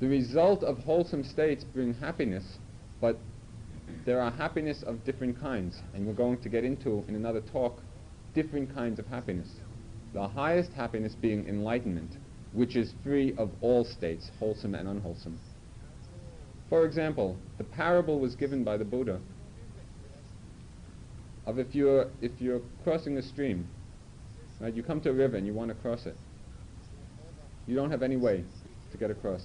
the 0.00 0.08
result 0.08 0.62
of 0.62 0.78
wholesome 0.78 1.24
states 1.24 1.64
bring 1.64 1.94
happiness, 1.94 2.58
but 3.00 3.18
there 4.04 4.20
are 4.20 4.30
happiness 4.30 4.82
of 4.82 5.04
different 5.04 5.40
kinds, 5.40 5.80
and 5.94 6.06
we're 6.06 6.12
going 6.12 6.38
to 6.38 6.48
get 6.48 6.64
into 6.64 7.04
in 7.08 7.14
another 7.14 7.40
talk 7.40 7.80
different 8.34 8.74
kinds 8.74 8.98
of 8.98 9.06
happiness. 9.06 9.48
The 10.12 10.28
highest 10.28 10.72
happiness 10.72 11.14
being 11.14 11.48
enlightenment, 11.48 12.10
which 12.52 12.76
is 12.76 12.92
free 13.02 13.34
of 13.38 13.50
all 13.60 13.84
states, 13.84 14.30
wholesome 14.38 14.74
and 14.74 14.88
unwholesome. 14.88 15.38
For 16.68 16.84
example, 16.84 17.36
the 17.58 17.64
parable 17.64 18.18
was 18.18 18.34
given 18.34 18.64
by 18.64 18.76
the 18.76 18.84
Buddha 18.84 19.20
of 21.46 21.58
if 21.58 21.74
you're 21.74 22.08
if 22.20 22.32
you're 22.40 22.60
crossing 22.82 23.16
a 23.18 23.22
stream, 23.22 23.68
right? 24.60 24.74
You 24.74 24.82
come 24.82 25.00
to 25.02 25.10
a 25.10 25.12
river 25.12 25.36
and 25.36 25.46
you 25.46 25.54
want 25.54 25.68
to 25.68 25.74
cross 25.76 26.06
it. 26.06 26.16
You 27.66 27.76
don't 27.76 27.90
have 27.90 28.02
any 28.02 28.16
way 28.16 28.44
to 28.92 28.98
get 28.98 29.10
across. 29.10 29.42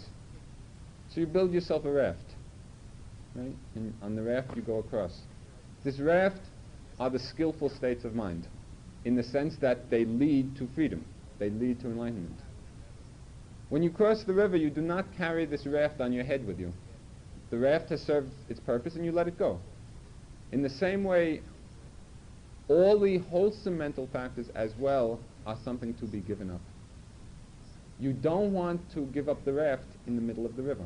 So 1.14 1.20
you 1.20 1.28
build 1.28 1.52
yourself 1.52 1.84
a 1.84 1.92
raft, 1.92 2.36
right? 3.36 3.56
And 3.76 3.94
on 4.02 4.16
the 4.16 4.22
raft 4.22 4.56
you 4.56 4.62
go 4.62 4.78
across. 4.78 5.20
This 5.84 6.00
raft 6.00 6.42
are 7.00 7.10
the 7.10 7.20
skillful 7.20 7.70
states 7.70 8.06
of 8.06 8.16
mind, 8.16 8.48
in 9.04 9.16
the 9.16 9.24
sense 9.24 9.56
that 9.58 9.90
they 9.90 10.06
lead 10.06 10.56
to 10.58 10.68
freedom. 10.74 11.04
They 11.38 11.50
lead 11.50 11.82
to 11.82 11.88
enlightenment. 11.88 12.40
When 13.70 13.84
you 13.84 13.90
cross 13.90 14.24
the 14.24 14.34
river, 14.34 14.56
you 14.56 14.70
do 14.70 14.82
not 14.82 15.06
carry 15.18 15.46
this 15.46 15.66
raft 15.66 16.00
on 16.00 16.14
your 16.14 16.24
head 16.24 16.46
with 16.46 16.60
you. 16.60 16.72
The 17.50 17.58
raft 17.58 17.90
has 17.90 18.02
served 18.02 18.32
its 18.48 18.60
purpose 18.60 18.96
and 18.96 19.04
you 19.04 19.12
let 19.12 19.28
it 19.28 19.38
go. 19.38 19.60
In 20.52 20.62
the 20.62 20.70
same 20.70 21.04
way, 21.04 21.42
all 22.68 23.00
the 23.00 23.18
wholesome 23.18 23.78
mental 23.78 24.08
factors 24.14 24.48
as 24.56 24.72
well 24.78 25.20
are 25.46 25.58
something 25.66 25.94
to 25.96 26.06
be 26.06 26.20
given 26.20 26.50
up. 26.50 26.62
You 28.00 28.14
don't 28.14 28.54
want 28.54 28.82
to 28.94 29.02
give 29.08 29.28
up 29.28 29.44
the 29.44 29.54
raft 29.54 29.88
in 30.08 30.16
the 30.16 30.22
middle 30.22 30.46
of 30.46 30.56
the 30.56 30.64
river. 30.64 30.86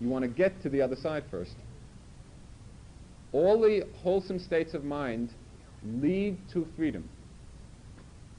You 0.00 0.08
want 0.08 0.22
to 0.22 0.28
get 0.28 0.62
to 0.62 0.68
the 0.68 0.80
other 0.80 0.96
side 0.96 1.24
first. 1.30 1.54
All 3.32 3.60
the 3.60 3.84
wholesome 4.02 4.38
states 4.38 4.74
of 4.74 4.84
mind 4.84 5.30
lead 5.84 6.36
to 6.52 6.66
freedom. 6.76 7.08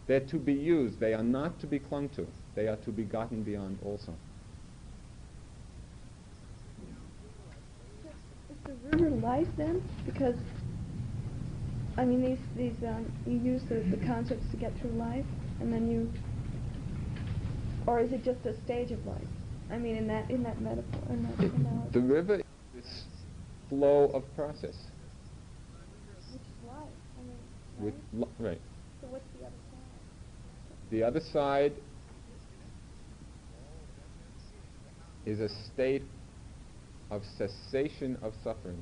They're 0.07 0.19
to 0.21 0.37
be 0.37 0.53
used. 0.53 0.99
They 0.99 1.13
are 1.13 1.23
not 1.23 1.59
to 1.59 1.67
be 1.67 1.79
clung 1.79 2.09
to. 2.09 2.25
They 2.55 2.67
are 2.67 2.77
to 2.77 2.91
be 2.91 3.03
gotten 3.03 3.43
beyond 3.43 3.77
also. 3.85 4.13
Is 8.49 8.77
the 8.91 8.97
river 8.97 9.15
life 9.17 9.47
then? 9.57 9.83
Because 10.05 10.35
I 11.97 12.05
mean, 12.05 12.23
these 12.23 12.39
these 12.55 12.87
um, 12.87 13.11
you 13.27 13.37
use 13.37 13.61
the, 13.69 13.81
the 13.95 14.03
concepts 14.05 14.49
to 14.51 14.57
get 14.57 14.71
through 14.79 14.91
life, 14.91 15.25
and 15.59 15.71
then 15.71 15.91
you, 15.91 16.11
or 17.85 17.99
is 17.99 18.11
it 18.11 18.23
just 18.23 18.45
a 18.45 18.59
stage 18.63 18.91
of 18.91 19.05
life? 19.05 19.27
I 19.71 19.77
mean, 19.77 19.95
in 19.95 20.07
that 20.07 20.29
in 20.31 20.43
that 20.43 20.59
metaphor, 20.61 20.99
in 21.09 21.23
that 21.23 21.39
analogy. 21.39 21.89
The 21.93 21.99
river 21.99 22.35
is 22.35 22.41
this 22.73 23.03
flow 23.69 24.05
of 24.13 24.23
process. 24.35 24.75
Which 26.31 26.41
is 26.41 26.67
life. 26.67 26.87
I 27.17 27.21
mean, 27.23 27.37
With 27.79 27.93
right? 27.93 28.27
li- 28.39 28.47
right. 28.47 28.61
So 29.01 29.07
what's 29.09 29.25
the 29.39 29.45
other 29.45 29.55
side? 29.71 30.91
The 30.91 31.03
other 31.03 31.21
side 31.31 31.73
is 35.25 35.39
a 35.39 35.49
state 35.73 36.03
of 37.11 37.21
cessation 37.37 38.17
of 38.23 38.33
suffering. 38.43 38.81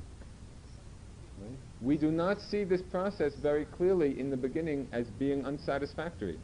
Right? 1.40 1.50
We 1.82 1.96
do 1.98 2.10
not 2.10 2.40
see 2.40 2.64
this 2.64 2.80
process 2.90 3.32
very 3.42 3.66
clearly 3.66 4.18
in 4.18 4.30
the 4.30 4.36
beginning 4.36 4.88
as 4.92 5.06
being 5.18 5.44
unsatisfactory. 5.44 6.38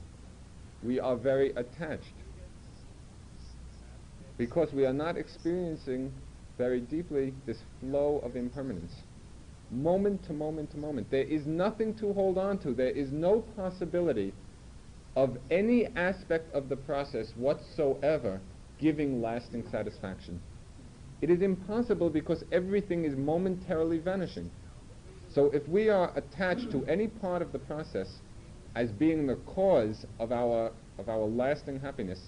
We 0.83 1.01
are 1.01 1.17
very 1.17 1.51
attached 1.53 2.13
because 4.39 4.72
we 4.72 4.85
are 4.85 4.93
not 4.93 5.16
experiencing 5.16 6.12
very 6.59 6.80
deeply 6.80 7.35
this 7.47 7.59
flow 7.80 8.20
of 8.24 8.37
impermanence. 8.37 8.93
Moment 9.70 10.24
to 10.24 10.32
moment 10.32 10.70
to 10.72 10.76
moment. 10.76 11.11
There 11.11 11.24
is 11.24 11.47
nothing 11.47 11.95
to 11.97 12.12
hold 12.12 12.39
on 12.39 12.59
to. 12.59 12.72
There 12.72 12.91
is 12.91 13.11
no 13.11 13.41
possibility 13.57 14.32
of 15.16 15.37
any 15.51 15.87
aspect 15.97 16.53
of 16.55 16.68
the 16.68 16.76
process 16.76 17.32
whatsoever 17.37 18.41
giving 18.80 19.22
lasting 19.22 19.64
satisfaction. 19.70 20.41
It 21.22 21.30
is 21.30 21.41
impossible 21.41 22.11
because 22.11 22.45
everything 22.53 23.05
is 23.05 23.16
momentarily 23.16 23.99
vanishing. 23.99 24.51
So 25.32 25.47
if 25.53 25.66
we 25.68 25.89
are 25.89 26.12
attached 26.16 26.70
to 26.72 26.85
any 26.87 27.09
part 27.09 27.43
of 27.43 27.53
the 27.53 27.59
process 27.59 28.09
as 28.74 28.91
being 28.91 29.26
the 29.26 29.37
cause 29.47 30.05
of 30.18 30.32
our, 30.32 30.72
of 30.99 31.09
our 31.09 31.24
lasting 31.24 31.80
happiness, 31.80 32.20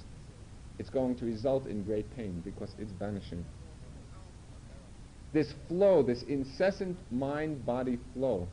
it's 0.78 0.90
going 0.90 1.16
to 1.16 1.24
result 1.24 1.66
in 1.66 1.82
great 1.82 2.14
pain 2.16 2.42
because 2.44 2.70
it's 2.78 2.92
vanishing. 2.92 3.44
This 5.32 5.52
flow, 5.68 6.02
this 6.02 6.22
incessant 6.22 6.96
mind-body 7.10 7.98
flow, 8.14 8.48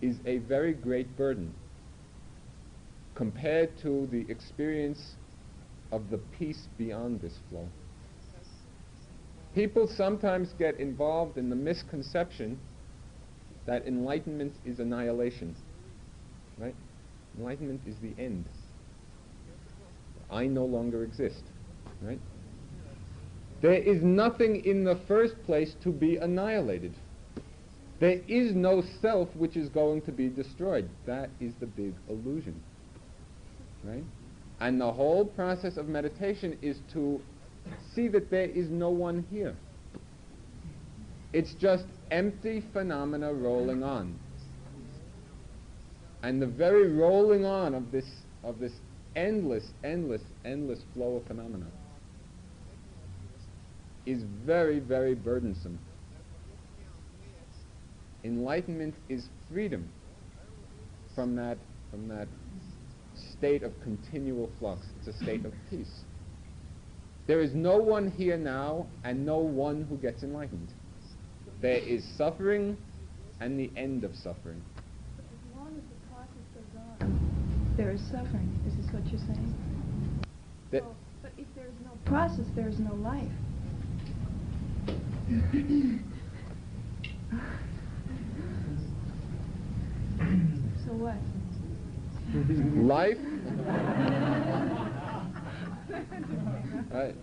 is 0.00 0.16
a 0.26 0.38
very 0.38 0.72
great 0.72 1.16
burden 1.16 1.54
compared 3.14 3.76
to 3.82 4.06
the 4.12 4.26
experience 4.30 5.14
of 5.90 6.10
the 6.10 6.18
peace 6.38 6.68
beyond 6.76 7.20
this 7.20 7.34
flow. 7.48 7.66
People 9.54 9.88
sometimes 9.88 10.50
get 10.58 10.78
involved 10.78 11.38
in 11.38 11.48
the 11.48 11.56
misconception 11.56 12.58
that 13.66 13.86
enlightenment 13.86 14.52
is 14.66 14.78
annihilation. 14.78 15.56
Right? 16.58 16.74
Enlightenment 17.38 17.80
is 17.86 17.96
the 18.02 18.12
end. 18.22 18.44
I 20.30 20.46
no 20.46 20.64
longer 20.64 21.04
exist. 21.04 21.42
Right? 22.02 22.20
There 23.62 23.74
is 23.74 24.02
nothing 24.02 24.64
in 24.64 24.84
the 24.84 24.98
first 25.08 25.34
place 25.44 25.74
to 25.82 25.90
be 25.90 26.16
annihilated. 26.16 26.94
There 27.98 28.20
is 28.28 28.54
no 28.54 28.82
self 29.00 29.28
which 29.36 29.56
is 29.56 29.68
going 29.70 30.02
to 30.02 30.12
be 30.12 30.28
destroyed. 30.28 30.88
That 31.06 31.30
is 31.40 31.54
the 31.60 31.66
big 31.66 31.94
illusion. 32.08 32.60
Right? 33.82 34.04
And 34.60 34.80
the 34.80 34.92
whole 34.92 35.24
process 35.24 35.76
of 35.76 35.88
meditation 35.88 36.58
is 36.60 36.78
to 36.92 37.20
see 37.94 38.08
that 38.08 38.30
there 38.30 38.44
is 38.44 38.68
no 38.68 38.90
one 38.90 39.26
here. 39.30 39.56
It's 41.32 41.54
just 41.54 41.84
empty 42.10 42.62
phenomena 42.72 43.32
rolling 43.32 43.82
on. 43.82 44.18
And 46.22 46.40
the 46.40 46.46
very 46.46 46.92
rolling 46.92 47.44
on 47.44 47.74
of 47.74 47.90
this 47.90 48.06
of 48.42 48.58
this 48.58 48.72
endless, 49.16 49.64
endless, 49.82 50.22
endless 50.44 50.78
flow 50.94 51.16
of 51.16 51.26
phenomena 51.26 51.66
is 54.04 54.22
very, 54.44 54.78
very 54.78 55.14
burdensome. 55.14 55.78
Enlightenment 58.22 58.94
is 59.08 59.28
freedom 59.50 59.88
from 61.14 61.34
that 61.36 61.58
from 61.90 62.08
that 62.08 62.28
state 63.32 63.62
of 63.62 63.72
continual 63.82 64.50
flux. 64.58 64.82
It's 64.98 65.08
a 65.16 65.24
state 65.24 65.44
of 65.44 65.52
peace. 65.70 66.02
There 67.26 67.40
is 67.40 67.54
no 67.54 67.78
one 67.78 68.10
here 68.10 68.36
now 68.36 68.86
and 69.04 69.24
no 69.24 69.38
one 69.38 69.86
who 69.88 69.96
gets 69.96 70.22
enlightened. 70.22 70.68
There 71.60 71.78
is 71.78 72.04
suffering 72.16 72.76
and 73.40 73.58
the 73.58 73.70
end 73.76 74.04
of 74.04 74.14
suffering. 74.14 74.62
As 75.18 75.24
as 75.68 75.82
the 76.70 77.04
on, 77.06 77.74
there 77.76 77.90
is 77.90 78.00
suffering. 78.10 78.55
What 78.96 79.06
you're 79.12 79.20
saying? 79.20 79.54
That- 80.70 80.82
So, 80.82 80.96
but 81.20 81.32
if 81.36 81.46
there's 81.54 81.74
no 81.84 81.90
process, 82.06 82.46
there's 82.54 82.78
no 82.80 82.94
life. 82.94 83.28
so 90.84 90.92
what? 90.92 91.16
Life 92.86 93.18
Right. 96.90 97.14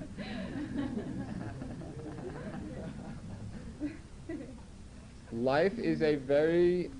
Life 5.31 5.79
is 5.79 6.01
a 6.03 6.15
very 6.15 6.91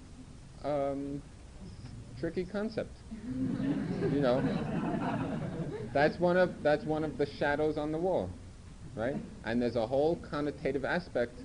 um, 0.64 1.22
tricky 2.20 2.46
concept. 2.46 2.96
You 4.14 4.22
know, 4.22 4.44
that's 5.94 6.20
one 6.20 6.38
of 6.38 6.52
that's 6.62 6.86
one 6.86 7.04
of 7.04 7.18
the 7.18 7.26
shadows 7.26 7.78
on 7.78 7.92
the 7.92 7.98
wall, 7.98 8.30
right? 8.96 9.16
And 9.44 9.62
there's 9.62 9.76
a 9.76 9.88
whole 9.88 10.18
connotative 10.18 10.84
aspect 10.84 11.40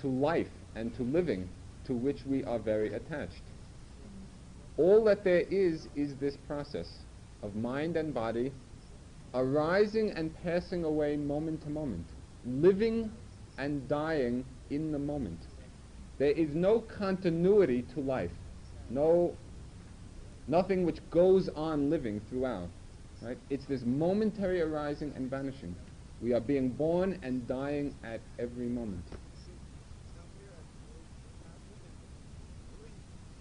to 0.00 0.06
life 0.06 0.48
and 0.74 0.94
to 0.96 1.02
living 1.02 1.48
to 1.86 1.94
which 1.94 2.20
we 2.26 2.44
are 2.44 2.58
very 2.58 2.94
attached. 2.94 3.42
All 4.76 5.04
that 5.04 5.24
there 5.24 5.42
is 5.50 5.88
is 5.96 6.14
this 6.16 6.36
process 6.46 6.88
of 7.42 7.54
mind 7.56 7.96
and 7.96 8.14
body 8.14 8.52
arising 9.34 10.10
and 10.12 10.32
passing 10.42 10.84
away 10.84 11.16
moment 11.16 11.62
to 11.62 11.70
moment, 11.70 12.06
living 12.46 13.10
and 13.58 13.86
dying 13.88 14.44
in 14.70 14.92
the 14.92 14.98
moment. 14.98 15.40
There 16.18 16.30
is 16.30 16.54
no 16.54 16.80
continuity 16.80 17.82
to 17.94 18.00
life, 18.00 18.30
no 18.88 19.34
nothing 20.48 20.84
which 20.84 20.98
goes 21.10 21.48
on 21.54 21.90
living 21.90 22.20
throughout. 22.28 22.68
Right? 23.22 23.38
It's 23.50 23.64
this 23.66 23.82
momentary 23.84 24.60
arising 24.60 25.12
and 25.14 25.30
vanishing. 25.30 25.76
We 26.20 26.32
are 26.32 26.40
being 26.40 26.70
born 26.70 27.18
and 27.22 27.46
dying 27.46 27.94
at 28.04 28.20
every 28.38 28.66
moment. 28.66 29.04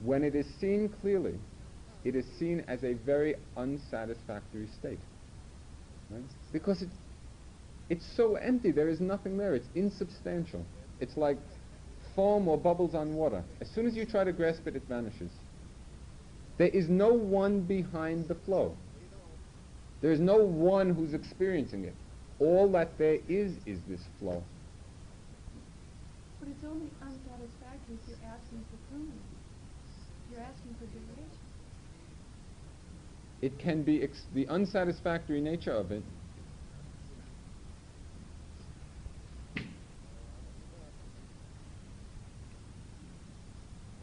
When 0.03 0.23
it 0.23 0.35
is 0.35 0.47
seen 0.59 0.89
clearly, 1.01 1.35
it 2.03 2.15
is 2.15 2.25
seen 2.39 2.63
as 2.67 2.83
a 2.83 2.93
very 2.93 3.35
unsatisfactory 3.55 4.67
state. 4.79 4.99
Right? 6.09 6.23
Because 6.51 6.81
it, 6.81 6.89
it's 7.89 8.05
so 8.15 8.35
empty, 8.35 8.71
there 8.71 8.89
is 8.89 8.99
nothing 8.99 9.37
there, 9.37 9.53
it's 9.53 9.67
insubstantial. 9.75 10.65
It's 10.99 11.17
like 11.17 11.37
foam 12.15 12.47
or 12.47 12.57
bubbles 12.57 12.95
on 12.95 13.15
water. 13.15 13.43
As 13.61 13.69
soon 13.73 13.85
as 13.85 13.95
you 13.95 14.05
try 14.05 14.23
to 14.23 14.31
grasp 14.31 14.65
it, 14.65 14.75
it 14.75 14.83
vanishes. 14.89 15.29
There 16.61 16.69
is 16.69 16.89
no 16.89 17.11
one 17.11 17.61
behind 17.61 18.27
the 18.27 18.35
flow. 18.35 18.77
There 19.99 20.11
is 20.11 20.19
no 20.19 20.35
one 20.35 20.91
who's 20.91 21.15
experiencing 21.15 21.85
it. 21.85 21.95
All 22.37 22.71
that 22.73 22.99
there 22.99 23.17
is 23.27 23.53
is 23.65 23.79
this 23.89 24.01
flow. 24.19 24.43
But 26.39 26.49
it's 26.49 26.63
only 26.63 26.91
unsatisfactory 27.01 27.95
if 27.95 28.07
you're 28.07 28.29
asking 28.29 28.61
for 28.69 28.77
permanence. 28.93 29.23
You're 30.31 30.41
asking 30.41 30.75
for 30.77 30.85
duration. 30.85 31.39
It 33.41 33.57
can 33.57 33.81
be 33.81 34.03
ex- 34.03 34.27
the 34.35 34.47
unsatisfactory 34.47 35.41
nature 35.41 35.73
of 35.73 35.91
it. 35.91 36.03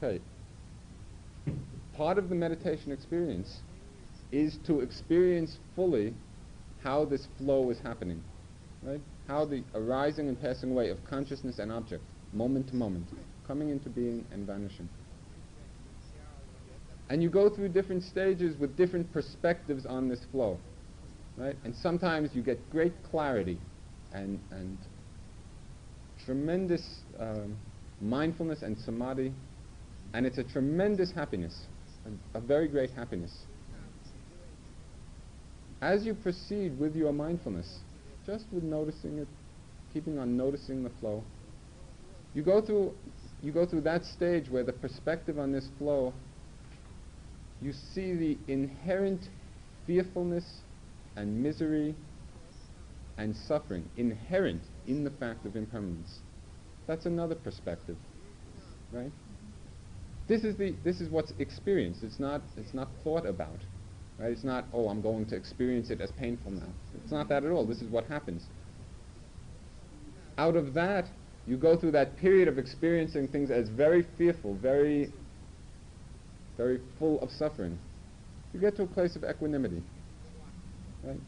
Okay. 0.02 0.20
Part 1.98 2.16
of 2.16 2.28
the 2.28 2.34
meditation 2.36 2.92
experience 2.92 3.58
is 4.30 4.56
to 4.68 4.82
experience 4.82 5.58
fully 5.74 6.14
how 6.80 7.04
this 7.04 7.26
flow 7.38 7.70
is 7.70 7.78
happening, 7.80 8.22
right? 8.84 9.00
How 9.26 9.44
the 9.44 9.64
arising 9.74 10.28
and 10.28 10.40
passing 10.40 10.70
away 10.70 10.90
of 10.90 11.04
consciousness 11.10 11.58
and 11.58 11.72
object, 11.72 12.04
moment 12.32 12.68
to 12.68 12.76
moment, 12.76 13.04
coming 13.48 13.70
into 13.70 13.88
being 13.88 14.24
and 14.30 14.46
vanishing. 14.46 14.88
And 17.10 17.20
you 17.20 17.30
go 17.30 17.50
through 17.50 17.70
different 17.70 18.04
stages 18.04 18.56
with 18.60 18.76
different 18.76 19.12
perspectives 19.12 19.84
on 19.84 20.08
this 20.08 20.20
flow, 20.30 20.56
right? 21.36 21.56
And 21.64 21.74
sometimes 21.74 22.30
you 22.32 22.42
get 22.42 22.70
great 22.70 22.92
clarity 23.10 23.58
and, 24.12 24.38
and 24.52 24.78
tremendous 26.24 27.00
um, 27.18 27.56
mindfulness 28.00 28.62
and 28.62 28.78
samadhi, 28.78 29.32
and 30.14 30.24
it's 30.24 30.38
a 30.38 30.44
tremendous 30.44 31.10
happiness, 31.10 31.66
a, 32.34 32.38
a 32.38 32.40
very 32.40 32.68
great 32.68 32.90
happiness. 32.90 33.32
As 35.80 36.04
you 36.04 36.14
proceed 36.14 36.78
with 36.78 36.96
your 36.96 37.12
mindfulness, 37.12 37.78
just 38.26 38.44
with 38.52 38.64
noticing 38.64 39.18
it, 39.18 39.28
keeping 39.92 40.18
on 40.18 40.36
noticing 40.36 40.82
the 40.82 40.90
flow, 41.00 41.22
you 42.34 42.42
go 42.42 42.60
through 42.60 42.94
you 43.42 43.52
go 43.52 43.64
through 43.64 43.82
that 43.82 44.04
stage 44.04 44.50
where 44.50 44.64
the 44.64 44.72
perspective 44.72 45.38
on 45.38 45.52
this 45.52 45.68
flow 45.78 46.12
you 47.62 47.72
see 47.94 48.14
the 48.14 48.36
inherent 48.52 49.20
fearfulness 49.86 50.44
and 51.16 51.42
misery 51.42 51.94
and 53.16 53.34
suffering 53.34 53.84
inherent 53.96 54.62
in 54.86 55.04
the 55.04 55.10
fact 55.10 55.44
of 55.44 55.56
impermanence. 55.56 56.18
That's 56.86 57.06
another 57.06 57.34
perspective, 57.34 57.96
right? 58.92 59.10
This 60.28 60.44
is 60.44 60.56
the 60.56 60.74
this 60.84 61.00
is 61.00 61.08
what's 61.08 61.32
experienced. 61.38 62.02
It's 62.04 62.20
not 62.20 62.42
it's 62.58 62.74
not 62.74 62.88
thought 63.02 63.24
about, 63.24 63.58
right? 64.18 64.30
It's 64.30 64.44
not 64.44 64.66
oh 64.74 64.88
I'm 64.88 65.00
going 65.00 65.24
to 65.26 65.36
experience 65.36 65.88
it 65.90 66.02
as 66.02 66.12
painful 66.12 66.52
now. 66.52 66.68
It's 67.02 67.10
not 67.10 67.30
that 67.30 67.44
at 67.44 67.50
all. 67.50 67.64
This 67.64 67.80
is 67.80 67.90
what 67.90 68.04
happens. 68.04 68.44
Out 70.36 70.54
of 70.54 70.74
that, 70.74 71.06
you 71.46 71.56
go 71.56 71.76
through 71.76 71.92
that 71.92 72.16
period 72.18 72.46
of 72.46 72.58
experiencing 72.58 73.26
things 73.28 73.50
as 73.50 73.70
very 73.70 74.06
fearful, 74.18 74.54
very 74.54 75.10
very 76.58 76.80
full 76.98 77.20
of 77.20 77.30
suffering. 77.30 77.78
You 78.52 78.60
get 78.60 78.76
to 78.76 78.82
a 78.82 78.86
place 78.86 79.16
of 79.16 79.24
equanimity. 79.24 79.82
Right? 81.02 81.20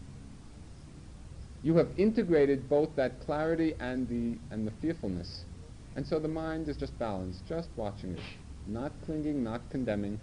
You 1.63 1.77
have 1.77 1.89
integrated 1.97 2.69
both 2.69 2.91
that 2.97 3.21
clarity 3.21 3.75
and 3.81 4.07
the 4.09 4.39
and 4.55 4.67
the 4.67 4.73
fearfulness. 4.83 5.45
And 5.97 6.07
so 6.07 6.19
the 6.19 6.29
mind 6.29 6.69
is 6.69 6.77
just 6.77 6.97
balanced, 6.99 7.41
just 7.49 7.69
watching 7.77 8.13
it, 8.13 8.21
not 8.67 8.93
clinging, 9.05 9.43
not 9.43 9.71
condemning. 9.71 10.19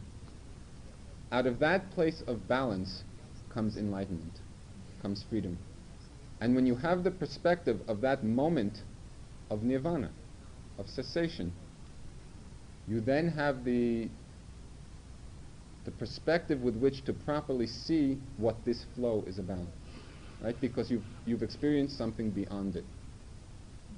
Out 1.31 1.45
of 1.45 1.59
that 1.59 1.91
place 1.91 2.21
of 2.27 2.47
balance 2.47 3.03
comes 3.49 3.77
enlightenment, 3.77 4.39
comes 5.01 5.23
freedom. 5.29 5.57
And 6.39 6.55
when 6.55 6.65
you 6.65 6.75
have 6.75 7.03
the 7.03 7.11
perspective 7.11 7.81
of 7.87 8.01
that 8.01 8.23
moment 8.23 8.83
of 9.49 9.63
nirvana, 9.63 10.11
of 10.77 10.87
cessation, 10.87 11.51
you 12.87 13.01
then 13.01 13.27
have 13.29 13.65
the 13.65 14.09
the 15.87 15.91
perspective 15.91 16.59
with 16.61 16.75
which 16.75 17.05
to 17.05 17.13
properly 17.13 17.65
see 17.65 18.17
what 18.35 18.65
this 18.65 18.83
flow 18.93 19.23
is 19.25 19.39
about, 19.39 19.65
right? 20.41 20.59
Because 20.59 20.91
you've, 20.91 21.05
you've 21.25 21.43
experienced 21.43 21.97
something 21.97 22.29
beyond 22.29 22.75
it. 22.75 22.83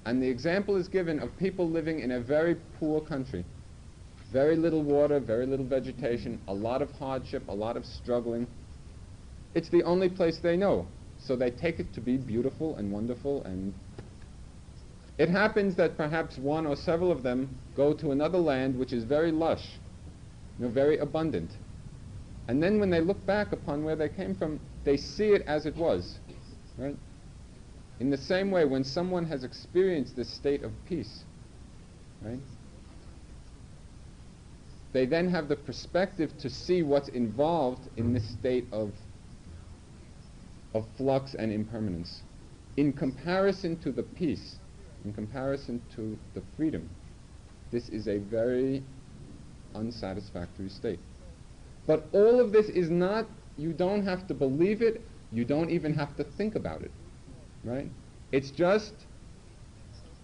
And 0.05 0.21
the 0.21 0.27
example 0.27 0.75
is 0.75 0.87
given 0.87 1.17
of 1.19 1.35
people 1.39 1.67
living 1.67 1.99
in 2.01 2.11
a 2.11 2.19
very 2.19 2.55
poor 2.79 3.01
country. 3.01 3.43
Very 4.31 4.55
little 4.55 4.83
water, 4.83 5.19
very 5.19 5.45
little 5.45 5.65
vegetation, 5.65 6.39
a 6.47 6.53
lot 6.53 6.81
of 6.81 6.91
hardship, 6.91 7.43
a 7.47 7.53
lot 7.53 7.77
of 7.77 7.85
struggling. 7.85 8.47
It's 9.55 9.69
the 9.69 9.83
only 9.83 10.09
place 10.09 10.37
they 10.37 10.55
know. 10.55 10.85
So 11.19 11.35
they 11.35 11.51
take 11.51 11.79
it 11.79 11.93
to 11.93 12.01
be 12.01 12.17
beautiful 12.17 12.75
and 12.75 12.91
wonderful 12.91 13.43
and 13.43 13.73
it 15.19 15.27
happens 15.27 15.75
that 15.75 15.97
perhaps 15.97 16.37
one 16.37 16.65
or 16.65 16.77
several 16.77 17.11
of 17.11 17.23
them 17.23 17.49
go 17.75 17.93
to 17.93 18.11
another 18.11 18.37
land 18.37 18.79
which 18.79 18.93
is 18.93 19.03
very 19.03 19.33
lush, 19.33 19.77
you 20.57 20.65
know, 20.65 20.71
very 20.71 20.97
abundant. 20.99 21.51
And 22.47 22.63
then 22.63 22.79
when 22.79 22.89
they 22.89 23.01
look 23.01 23.23
back 23.25 23.51
upon 23.51 23.83
where 23.83 23.97
they 23.97 24.07
came 24.07 24.33
from, 24.33 24.61
they 24.85 24.95
see 24.95 25.29
it 25.31 25.43
as 25.45 25.65
it 25.65 25.75
was. 25.75 26.19
Right? 26.77 26.95
In 27.99 28.09
the 28.09 28.17
same 28.17 28.49
way, 28.49 28.63
when 28.63 28.85
someone 28.85 29.25
has 29.25 29.43
experienced 29.43 30.15
this 30.15 30.29
state 30.29 30.63
of 30.63 30.71
peace, 30.87 31.25
right, 32.21 32.39
they 34.91 35.05
then 35.05 35.29
have 35.29 35.47
the 35.47 35.55
perspective 35.55 36.35
to 36.39 36.49
see 36.49 36.81
what's 36.81 37.09
involved 37.09 37.89
in 37.97 38.13
this 38.13 38.27
state 38.27 38.65
of, 38.71 38.91
of 40.73 40.85
flux 40.97 41.35
and 41.35 41.51
impermanence. 41.51 42.23
In 42.77 42.91
comparison 42.93 43.77
to 43.81 43.91
the 43.91 44.03
peace, 44.03 44.57
in 45.05 45.13
comparison 45.13 45.81
to 45.95 46.17
the 46.33 46.41
freedom, 46.57 46.89
this 47.71 47.89
is 47.89 48.07
a 48.07 48.17
very 48.17 48.83
unsatisfactory 49.75 50.69
state. 50.69 50.99
But 51.85 52.07
all 52.11 52.39
of 52.39 52.51
this 52.51 52.69
is 52.69 52.89
not, 52.89 53.27
you 53.57 53.73
don't 53.73 54.03
have 54.03 54.27
to 54.27 54.33
believe 54.33 54.81
it, 54.81 55.01
you 55.31 55.45
don't 55.45 55.69
even 55.69 55.93
have 55.93 56.15
to 56.17 56.23
think 56.23 56.55
about 56.55 56.81
it, 56.81 56.91
right? 57.63 57.89
It's 58.31 58.49
just 58.49 58.93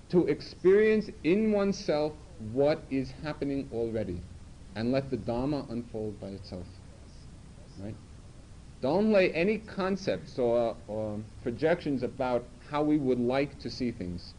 to 0.09 0.25
experience 0.25 1.09
in 1.23 1.51
oneself 1.51 2.13
what 2.51 2.81
is 2.89 3.11
happening 3.23 3.69
already 3.71 4.19
and 4.75 4.91
let 4.91 5.09
the 5.09 5.17
Dharma 5.17 5.65
unfold 5.69 6.19
by 6.19 6.27
itself, 6.27 6.65
right? 7.81 7.95
Don't 8.81 9.11
lay 9.11 9.31
any 9.31 9.57
concepts 9.57 10.37
or, 10.37 10.75
or 10.87 11.19
projections 11.41 12.03
about 12.03 12.45
how 12.69 12.83
we 12.83 12.97
would 12.97 13.19
like 13.19 13.59
to 13.59 13.69
see 13.69 13.91
things, 13.91 14.33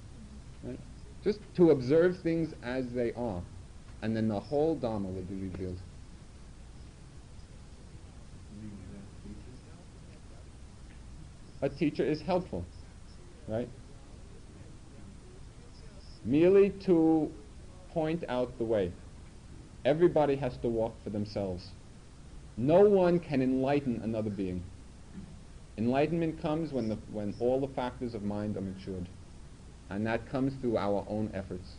right? 0.62 0.78
Just 1.24 1.40
to 1.56 1.70
observe 1.70 2.18
things 2.22 2.54
as 2.62 2.84
they 2.92 3.12
are, 3.14 3.42
and 4.02 4.14
then 4.16 4.28
the 4.28 4.38
whole 4.38 4.74
Dharma 4.74 5.08
will 5.08 5.22
be 5.22 5.34
revealed. 5.34 5.78
a 11.62 11.68
teacher 11.68 12.04
is 12.04 12.20
helpful, 12.22 12.64
right? 13.48 13.68
Merely 16.24 16.70
to 16.86 17.30
point 17.92 18.24
out 18.28 18.56
the 18.58 18.64
way. 18.64 18.92
Everybody 19.86 20.34
has 20.34 20.56
to 20.62 20.68
walk 20.68 20.94
for 21.04 21.10
themselves. 21.10 21.68
No 22.56 22.80
one 22.80 23.20
can 23.20 23.40
enlighten 23.40 24.00
another 24.02 24.30
being. 24.30 24.64
Enlightenment 25.78 26.42
comes 26.42 26.72
when, 26.72 26.88
the, 26.88 26.96
when 27.12 27.32
all 27.38 27.60
the 27.60 27.72
factors 27.72 28.12
of 28.12 28.22
mind 28.22 28.56
are 28.56 28.62
matured. 28.62 29.08
And 29.88 30.04
that 30.04 30.28
comes 30.28 30.54
through 30.60 30.76
our 30.76 31.06
own 31.08 31.30
efforts. 31.32 31.74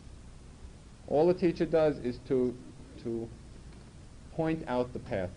All 1.06 1.26
the 1.26 1.34
teacher 1.34 1.66
does 1.66 1.98
is 1.98 2.18
to, 2.28 2.54
to 3.02 3.28
point 4.32 4.64
out 4.66 4.94
the 4.94 5.00
path. 5.00 5.30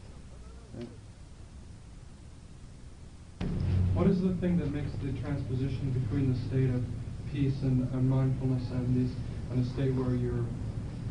What 3.93 4.07
is 4.07 4.21
the 4.21 4.33
thing 4.35 4.57
that 4.59 4.71
makes 4.71 4.91
the 5.03 5.11
transposition 5.19 5.91
between 5.91 6.31
the 6.31 6.39
state 6.47 6.69
of 6.73 6.81
peace 7.33 7.61
and, 7.63 7.91
and 7.93 8.09
mindfulness 8.09 8.63
and 8.71 8.95
these 8.95 9.13
and 9.51 9.65
a 9.65 9.69
state 9.73 9.93
where 9.93 10.15
you're 10.15 10.45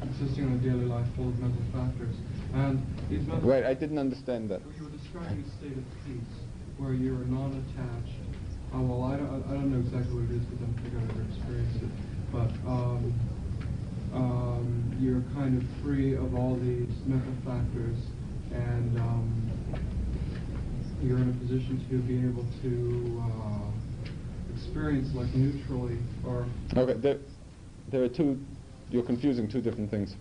existing 0.02 0.46
in 0.46 0.52
a 0.54 0.58
daily 0.58 0.86
life 0.86 1.06
full 1.16 1.28
of 1.28 1.38
mental 1.38 1.62
factors? 1.72 2.14
And 2.54 2.82
these 3.08 3.26
mental 3.26 3.48
Wait, 3.48 3.64
I 3.64 3.74
didn't 3.74 3.98
understand 3.98 4.48
that. 4.50 4.60
You 4.76 4.84
were 4.84 4.90
describing 4.90 5.44
a 5.44 5.50
state 5.58 5.76
of 5.76 5.84
peace 6.06 6.34
where 6.78 6.92
you're 6.94 7.24
non-attached. 7.28 8.18
Uh, 8.74 8.80
well, 8.80 9.04
I 9.04 9.16
don't, 9.16 9.44
I 9.48 9.52
don't 9.54 9.70
know 9.72 9.80
exactly 9.80 10.14
what 10.14 10.30
it 10.30 10.36
is 10.36 10.44
because 10.46 10.62
I 10.62 10.66
don't 10.66 10.78
think 10.82 10.94
I've 10.94 11.10
ever 11.10 11.24
experienced 11.28 11.82
it. 11.82 11.92
But 12.30 12.50
um, 12.66 13.12
um, 14.14 14.96
you're 14.98 15.22
kind 15.34 15.60
of 15.60 15.66
free 15.82 16.14
of 16.14 16.34
all 16.34 16.56
these 16.56 16.88
mental 17.06 17.34
factors, 17.44 17.98
and 18.52 18.98
um, 18.98 19.50
you're 21.02 21.18
in 21.18 21.30
a 21.30 21.38
position 21.44 21.84
to 21.90 21.98
be 21.98 22.18
able 22.18 22.46
to 22.62 23.22
uh, 23.22 24.54
experience 24.54 25.14
like 25.14 25.32
neutrally 25.34 25.98
or. 26.26 26.46
Okay, 26.76 26.94
there, 26.94 27.18
there 27.90 28.02
are 28.04 28.08
two, 28.08 28.38
you're 28.90 29.04
confusing 29.04 29.48
two 29.48 29.60
different 29.60 29.90
things. 29.90 30.14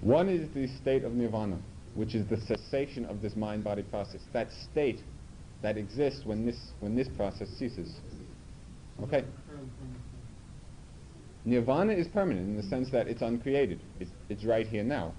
One 0.00 0.28
is 0.28 0.48
the 0.54 0.68
state 0.80 1.04
of 1.04 1.12
nirvana, 1.12 1.58
which 1.94 2.14
is 2.14 2.26
the 2.28 2.38
cessation 2.38 3.04
of 3.04 3.22
this 3.22 3.36
mind-body 3.36 3.82
process. 3.84 4.20
That 4.32 4.48
state 4.70 5.00
that 5.62 5.76
exists 5.76 6.22
when 6.24 6.44
this, 6.44 6.58
when 6.80 6.96
this 6.96 7.08
process 7.16 7.48
ceases. 7.58 7.94
Okay? 9.02 9.24
Nirvana 11.44 11.92
is 11.92 12.06
permanent 12.08 12.48
in 12.48 12.56
the 12.56 12.62
sense 12.64 12.90
that 12.90 13.08
it's 13.08 13.22
uncreated. 13.22 13.80
It's, 14.00 14.10
it's 14.28 14.44
right 14.44 14.66
here 14.66 14.84
now. 14.84 15.14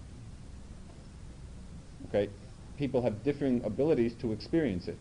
Okay? 2.10 2.30
People 2.78 3.02
have 3.02 3.24
differing 3.24 3.64
abilities 3.64 4.14
to 4.22 4.32
experience 4.32 4.88
it. 4.88 4.98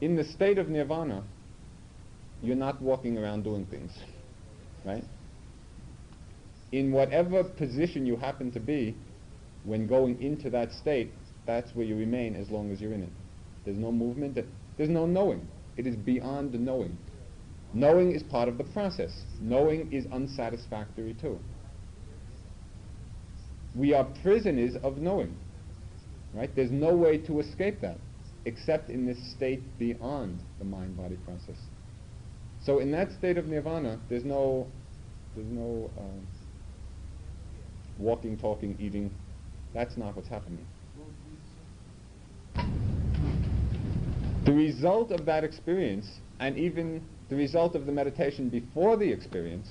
In 0.00 0.16
the 0.16 0.24
state 0.24 0.58
of 0.58 0.68
nirvana, 0.68 1.24
you're 2.42 2.56
not 2.56 2.80
walking 2.80 3.18
around 3.18 3.44
doing 3.44 3.66
things. 3.66 3.92
Right? 4.84 5.04
In 6.72 6.92
whatever 6.92 7.44
position 7.44 8.06
you 8.06 8.16
happen 8.16 8.50
to 8.52 8.60
be 8.60 8.94
when 9.64 9.86
going 9.86 10.20
into 10.22 10.50
that 10.50 10.72
state, 10.72 11.12
that's 11.46 11.74
where 11.74 11.84
you 11.84 11.96
remain 11.96 12.36
as 12.36 12.48
long 12.50 12.70
as 12.70 12.80
you're 12.80 12.92
in 12.92 13.02
it. 13.02 13.12
There's 13.64 13.76
no 13.76 13.92
movement. 13.92 14.38
There's 14.76 14.88
no 14.88 15.06
knowing. 15.06 15.46
It 15.76 15.86
is 15.86 15.96
beyond 15.96 16.52
the 16.52 16.58
knowing. 16.58 16.96
Knowing 17.74 18.12
is 18.12 18.22
part 18.22 18.48
of 18.48 18.58
the 18.58 18.64
process. 18.64 19.10
Knowing 19.40 19.92
is 19.92 20.06
unsatisfactory 20.12 21.14
too. 21.20 21.38
We 23.74 23.94
are 23.94 24.04
prisoners 24.22 24.76
of 24.82 24.98
knowing. 24.98 25.36
Right? 26.34 26.50
There's 26.54 26.70
no 26.70 26.94
way 26.94 27.18
to 27.18 27.40
escape 27.40 27.80
that 27.82 27.98
except 28.44 28.88
in 28.88 29.06
this 29.06 29.18
state 29.36 29.62
beyond 29.78 30.38
the 30.58 30.64
mind-body 30.64 31.18
process. 31.24 31.58
So 32.64 32.78
in 32.78 32.90
that 32.92 33.10
state 33.12 33.38
of 33.38 33.46
nirvana, 33.46 33.98
there's 34.08 34.24
no, 34.24 34.66
there's 35.34 35.50
no 35.50 35.90
uh, 35.98 36.02
walking, 37.98 38.36
talking, 38.36 38.76
eating. 38.78 39.10
That's 39.72 39.96
not 39.96 40.14
what's 40.14 40.28
happening. 40.28 40.66
The 44.44 44.52
result 44.52 45.10
of 45.10 45.26
that 45.26 45.44
experience, 45.44 46.06
and 46.38 46.58
even 46.58 47.02
the 47.28 47.36
result 47.36 47.74
of 47.74 47.86
the 47.86 47.92
meditation 47.92 48.48
before 48.48 48.96
the 48.96 49.10
experience, 49.10 49.68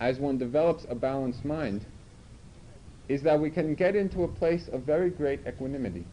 as 0.00 0.18
one 0.18 0.38
develops 0.38 0.84
a 0.88 0.94
balanced 0.94 1.44
mind, 1.44 1.84
is 3.08 3.22
that 3.22 3.40
we 3.40 3.50
can 3.50 3.74
get 3.74 3.96
into 3.96 4.24
a 4.24 4.28
place 4.28 4.68
of 4.72 4.82
very 4.82 5.10
great 5.10 5.40
equanimity, 5.46 6.04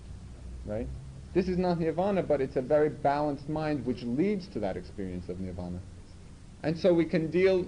right? 0.65 0.88
This 1.36 1.49
is 1.49 1.57
not 1.57 1.81
nirvana, 1.81 2.23
but 2.23 2.39
it's 2.39 2.55
a 2.55 2.61
very 2.61 2.88
balanced 2.88 3.49
mind 3.49 3.86
which 3.86 4.01
leads 4.03 4.47
to 4.53 4.59
that 4.61 4.77
experience 4.77 5.27
of 5.27 5.41
nirvana. 5.41 5.79
And 6.63 6.77
so 6.77 6.93
we 6.93 7.03
can 7.03 7.29
deal 7.29 7.65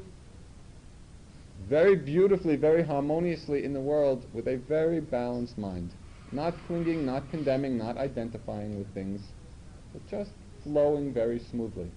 very 1.68 1.97
beautifully, 1.97 2.55
very 2.55 2.82
harmoniously 2.82 3.65
in 3.65 3.74
the 3.74 3.82
world 3.82 4.26
with 4.34 4.47
a 4.47 4.55
very 4.55 5.01
balanced 5.01 5.57
mind. 5.57 5.91
Not 6.32 6.53
clinging, 6.65 7.05
not 7.05 7.30
condemning, 7.30 7.78
not 7.78 7.97
identifying 7.97 8.78
with 8.78 8.93
things, 8.93 9.20
but 9.91 10.07
just 10.07 10.32
flowing 10.63 11.13
very 11.13 11.39
smoothly. 11.51 11.91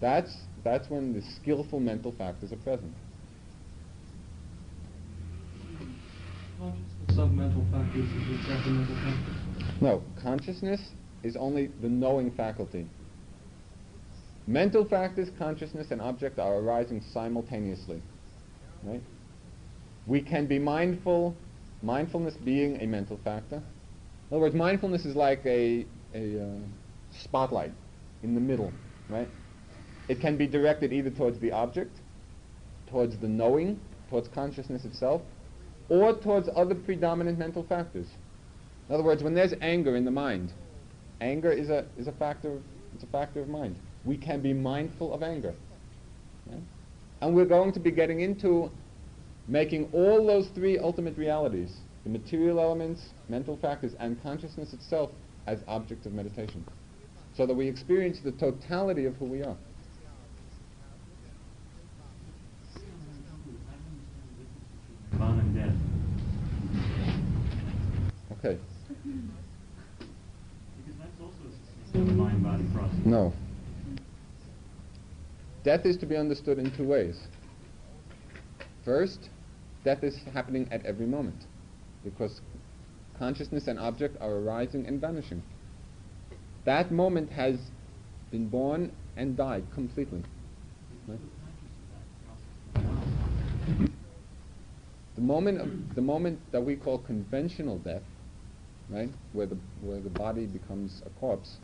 That's, 0.00 0.32
that's 0.62 0.88
when 0.88 1.12
the 1.12 1.22
skillful 1.40 1.80
mental 1.80 2.12
factors 2.12 2.52
are 2.52 2.56
present. 2.56 2.94
Consciousness 6.60 7.18
of 7.18 7.32
mental 7.32 7.66
factors 7.72 8.06
is 8.06 8.40
exactly 8.40 8.70
mental 8.70 8.94
factors. 9.02 9.39
No, 9.80 10.02
consciousness 10.22 10.80
is 11.22 11.36
only 11.36 11.70
the 11.80 11.88
knowing 11.88 12.30
faculty. 12.32 12.86
Mental 14.46 14.84
factors, 14.84 15.28
consciousness, 15.38 15.90
and 15.90 16.00
object 16.00 16.38
are 16.38 16.56
arising 16.56 17.02
simultaneously. 17.12 18.02
Right? 18.82 19.02
We 20.06 20.20
can 20.22 20.46
be 20.46 20.58
mindful, 20.58 21.36
mindfulness 21.82 22.34
being 22.44 22.80
a 22.80 22.86
mental 22.86 23.18
factor. 23.22 23.56
In 23.56 24.36
other 24.36 24.40
words, 24.40 24.54
mindfulness 24.54 25.04
is 25.04 25.14
like 25.14 25.44
a, 25.44 25.86
a 26.14 26.42
uh, 26.42 26.58
spotlight 27.22 27.72
in 28.22 28.34
the 28.34 28.40
middle, 28.40 28.72
right? 29.08 29.28
It 30.08 30.20
can 30.20 30.36
be 30.36 30.46
directed 30.46 30.92
either 30.92 31.10
towards 31.10 31.38
the 31.40 31.52
object, 31.52 31.96
towards 32.90 33.16
the 33.18 33.28
knowing, 33.28 33.78
towards 34.08 34.28
consciousness 34.28 34.84
itself, 34.84 35.22
or 35.88 36.14
towards 36.14 36.48
other 36.56 36.74
predominant 36.74 37.38
mental 37.38 37.64
factors. 37.64 38.06
In 38.90 38.94
other 38.94 39.04
words, 39.04 39.22
when 39.22 39.34
there's 39.34 39.54
anger 39.60 39.94
in 39.94 40.04
the 40.04 40.10
mind, 40.10 40.52
anger 41.20 41.52
is 41.52 41.70
a, 41.70 41.86
is 41.96 42.08
a 42.08 42.12
factor 42.12 42.54
of, 42.54 42.62
it's 42.92 43.04
a 43.04 43.06
factor 43.06 43.40
of 43.40 43.48
mind. 43.48 43.76
We 44.04 44.16
can 44.16 44.42
be 44.42 44.52
mindful 44.52 45.14
of 45.14 45.22
anger. 45.22 45.54
Right? 46.50 46.60
And 47.20 47.36
we're 47.36 47.46
going 47.46 47.72
to 47.74 47.78
be 47.78 47.92
getting 47.92 48.20
into 48.20 48.68
making 49.46 49.90
all 49.92 50.26
those 50.26 50.48
three 50.56 50.76
ultimate 50.76 51.16
realities, 51.16 51.72
the 52.02 52.10
material 52.10 52.58
elements, 52.58 53.00
mental 53.28 53.56
factors, 53.56 53.92
and 54.00 54.20
consciousness 54.24 54.72
itself 54.72 55.10
as 55.46 55.60
objects 55.68 56.04
of 56.04 56.12
meditation. 56.12 56.66
So 57.36 57.46
that 57.46 57.54
we 57.54 57.68
experience 57.68 58.18
the 58.24 58.32
totality 58.32 59.04
of 59.04 59.14
who 59.14 59.26
we 59.26 59.42
are. 59.42 59.56
Nirvana 65.20 65.42
and 65.42 65.54
death. 65.54 65.74
Okay. 68.38 68.58
Because 70.78 70.98
that's 70.98 71.10
mind-body 71.98 72.64
process. 72.74 72.98
No. 73.04 73.32
Death 75.62 75.84
is 75.84 75.96
to 75.98 76.06
be 76.06 76.16
understood 76.16 76.58
in 76.58 76.70
two 76.76 76.84
ways. 76.84 77.20
First, 78.84 79.28
death 79.84 80.02
is 80.02 80.18
happening 80.32 80.68
at 80.70 80.84
every 80.86 81.06
moment 81.06 81.46
because 82.02 82.40
consciousness 83.18 83.68
and 83.68 83.78
object 83.78 84.16
are 84.20 84.30
arising 84.30 84.86
and 84.86 85.00
vanishing. 85.00 85.42
That 86.64 86.90
moment 86.90 87.30
has 87.30 87.58
been 88.30 88.48
born 88.48 88.92
and 89.16 89.36
died 89.36 89.64
completely. 89.74 90.22
Right? 91.06 91.18
The 95.16 95.20
moment, 95.20 95.60
of, 95.60 95.94
the 95.94 96.00
moment 96.00 96.40
that 96.52 96.62
we 96.62 96.76
call 96.76 96.98
conventional 96.98 97.78
death, 97.78 98.02
right, 98.88 99.10
where 99.32 99.46
the 99.46 99.58
where 99.82 100.00
the 100.00 100.08
body 100.08 100.46
becomes 100.46 101.02
a 101.04 101.10
corpse, 101.20 101.58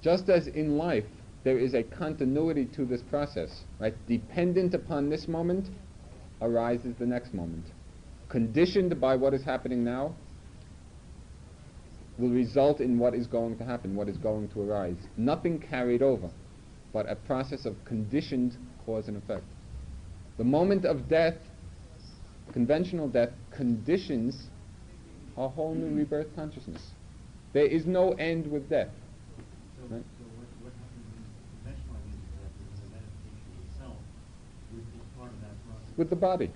just 0.00 0.28
as 0.28 0.46
in 0.48 0.78
life 0.78 1.04
there 1.44 1.58
is 1.58 1.74
a 1.74 1.82
continuity 1.82 2.64
to 2.66 2.84
this 2.84 3.02
process, 3.02 3.64
right? 3.78 3.94
Dependent 4.06 4.74
upon 4.74 5.08
this 5.08 5.28
moment 5.28 5.68
arises 6.40 6.94
the 6.98 7.06
next 7.06 7.32
moment. 7.34 7.64
Conditioned 8.28 9.00
by 9.00 9.16
what 9.16 9.34
is 9.34 9.42
happening 9.42 9.84
now 9.84 10.14
will 12.18 12.30
result 12.30 12.80
in 12.80 12.98
what 12.98 13.14
is 13.14 13.26
going 13.26 13.56
to 13.58 13.64
happen, 13.64 13.94
what 13.94 14.08
is 14.08 14.16
going 14.18 14.48
to 14.48 14.60
arise. 14.60 14.96
Nothing 15.16 15.58
carried 15.58 16.02
over, 16.02 16.28
but 16.92 17.08
a 17.08 17.14
process 17.14 17.64
of 17.64 17.82
conditioned 17.84 18.56
cause 18.84 19.08
and 19.08 19.16
effect. 19.16 19.44
The 20.36 20.44
moment 20.44 20.84
of 20.84 21.08
death, 21.08 21.36
conventional 22.52 23.08
death, 23.08 23.30
conditions 23.50 24.48
a 25.36 25.48
whole 25.48 25.74
new 25.74 25.96
rebirth 25.96 26.34
consciousness. 26.34 26.82
There 27.52 27.66
is 27.66 27.86
no 27.86 28.12
end 28.12 28.50
with 28.50 28.68
death. 28.68 28.90
So, 29.78 29.94
Right. 29.94 30.02
so 30.18 30.24
what, 30.34 30.50
what 30.66 30.72
happens 30.74 31.06
in 31.14 31.22
conventional 31.62 31.94
ideas 31.94 32.18
of 32.18 32.30
death 32.42 32.54
is 32.58 32.74
the 32.82 32.90
meditation 32.90 33.50
itself 33.70 33.96
would 34.74 34.84
be 34.92 34.98
part 35.14 35.30
part 35.30 35.30
of 35.30 35.40
that 35.46 35.54
process. 35.62 35.87
With 35.98 36.08
the 36.08 36.16
body. 36.16 36.50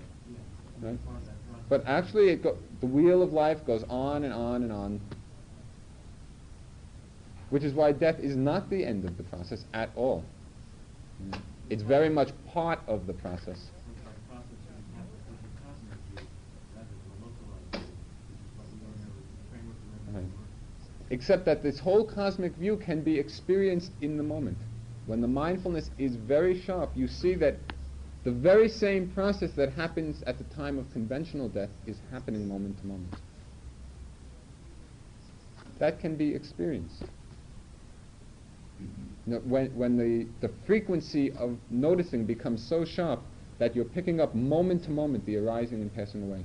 Right. 0.81 0.97
But 1.69 1.83
actually, 1.85 2.29
it 2.29 2.41
go, 2.41 2.57
the 2.79 2.87
wheel 2.87 3.21
of 3.21 3.33
life 3.33 3.63
goes 3.65 3.83
on 3.89 4.23
and 4.23 4.33
on 4.33 4.63
and 4.63 4.71
on, 4.71 5.01
which 7.51 7.63
is 7.63 7.73
why 7.73 7.91
death 7.91 8.19
is 8.19 8.35
not 8.35 8.69
the 8.69 8.83
end 8.83 9.05
of 9.05 9.17
the 9.17 9.23
process 9.23 9.65
at 9.73 9.89
all. 9.95 10.23
It's 11.69 11.83
very 11.83 12.09
much 12.09 12.29
part 12.51 12.79
of 12.87 13.05
the 13.05 13.13
process. 13.13 13.69
Except 21.09 21.45
that 21.45 21.61
this 21.61 21.77
whole 21.77 22.05
cosmic 22.05 22.55
view 22.55 22.75
can 22.75 23.01
be 23.01 23.19
experienced 23.19 23.91
in 24.01 24.17
the 24.17 24.23
moment. 24.23 24.57
When 25.05 25.21
the 25.21 25.27
mindfulness 25.27 25.91
is 25.99 26.15
very 26.15 26.59
sharp, 26.59 26.91
you 26.95 27.07
see 27.07 27.35
that 27.35 27.57
the 28.23 28.31
very 28.31 28.69
same 28.69 29.09
process 29.09 29.51
that 29.51 29.73
happens 29.73 30.23
at 30.23 30.37
the 30.37 30.45
time 30.55 30.79
of 30.79 30.91
conventional 30.93 31.49
death 31.49 31.69
is 31.85 31.97
happening 32.11 32.47
moment 32.47 32.79
to 32.79 32.87
moment. 32.87 33.13
That 35.79 35.99
can 35.99 36.15
be 36.15 36.33
experienced. 36.33 37.03
Know, 39.25 39.39
when 39.39 39.67
when 39.75 39.97
the, 39.97 40.27
the 40.45 40.53
frequency 40.65 41.31
of 41.31 41.57
noticing 41.69 42.25
becomes 42.25 42.65
so 42.65 42.85
sharp 42.85 43.21
that 43.59 43.75
you're 43.75 43.85
picking 43.85 44.19
up 44.19 44.35
moment 44.35 44.83
to 44.85 44.91
moment 44.91 45.25
the 45.25 45.37
arising 45.37 45.81
and 45.81 45.93
passing 45.93 46.23
away. 46.23 46.43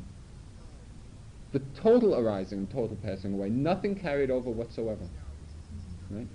The 1.52 1.60
total 1.74 2.14
arising 2.14 2.58
and 2.58 2.70
total 2.70 2.96
passing 3.02 3.34
away, 3.34 3.48
nothing 3.48 3.94
carried 3.94 4.30
over 4.30 4.50
whatsoever. 4.50 5.08
Right? 6.10 6.26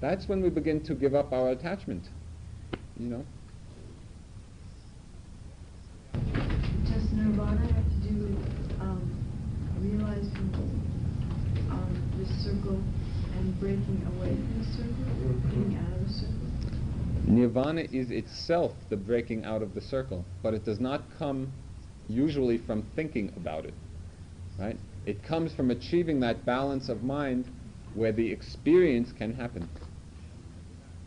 That's 0.00 0.28
when 0.28 0.42
we 0.42 0.50
begin 0.50 0.82
to 0.84 0.94
give 0.94 1.14
up 1.14 1.32
our 1.32 1.50
attachment. 1.50 2.08
You 3.00 3.08
know? 3.08 3.24
Does 6.12 7.12
nirvana 7.14 7.72
have 7.72 7.88
to 7.88 8.08
do 8.08 8.14
with 8.26 8.78
um, 8.78 9.10
realizing 9.80 10.52
um, 11.70 12.02
the 12.18 12.26
circle 12.42 12.78
and 13.38 13.58
breaking 13.58 14.06
away 14.06 14.34
from 14.34 14.58
the 14.58 14.66
circle, 14.76 15.32
getting 15.48 15.78
out 15.78 15.96
of 15.96 16.06
the 16.06 16.12
circle? 16.12 16.36
Nirvana 17.26 17.86
is 17.90 18.10
itself 18.10 18.72
the 18.90 18.98
breaking 18.98 19.46
out 19.46 19.62
of 19.62 19.74
the 19.74 19.80
circle, 19.80 20.22
but 20.42 20.52
it 20.52 20.66
does 20.66 20.78
not 20.78 21.02
come 21.18 21.50
usually 22.06 22.58
from 22.58 22.82
thinking 22.94 23.32
about 23.34 23.64
it. 23.64 23.74
Right? 24.58 24.76
It 25.06 25.22
comes 25.22 25.54
from 25.54 25.70
achieving 25.70 26.20
that 26.20 26.44
balance 26.44 26.90
of 26.90 27.02
mind 27.02 27.46
where 27.94 28.12
the 28.12 28.30
experience 28.30 29.10
can 29.10 29.32
happen. 29.32 29.70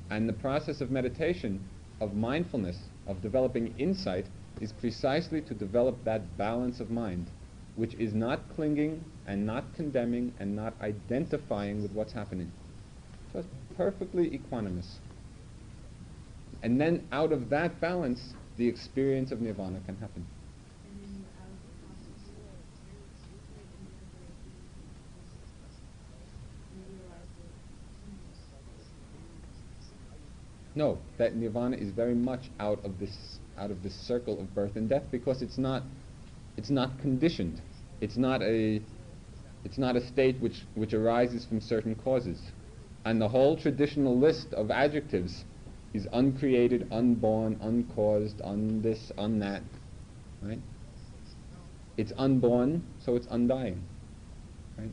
And 0.09 0.27
the 0.27 0.33
process 0.33 0.81
of 0.81 0.89
meditation, 0.89 1.63
of 2.03 2.13
mindfulness, 2.13 2.77
of 3.07 3.21
developing 3.21 3.73
insight, 3.77 4.25
is 4.59 4.73
precisely 4.73 5.41
to 5.41 5.53
develop 5.53 6.03
that 6.03 6.37
balance 6.37 6.79
of 6.79 6.91
mind, 6.91 7.27
which 7.75 7.93
is 7.95 8.13
not 8.13 8.41
clinging 8.55 9.03
and 9.25 9.45
not 9.45 9.63
condemning 9.75 10.33
and 10.39 10.55
not 10.55 10.73
identifying 10.81 11.81
with 11.81 11.91
what's 11.93 12.13
happening. 12.13 12.51
So 13.31 13.39
it's 13.39 13.47
perfectly 13.77 14.29
equanimous. 14.29 14.97
And 16.61 16.79
then 16.79 17.07
out 17.11 17.31
of 17.31 17.49
that 17.49 17.79
balance, 17.79 18.33
the 18.57 18.67
experience 18.67 19.31
of 19.31 19.41
nirvana 19.41 19.79
can 19.85 19.97
happen. 19.97 20.25
No, 30.75 30.97
that 31.17 31.35
nirvana 31.35 31.77
is 31.77 31.91
very 31.91 32.15
much 32.15 32.49
out 32.59 32.83
of 32.83 32.99
this 32.99 33.39
out 33.57 33.69
of 33.69 33.83
this 33.83 33.93
circle 33.93 34.39
of 34.39 34.53
birth 34.55 34.75
and 34.75 34.89
death 34.89 35.03
because 35.11 35.41
it's 35.41 35.57
not 35.57 35.83
it's 36.57 36.69
not 36.69 36.99
conditioned. 36.99 37.61
It's 38.01 38.17
not 38.17 38.41
a 38.41 38.81
it's 39.63 39.77
not 39.77 39.95
a 39.95 40.05
state 40.07 40.39
which, 40.39 40.61
which 40.75 40.93
arises 40.93 41.45
from 41.45 41.61
certain 41.61 41.95
causes. 41.95 42.39
And 43.05 43.21
the 43.21 43.29
whole 43.29 43.55
traditional 43.57 44.17
list 44.17 44.53
of 44.53 44.71
adjectives 44.71 45.45
is 45.93 46.07
uncreated, 46.11 46.87
unborn, 46.91 47.59
uncaused, 47.61 48.41
un 48.43 48.81
this, 48.81 49.11
un 49.17 49.39
that. 49.39 49.61
Right? 50.41 50.59
It's 51.97 52.11
unborn, 52.17 52.83
so 53.05 53.15
it's 53.15 53.27
undying. 53.29 53.81
Right? 54.77 54.91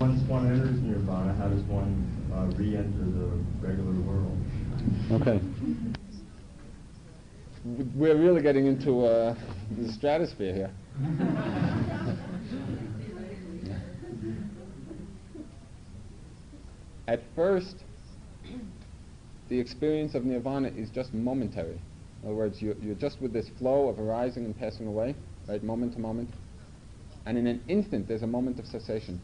Once 0.00 0.22
one 0.28 0.46
enters 0.46 0.80
nirvana, 0.80 1.34
how 1.34 1.48
does 1.48 1.62
one 1.64 2.06
uh, 2.32 2.46
re-enter 2.56 2.86
the 2.86 3.30
regular 3.66 3.92
world? 4.02 4.38
Okay. 5.10 5.40
We're 7.96 8.16
really 8.16 8.40
getting 8.40 8.66
into 8.66 9.04
uh, 9.04 9.34
the 9.76 9.92
stratosphere 9.92 10.54
here. 10.54 10.70
At 17.08 17.22
first, 17.34 17.76
the 19.48 19.58
experience 19.58 20.14
of 20.14 20.24
nirvana 20.24 20.68
is 20.68 20.90
just 20.90 21.12
momentary. 21.12 21.80
In 22.22 22.28
other 22.28 22.34
words, 22.36 22.62
you, 22.62 22.76
you're 22.80 22.94
just 22.94 23.20
with 23.20 23.32
this 23.32 23.48
flow 23.58 23.88
of 23.88 23.98
arising 23.98 24.44
and 24.44 24.56
passing 24.56 24.86
away, 24.86 25.16
right, 25.48 25.62
moment 25.64 25.94
to 25.94 25.98
moment. 25.98 26.30
And 27.26 27.36
in 27.36 27.48
an 27.48 27.62
instant, 27.66 28.06
there's 28.06 28.22
a 28.22 28.26
moment 28.26 28.60
of 28.60 28.66
cessation. 28.66 29.20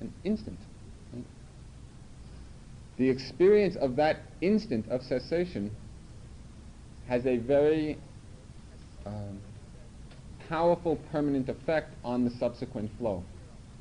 An 0.00 0.12
instant. 0.24 0.58
The 2.96 3.08
experience 3.08 3.76
of 3.76 3.96
that 3.96 4.20
instant 4.42 4.86
of 4.90 5.02
cessation 5.02 5.70
has 7.08 7.26
a 7.26 7.38
very 7.38 7.96
um, 9.06 9.40
powerful 10.50 10.96
permanent 11.10 11.48
effect 11.48 11.94
on 12.04 12.24
the 12.24 12.30
subsequent 12.30 12.90
flow, 12.98 13.24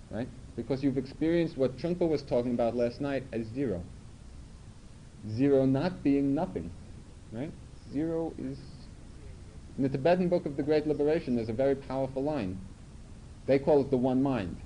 right? 0.10 0.30
Because 0.56 0.82
you've 0.84 0.98
experienced 0.98 1.58
what 1.58 1.78
Trungpa 1.78 2.08
was 2.08 2.22
talking 2.22 2.54
about 2.54 2.78
last 2.78 3.02
night 3.02 3.24
as 3.34 3.46
zero. 3.48 3.84
Zero 5.32 5.66
not 5.66 6.02
being 6.02 6.34
nothing, 6.34 6.72
right? 7.34 7.52
Zero 7.92 8.34
is... 8.38 8.58
In 9.78 9.84
the 9.84 9.90
Tibetan 9.90 10.30
Book 10.30 10.46
of 10.46 10.56
the 10.56 10.64
Great 10.64 10.88
Liberation, 10.88 11.36
there's 11.36 11.50
a 11.50 11.54
very 11.54 11.76
powerful 11.76 12.24
line. 12.24 12.58
They 13.48 13.60
call 13.60 13.82
it 13.82 13.90
the 13.90 13.98
one 13.98 14.24
mind. 14.24 14.58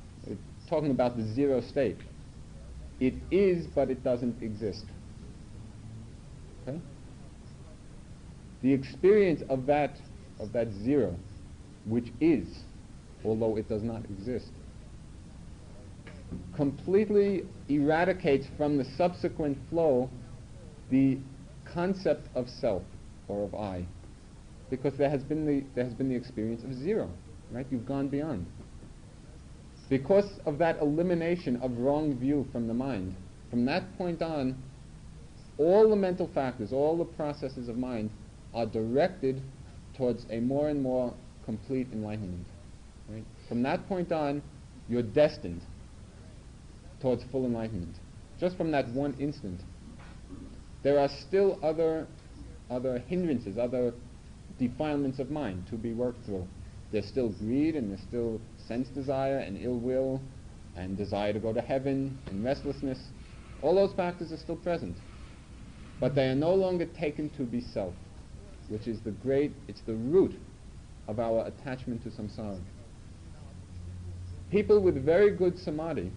Talking 0.69 0.91
about 0.91 1.17
the 1.17 1.23
zero 1.33 1.61
state. 1.61 1.97
It 2.99 3.15
is, 3.31 3.67
but 3.67 3.89
it 3.89 4.03
doesn't 4.03 4.41
exist. 4.41 4.85
Okay? 6.61 6.79
The 8.61 8.73
experience 8.73 9.41
of 9.49 9.65
that, 9.65 9.97
of 10.39 10.53
that 10.53 10.71
zero, 10.83 11.15
which 11.85 12.07
is, 12.21 12.47
although 13.25 13.57
it 13.57 13.67
does 13.67 13.83
not 13.83 14.05
exist, 14.05 14.51
completely 16.55 17.43
eradicates 17.69 18.47
from 18.57 18.77
the 18.77 18.85
subsequent 18.97 19.57
flow 19.69 20.09
the 20.89 21.17
concept 21.65 22.27
of 22.35 22.47
self 22.47 22.83
or 23.27 23.43
of 23.43 23.55
I, 23.55 23.85
because 24.69 24.97
there 24.97 25.09
has 25.09 25.23
been 25.23 25.45
the 25.45 25.63
there 25.75 25.83
has 25.83 25.93
been 25.93 26.09
the 26.09 26.15
experience 26.15 26.63
of 26.63 26.73
zero, 26.73 27.09
right? 27.51 27.65
You've 27.69 27.85
gone 27.85 28.07
beyond. 28.07 28.45
Because 29.93 30.39
of 30.47 30.57
that 30.57 30.81
elimination 30.81 31.57
of 31.57 31.77
wrong 31.77 32.17
view 32.17 32.47
from 32.51 32.67
the 32.67 32.73
mind, 32.73 33.15
from 33.51 33.63
that 33.65 33.95
point 33.95 34.23
on, 34.23 34.57
all 35.59 35.87
the 35.87 35.95
mental 35.95 36.27
factors, 36.33 36.73
all 36.73 36.97
the 36.97 37.05
processes 37.05 37.69
of 37.69 37.77
mind 37.77 38.09
are 38.55 38.65
directed 38.65 39.39
towards 39.95 40.25
a 40.31 40.39
more 40.39 40.69
and 40.69 40.81
more 40.81 41.13
complete 41.45 41.85
enlightenment. 41.93 42.47
Right? 43.07 43.23
From 43.47 43.61
that 43.61 43.87
point 43.87 44.11
on, 44.11 44.41
you're 44.89 45.03
destined 45.03 45.61
towards 46.99 47.23
full 47.31 47.45
enlightenment. 47.45 47.95
Just 48.39 48.57
from 48.57 48.71
that 48.71 48.89
one 48.89 49.13
instant. 49.19 49.61
There 50.81 50.97
are 50.97 51.09
still 51.27 51.59
other, 51.61 52.07
other 52.71 52.97
hindrances, 52.97 53.59
other 53.59 53.93
defilements 54.57 55.19
of 55.19 55.29
mind 55.29 55.67
to 55.69 55.75
be 55.75 55.93
worked 55.93 56.25
through. 56.25 56.47
There's 56.93 57.07
still 57.07 57.29
greed 57.29 57.75
and 57.75 57.89
there's 57.89 58.01
still 58.07 58.39
sense 58.67 58.87
desire 58.89 59.39
and 59.39 59.57
ill 59.59 59.79
will 59.79 60.21
and 60.77 60.95
desire 60.95 61.33
to 61.33 61.39
go 61.39 61.51
to 61.51 61.59
heaven 61.59 62.19
and 62.27 62.43
restlessness. 62.43 62.99
All 63.63 63.73
those 63.73 63.93
factors 63.93 64.31
are 64.31 64.37
still 64.37 64.55
present. 64.55 64.95
But 65.99 66.13
they 66.13 66.29
are 66.29 66.35
no 66.35 66.53
longer 66.53 66.85
taken 66.85 67.31
to 67.31 67.43
be 67.43 67.61
self, 67.61 67.95
which 68.69 68.87
is 68.87 69.01
the 69.01 69.09
great, 69.09 69.53
it's 69.67 69.81
the 69.81 69.95
root 69.95 70.35
of 71.07 71.19
our 71.19 71.47
attachment 71.47 72.03
to 72.03 72.09
samsara. 72.09 72.59
People 74.51 74.79
with 74.79 75.03
very 75.03 75.31
good 75.31 75.57
samadhi 75.57 76.11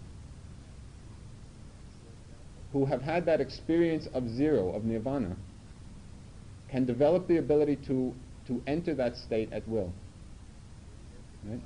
who 2.75 2.85
have 2.85 3.01
had 3.01 3.25
that 3.25 3.41
experience 3.41 4.09
of 4.13 4.29
zero, 4.29 4.75
of 4.75 4.85
nirvana, 4.85 5.37
can 6.69 6.85
develop 6.85 7.27
the 7.29 7.39
ability 7.39 7.77
to, 7.77 8.15
to 8.47 8.63
enter 8.67 8.95
that 8.95 9.17
state 9.17 9.51
at 9.55 9.67
will. 9.67 9.91
Right? 11.49 11.61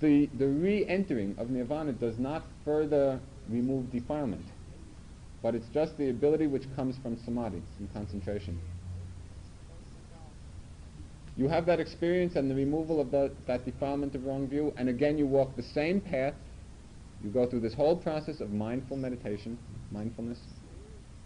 The, 0.00 0.28
the 0.36 0.48
re-entering 0.48 1.36
of 1.38 1.50
nirvana 1.50 1.92
does 1.92 2.18
not 2.18 2.42
further 2.64 3.20
remove 3.48 3.92
defilement. 3.92 4.44
But 5.42 5.54
it's 5.54 5.66
just 5.72 5.96
the 5.98 6.10
ability 6.10 6.46
which 6.46 6.64
comes 6.76 6.96
from 7.02 7.18
samadhi, 7.24 7.62
from 7.76 7.88
concentration. 7.88 8.60
You 11.36 11.48
have 11.48 11.66
that 11.66 11.80
experience 11.80 12.36
and 12.36 12.50
the 12.50 12.54
removal 12.54 13.00
of 13.00 13.10
that, 13.12 13.32
that 13.46 13.64
defilement 13.64 14.14
of 14.14 14.24
wrong 14.24 14.48
view, 14.48 14.72
and 14.76 14.88
again 14.88 15.16
you 15.18 15.26
walk 15.26 15.56
the 15.56 15.62
same 15.62 16.00
path. 16.00 16.34
You 17.24 17.30
go 17.30 17.46
through 17.46 17.60
this 17.60 17.74
whole 17.74 17.96
process 17.96 18.40
of 18.40 18.50
mindful 18.50 18.96
meditation, 18.96 19.58
mindfulness, 19.90 20.38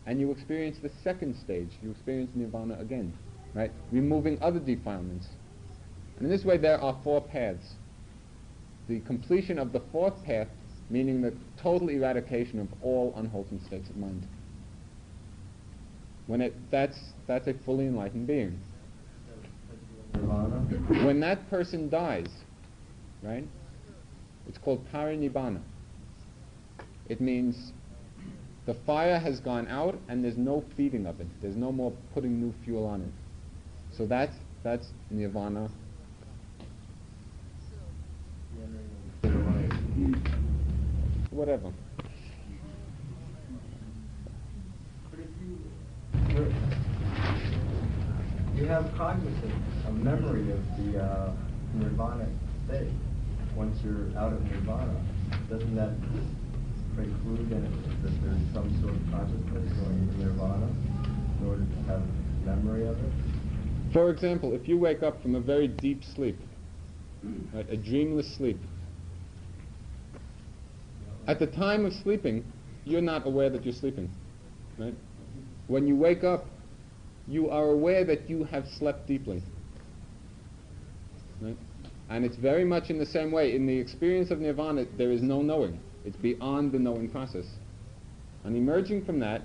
and 0.06 0.20
you 0.20 0.30
experience 0.30 0.76
the 0.82 0.90
second 1.02 1.36
stage. 1.42 1.70
You 1.82 1.90
experience 1.90 2.30
nirvana 2.34 2.78
again, 2.78 3.12
right? 3.54 3.72
Removing 3.90 4.38
other 4.40 4.60
defilements. 4.60 5.26
And 6.16 6.26
in 6.26 6.30
this 6.30 6.44
way 6.44 6.56
there 6.56 6.80
are 6.80 6.98
four 7.04 7.20
paths. 7.20 7.74
The 8.88 9.00
completion 9.00 9.58
of 9.58 9.72
the 9.72 9.80
fourth 9.92 10.22
path, 10.24 10.48
meaning 10.88 11.20
the 11.20 11.34
total 11.60 11.88
eradication 11.88 12.60
of 12.60 12.68
all 12.82 13.12
unwholesome 13.16 13.60
states 13.66 13.90
of 13.90 13.96
mind. 13.96 14.26
When 16.26 16.40
it, 16.40 16.54
that's, 16.70 16.98
that's 17.26 17.46
a 17.46 17.54
fully 17.64 17.86
enlightened 17.86 18.26
being. 18.26 18.58
When 21.04 21.20
that 21.20 21.48
person 21.50 21.88
dies, 21.88 22.28
right, 23.22 23.46
it's 24.48 24.58
called 24.58 24.86
parinibbana. 24.92 25.60
It 27.08 27.20
means 27.20 27.72
the 28.66 28.74
fire 28.86 29.18
has 29.18 29.40
gone 29.40 29.68
out 29.68 29.98
and 30.08 30.24
there's 30.24 30.36
no 30.36 30.64
feeding 30.76 31.06
of 31.06 31.20
it. 31.20 31.26
There's 31.40 31.56
no 31.56 31.70
more 31.70 31.92
putting 32.14 32.40
new 32.40 32.52
fuel 32.64 32.86
on 32.86 33.02
it. 33.02 33.96
So 33.96 34.06
that's, 34.06 34.34
that's 34.64 34.88
nirvana. 35.10 35.70
Whatever. 41.36 41.70
You, 48.54 48.64
have 48.64 48.90
cognizance, 48.96 49.52
a 49.86 49.92
memory 49.92 50.50
of 50.50 50.64
the 50.78 50.98
uh, 50.98 51.32
nirvana 51.74 52.26
state, 52.64 52.88
once 53.54 53.78
you're 53.84 54.08
out 54.16 54.32
of 54.32 54.42
nirvana, 54.50 54.98
doesn't 55.50 55.76
that 55.76 55.90
preclude 56.94 57.50
that 57.50 58.22
there's 58.22 58.54
some 58.54 58.72
sort 58.80 58.94
of 58.94 59.02
consciousness 59.10 59.70
going 59.74 60.08
into 60.08 60.24
nirvana 60.24 60.68
in 61.38 61.46
order 61.46 61.66
to 61.66 61.82
have 61.92 62.02
memory 62.46 62.86
of 62.86 62.96
it? 62.96 63.12
For 63.92 64.08
example, 64.08 64.54
if 64.54 64.66
you 64.66 64.78
wake 64.78 65.02
up 65.02 65.20
from 65.20 65.34
a 65.34 65.40
very 65.40 65.68
deep 65.68 66.02
sleep, 66.02 66.38
right, 67.52 67.66
a 67.68 67.76
dreamless 67.76 68.34
sleep, 68.34 68.58
at 71.26 71.38
the 71.38 71.46
time 71.46 71.84
of 71.84 71.92
sleeping, 71.92 72.44
you're 72.84 73.00
not 73.02 73.26
aware 73.26 73.50
that 73.50 73.64
you're 73.64 73.74
sleeping, 73.74 74.10
right? 74.78 74.94
When 75.66 75.86
you 75.86 75.96
wake 75.96 76.22
up, 76.22 76.46
you 77.26 77.50
are 77.50 77.70
aware 77.70 78.04
that 78.04 78.30
you 78.30 78.44
have 78.44 78.66
slept 78.78 79.08
deeply, 79.08 79.42
right? 81.40 81.56
And 82.08 82.24
it's 82.24 82.36
very 82.36 82.64
much 82.64 82.90
in 82.90 82.98
the 82.98 83.06
same 83.06 83.32
way. 83.32 83.56
In 83.56 83.66
the 83.66 83.76
experience 83.76 84.30
of 84.30 84.38
nirvana, 84.38 84.84
there 84.96 85.10
is 85.10 85.22
no 85.22 85.42
knowing. 85.42 85.80
It's 86.04 86.16
beyond 86.16 86.70
the 86.70 86.78
knowing 86.78 87.10
process. 87.10 87.46
And 88.44 88.56
emerging 88.56 89.04
from 89.04 89.18
that, 89.20 89.42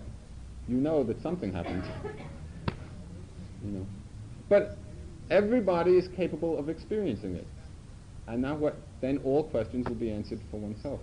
you 0.67 0.77
know 0.77 1.03
that 1.03 1.19
something 1.23 1.51
happened. 1.51 1.83
You 3.65 3.71
know. 3.71 3.85
But 4.47 4.77
everybody 5.31 5.97
is 5.97 6.07
capable 6.15 6.59
of 6.59 6.69
experiencing 6.69 7.35
it. 7.35 7.47
And 8.27 8.43
now 8.43 8.55
what 8.55 8.75
then 9.01 9.19
all 9.23 9.43
questions 9.43 9.87
will 9.87 9.95
be 9.95 10.11
answered 10.11 10.39
for 10.51 10.59
oneself. 10.59 10.99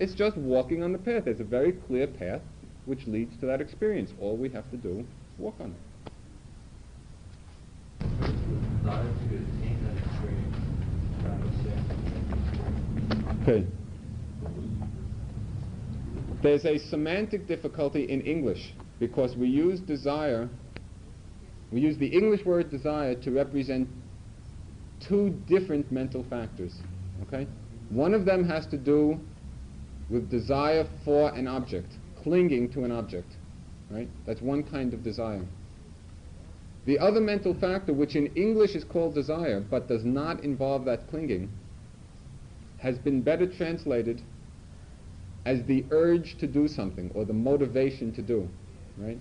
It's 0.00 0.14
just 0.14 0.36
walking 0.36 0.82
on 0.82 0.92
the 0.92 0.98
path. 0.98 1.24
There's 1.24 1.40
a 1.40 1.44
very 1.44 1.72
clear 1.72 2.06
path 2.06 2.40
which 2.86 3.06
leads 3.06 3.36
to 3.40 3.46
that 3.46 3.60
experience. 3.60 4.10
All 4.20 4.36
we 4.36 4.48
have 4.50 4.70
to 4.70 4.76
do 4.76 5.00
is 5.00 5.06
walk 5.38 5.56
on 5.60 5.74
it. 5.74 5.76
Desire 8.80 9.02
to 9.02 9.34
attain 9.34 9.78
that 9.84 9.96
experience, 10.06 10.56
I 11.24 11.28
understand. 11.30 11.82
Okay. 13.42 13.66
There's 16.42 16.64
a 16.64 16.78
semantic 16.88 17.48
difficulty 17.48 18.04
in 18.04 18.20
English 18.20 18.72
because 19.00 19.36
we 19.36 19.48
use 19.48 19.80
desire, 19.80 20.48
we 21.72 21.80
use 21.80 21.98
the 21.98 22.06
English 22.06 22.44
word 22.44 22.70
desire 22.70 23.16
to 23.16 23.32
represent 23.32 23.88
two 25.06 25.30
different 25.48 25.90
mental 25.90 26.24
factors. 26.30 26.74
Okay? 27.26 27.48
One 27.90 28.14
of 28.14 28.24
them 28.24 28.44
has 28.48 28.66
to 28.68 28.78
do 28.78 29.18
with 30.10 30.30
desire 30.30 30.86
for 31.04 31.30
an 31.34 31.46
object, 31.46 31.92
clinging 32.22 32.70
to 32.70 32.84
an 32.84 32.92
object. 32.92 33.36
Right? 33.90 34.08
That's 34.26 34.42
one 34.42 34.62
kind 34.62 34.92
of 34.92 35.02
desire. 35.02 35.44
The 36.84 36.98
other 36.98 37.20
mental 37.20 37.54
factor, 37.54 37.92
which 37.92 38.16
in 38.16 38.26
English 38.34 38.74
is 38.74 38.84
called 38.84 39.14
desire, 39.14 39.60
but 39.60 39.88
does 39.88 40.04
not 40.04 40.42
involve 40.44 40.84
that 40.86 41.08
clinging, 41.10 41.50
has 42.78 42.98
been 42.98 43.20
better 43.22 43.46
translated 43.46 44.22
as 45.44 45.64
the 45.64 45.84
urge 45.90 46.38
to 46.38 46.46
do 46.46 46.68
something 46.68 47.10
or 47.14 47.24
the 47.24 47.32
motivation 47.32 48.12
to 48.12 48.22
do, 48.22 48.48
right? 48.96 49.18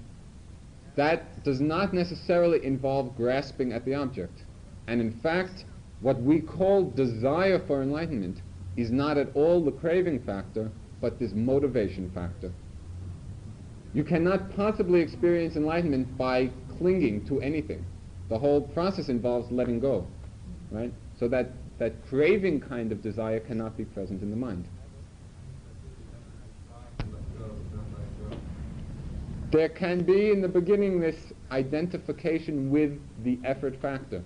That 0.95 1.43
does 1.43 1.61
not 1.61 1.93
necessarily 1.93 2.63
involve 2.65 3.15
grasping 3.15 3.71
at 3.71 3.85
the 3.85 3.95
object. 3.95 4.43
And 4.87 4.99
in 4.99 5.11
fact, 5.11 5.65
what 6.01 6.21
we 6.21 6.39
call 6.39 6.89
desire 6.89 7.59
for 7.59 7.81
enlightenment 7.81 8.39
is 8.77 8.91
not 8.91 9.17
at 9.17 9.29
all 9.33 9.63
the 9.63 9.71
craving 9.71 10.23
factor, 10.23 10.71
but 11.01 11.19
this 11.19 11.33
motivation 11.33 12.09
factor. 12.11 12.51
You 13.93 14.03
cannot 14.03 14.55
possibly 14.55 15.01
experience 15.01 15.55
enlightenment 15.55 16.17
by 16.17 16.51
clinging 16.77 17.25
to 17.25 17.41
anything. 17.41 17.83
The 18.29 18.37
whole 18.37 18.61
process 18.61 19.09
involves 19.09 19.51
letting 19.51 19.79
go, 19.79 20.05
right? 20.71 20.93
So 21.19 21.27
that, 21.29 21.51
that 21.79 21.93
craving 22.07 22.61
kind 22.61 22.91
of 22.91 23.01
desire 23.01 23.39
cannot 23.39 23.75
be 23.75 23.85
present 23.85 24.21
in 24.21 24.29
the 24.29 24.35
mind. 24.35 24.67
There 29.51 29.69
can 29.69 30.03
be 30.03 30.31
in 30.31 30.41
the 30.41 30.47
beginning 30.47 30.99
this 30.99 31.15
identification 31.51 32.69
with 32.69 32.99
the 33.23 33.39
effort 33.45 33.81
factor, 33.81 34.21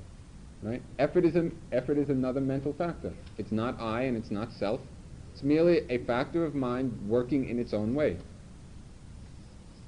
right? 0.64 0.82
Effort 1.00 1.26
is, 1.26 1.36
a, 1.36 1.50
effort 1.72 1.98
is 1.98 2.10
another 2.10 2.42
mental 2.42 2.74
factor. 2.74 3.14
It's 3.38 3.52
not 3.52 3.80
I 3.80 4.04
and 4.04 4.18
it's 4.18 4.32
not 4.32 4.52
self. 4.54 4.82
It's 5.34 5.44
merely 5.44 5.82
a 5.90 6.04
factor 6.06 6.46
of 6.46 6.56
mind 6.56 6.98
working 7.08 7.50
in 7.50 7.60
its 7.60 7.74
own 7.74 7.96
way. 7.96 8.18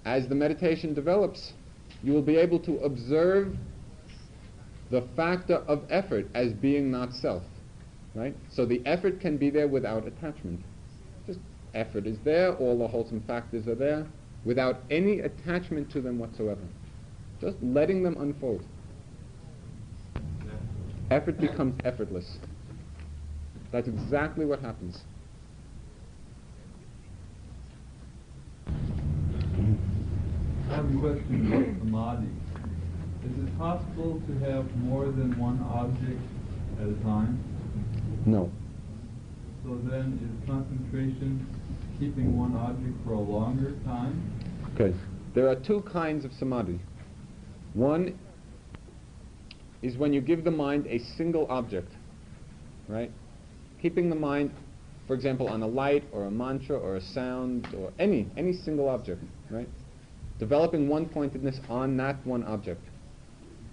As 0.06 0.28
the 0.28 0.36
meditation 0.36 0.94
develops, 0.94 1.54
you 2.02 2.12
will 2.14 2.22
be 2.22 2.38
able 2.38 2.60
to 2.60 2.78
observe 2.80 3.56
the 4.92 5.08
factor 5.16 5.56
of 5.68 5.84
effort 5.90 6.28
as 6.34 6.54
being 6.54 6.92
not 6.92 7.14
self, 7.14 7.44
right? 8.16 8.36
So 8.52 8.66
the 8.66 8.82
effort 8.86 9.20
can 9.20 9.38
be 9.38 9.50
there 9.50 9.68
without 9.68 10.06
attachment. 10.06 10.60
Just 11.26 11.40
effort 11.74 12.06
is 12.06 12.18
there, 12.24 12.54
all 12.56 12.78
the 12.78 12.88
wholesome 12.88 13.22
factors 13.22 13.68
are 13.68 13.76
there, 13.76 14.06
without 14.46 14.82
any 14.92 15.20
attachment 15.22 15.90
to 15.92 16.02
them 16.02 16.20
whatsoever. 16.20 16.62
Just 17.40 17.58
letting 17.62 18.04
them 18.04 18.18
unfold. 18.20 18.64
Effort 21.14 21.40
becomes 21.40 21.80
effortless. 21.84 22.40
That's 23.72 23.88
exactly 23.88 24.48
what 24.48 24.62
happens. 24.62 25.04
I 28.68 28.72
have 30.76 30.86
a 30.86 31.00
question 31.00 31.54
about 31.54 32.18
samadhi. 32.18 32.30
Is 33.26 33.48
it 33.48 33.58
possible 33.60 34.24
to 34.26 34.40
have 34.40 34.76
more 34.78 35.06
than 35.06 35.38
one 35.38 35.62
object 35.72 36.20
at 36.82 36.88
a 36.88 36.96
time? 37.04 37.38
No. 38.26 38.50
So 39.64 39.78
then 39.88 40.18
is 40.18 40.50
concentration 40.50 41.46
keeping 42.00 42.36
one 42.36 42.56
object 42.56 42.96
for 43.06 43.14
a 43.14 43.20
longer 43.20 43.74
time? 43.86 44.20
Okay. 44.74 44.98
There 45.36 45.48
are 45.48 45.58
two 45.58 45.82
kinds 45.82 46.26
of 46.26 46.34
samadhi. 46.34 46.80
One 47.76 48.18
is 49.84 49.98
when 49.98 50.14
you 50.14 50.22
give 50.22 50.44
the 50.44 50.52
mind 50.52 50.88
a 50.88 50.98
single 51.18 51.46
object, 51.50 51.92
right? 52.88 53.12
Keeping 53.82 54.10
the 54.10 54.16
mind, 54.16 54.52
for 55.06 55.14
example, 55.14 55.48
on 55.50 55.62
a 55.62 55.68
light 55.68 56.06
or 56.14 56.26
a 56.26 56.32
mantra 56.32 56.78
or 56.78 56.96
a 56.96 57.02
sound 57.02 57.68
or 57.78 57.92
any 58.00 58.26
any 58.38 58.54
single 58.54 58.88
object, 58.88 59.22
right? 59.52 59.68
Developing 60.40 60.88
one 60.88 61.08
pointedness 61.08 61.60
on 61.70 61.98
that 61.98 62.16
one 62.26 62.44
object. 62.46 62.82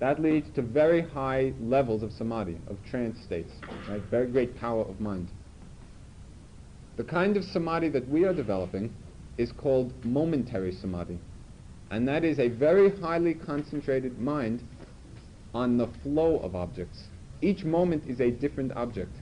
That 0.00 0.20
leads 0.20 0.48
to 0.54 0.62
very 0.62 1.02
high 1.02 1.52
levels 1.60 2.02
of 2.02 2.10
samadhi, 2.12 2.58
of 2.68 2.76
trance 2.90 3.18
states, 3.24 3.52
right? 3.88 4.02
Very 4.10 4.26
great 4.26 4.56
power 4.56 4.82
of 4.82 5.00
mind. 5.00 5.28
The 6.96 7.04
kind 7.04 7.36
of 7.36 7.44
samadhi 7.44 7.90
that 7.90 8.08
we 8.08 8.24
are 8.24 8.34
developing 8.34 8.92
is 9.38 9.52
called 9.52 9.92
momentary 10.04 10.72
samadhi. 10.72 11.18
And 11.90 12.06
that 12.08 12.24
is 12.24 12.38
a 12.38 12.48
very 12.48 12.90
highly 13.00 13.34
concentrated 13.34 14.18
mind 14.18 14.62
on 15.54 15.76
the 15.76 15.88
flow 16.02 16.38
of 16.38 16.54
objects. 16.54 17.04
Each 17.42 17.64
moment 17.64 18.04
is 18.06 18.20
a 18.20 18.30
different 18.30 18.72
object, 18.72 19.12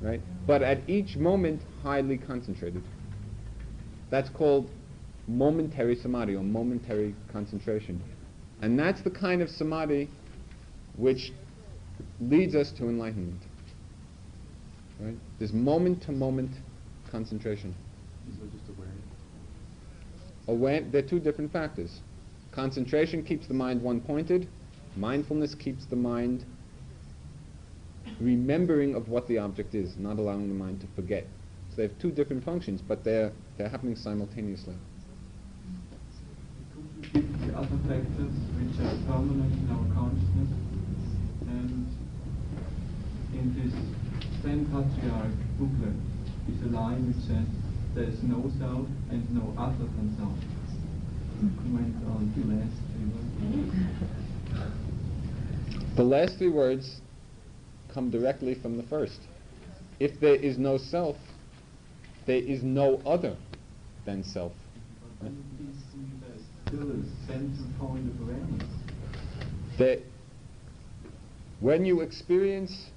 right? 0.00 0.20
But 0.46 0.62
at 0.62 0.88
each 0.88 1.16
moment, 1.16 1.62
highly 1.82 2.16
concentrated. 2.16 2.82
That's 4.10 4.30
called 4.30 4.70
momentary 5.26 5.96
samadhi 5.96 6.34
or 6.34 6.42
momentary 6.42 7.14
concentration. 7.32 8.02
And 8.62 8.78
that's 8.78 9.02
the 9.02 9.10
kind 9.10 9.42
of 9.42 9.50
samadhi 9.50 10.08
which 10.96 11.32
leads 12.20 12.54
us 12.54 12.70
to 12.72 12.84
enlightenment. 12.84 13.42
Right? 15.00 15.16
This 15.38 15.52
moment 15.52 16.02
to 16.04 16.12
moment 16.12 16.52
concentration. 17.10 17.74
So 18.38 18.46
just 18.46 18.68
awareness. 18.70 19.04
Aware, 20.48 20.80
they're 20.90 21.02
two 21.02 21.20
different 21.20 21.52
factors. 21.52 22.00
Concentration 22.52 23.22
keeps 23.22 23.46
the 23.46 23.54
mind 23.54 23.82
one 23.82 24.00
pointed, 24.00 24.48
mindfulness 24.96 25.54
keeps 25.54 25.84
the 25.86 25.96
mind 25.96 26.44
remembering 28.20 28.94
of 28.94 29.08
what 29.08 29.26
the 29.28 29.38
object 29.38 29.74
is, 29.74 29.96
not 29.98 30.18
allowing 30.18 30.48
the 30.48 30.54
mind 30.54 30.80
to 30.80 30.86
forget. 30.94 31.26
So 31.70 31.76
they 31.76 31.82
have 31.82 31.98
two 31.98 32.10
different 32.10 32.44
functions, 32.44 32.80
but 32.80 33.04
they're, 33.04 33.32
they're 33.56 33.68
happening 33.68 33.96
simultaneously. 33.96 34.74
The 37.12 37.56
other 37.56 37.78
factors 37.88 38.32
which 38.56 38.80
are 38.80 38.96
permanent 39.06 39.52
in 39.52 39.68
our 39.70 39.94
consciousness? 39.94 40.50
And 41.48 41.86
in 43.34 43.46
this 43.54 43.74
Zen 44.42 44.64
Patriarch 44.66 45.36
booklet 45.58 45.96
is 46.48 46.62
a 46.62 46.74
line 46.74 47.06
which 47.08 47.24
says, 47.26 47.46
there 47.94 48.04
is 48.04 48.22
no 48.22 48.50
self 48.58 48.86
and 49.10 49.24
no 49.32 49.52
other 49.56 49.84
than 49.96 50.16
self. 50.16 50.36
Comment 51.40 51.96
on 52.08 52.32
the 52.36 52.42
last 52.54 52.76
words. 52.96 54.15
The 55.96 56.04
last 56.04 56.36
three 56.36 56.50
words 56.50 57.00
come 57.88 58.10
directly 58.10 58.54
from 58.54 58.76
the 58.76 58.82
first. 58.82 59.18
If 59.98 60.20
there 60.20 60.34
is 60.34 60.58
no 60.58 60.76
self, 60.76 61.16
there 62.26 62.36
is 62.36 62.62
no 62.62 63.00
other 63.06 63.34
than 64.04 64.22
self. 64.22 64.52
That 69.78 70.02
when 71.60 71.86
you 71.86 72.02
experience, 72.02 72.90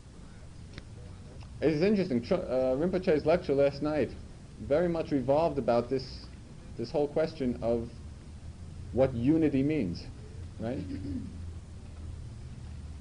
it's 1.62 1.82
interesting. 1.82 2.22
Tr- 2.22 2.34
uh, 2.34 2.76
Rinpoche's 2.76 3.26
lecture 3.26 3.54
last 3.56 3.82
night 3.82 4.10
very 4.68 4.90
much 4.90 5.12
revolved 5.12 5.58
about 5.58 5.90
this, 5.90 6.26
this 6.78 6.92
whole 6.92 7.08
question 7.08 7.60
of 7.62 7.88
what 8.92 9.14
unity 9.16 9.64
means, 9.64 10.04
right? 10.60 10.80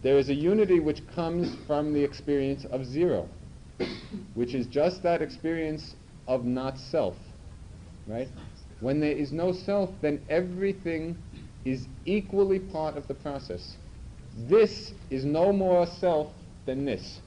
There 0.03 0.19
is 0.19 0.29
a 0.29 0.35
unity 0.35 0.79
which 0.79 1.07
comes 1.15 1.55
from 1.66 1.93
the 1.93 2.03
experience 2.03 2.65
of 2.66 2.85
zero, 2.85 3.29
which 4.35 4.55
is 4.55 4.66
just 4.66 5.03
that 5.03 5.23
experience 5.23 5.97
of 6.29 6.45
not 6.45 6.79
self, 6.79 7.16
right? 8.07 8.29
When 8.81 9.01
there 9.01 9.12
is 9.12 9.33
no 9.33 9.53
self, 9.53 9.91
then 10.01 10.25
everything 10.29 11.16
is 11.65 11.89
equally 12.05 12.61
part 12.61 12.97
of 12.97 13.09
the 13.09 13.15
process. 13.15 13.77
This 14.37 14.93
is 15.11 15.25
no 15.25 15.53
more 15.53 15.85
self 15.87 16.33
than 16.65 16.85
this, 16.85 17.20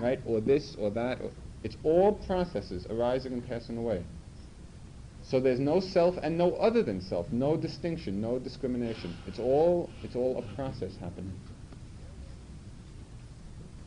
right? 0.00 0.20
Or 0.26 0.40
this 0.40 0.74
or 0.76 0.90
that. 0.90 1.20
Or, 1.20 1.30
it's 1.62 1.76
all 1.84 2.12
processes 2.12 2.86
arising 2.90 3.32
and 3.32 3.48
passing 3.48 3.76
away. 3.76 4.04
So 5.22 5.40
there's 5.40 5.60
no 5.60 5.80
self 5.80 6.16
and 6.22 6.36
no 6.36 6.52
other 6.54 6.82
than 6.82 7.00
self, 7.00 7.30
no 7.32 7.56
distinction, 7.56 8.20
no 8.20 8.38
discrimination. 8.38 9.16
It's 9.26 9.38
all 9.38 9.90
it's 10.02 10.16
all 10.16 10.38
a 10.38 10.54
process 10.54 10.96
happening. 11.00 11.32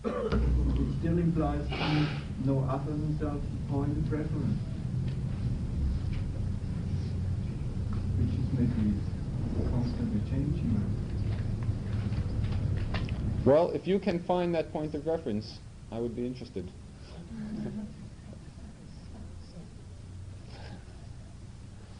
It 0.05 0.99
still 0.99 1.17
implies 1.17 1.65
no 2.45 2.61
other 2.69 2.91
than 2.91 3.17
self 3.19 3.41
point 3.69 3.97
of 3.97 4.11
reference. 4.11 4.59
Which 8.17 8.34
is 8.39 8.47
maybe 8.57 8.97
constantly 9.69 10.21
changing. 10.31 10.69
Well, 13.45 13.71
if 13.71 13.88
you 13.88 13.99
can 13.99 14.23
find 14.23 14.55
that 14.55 14.71
point 14.71 14.95
of 14.95 15.05
reference, 15.05 15.59
I 15.91 15.99
would 15.99 16.15
be 16.15 16.26
interested. 16.26 16.71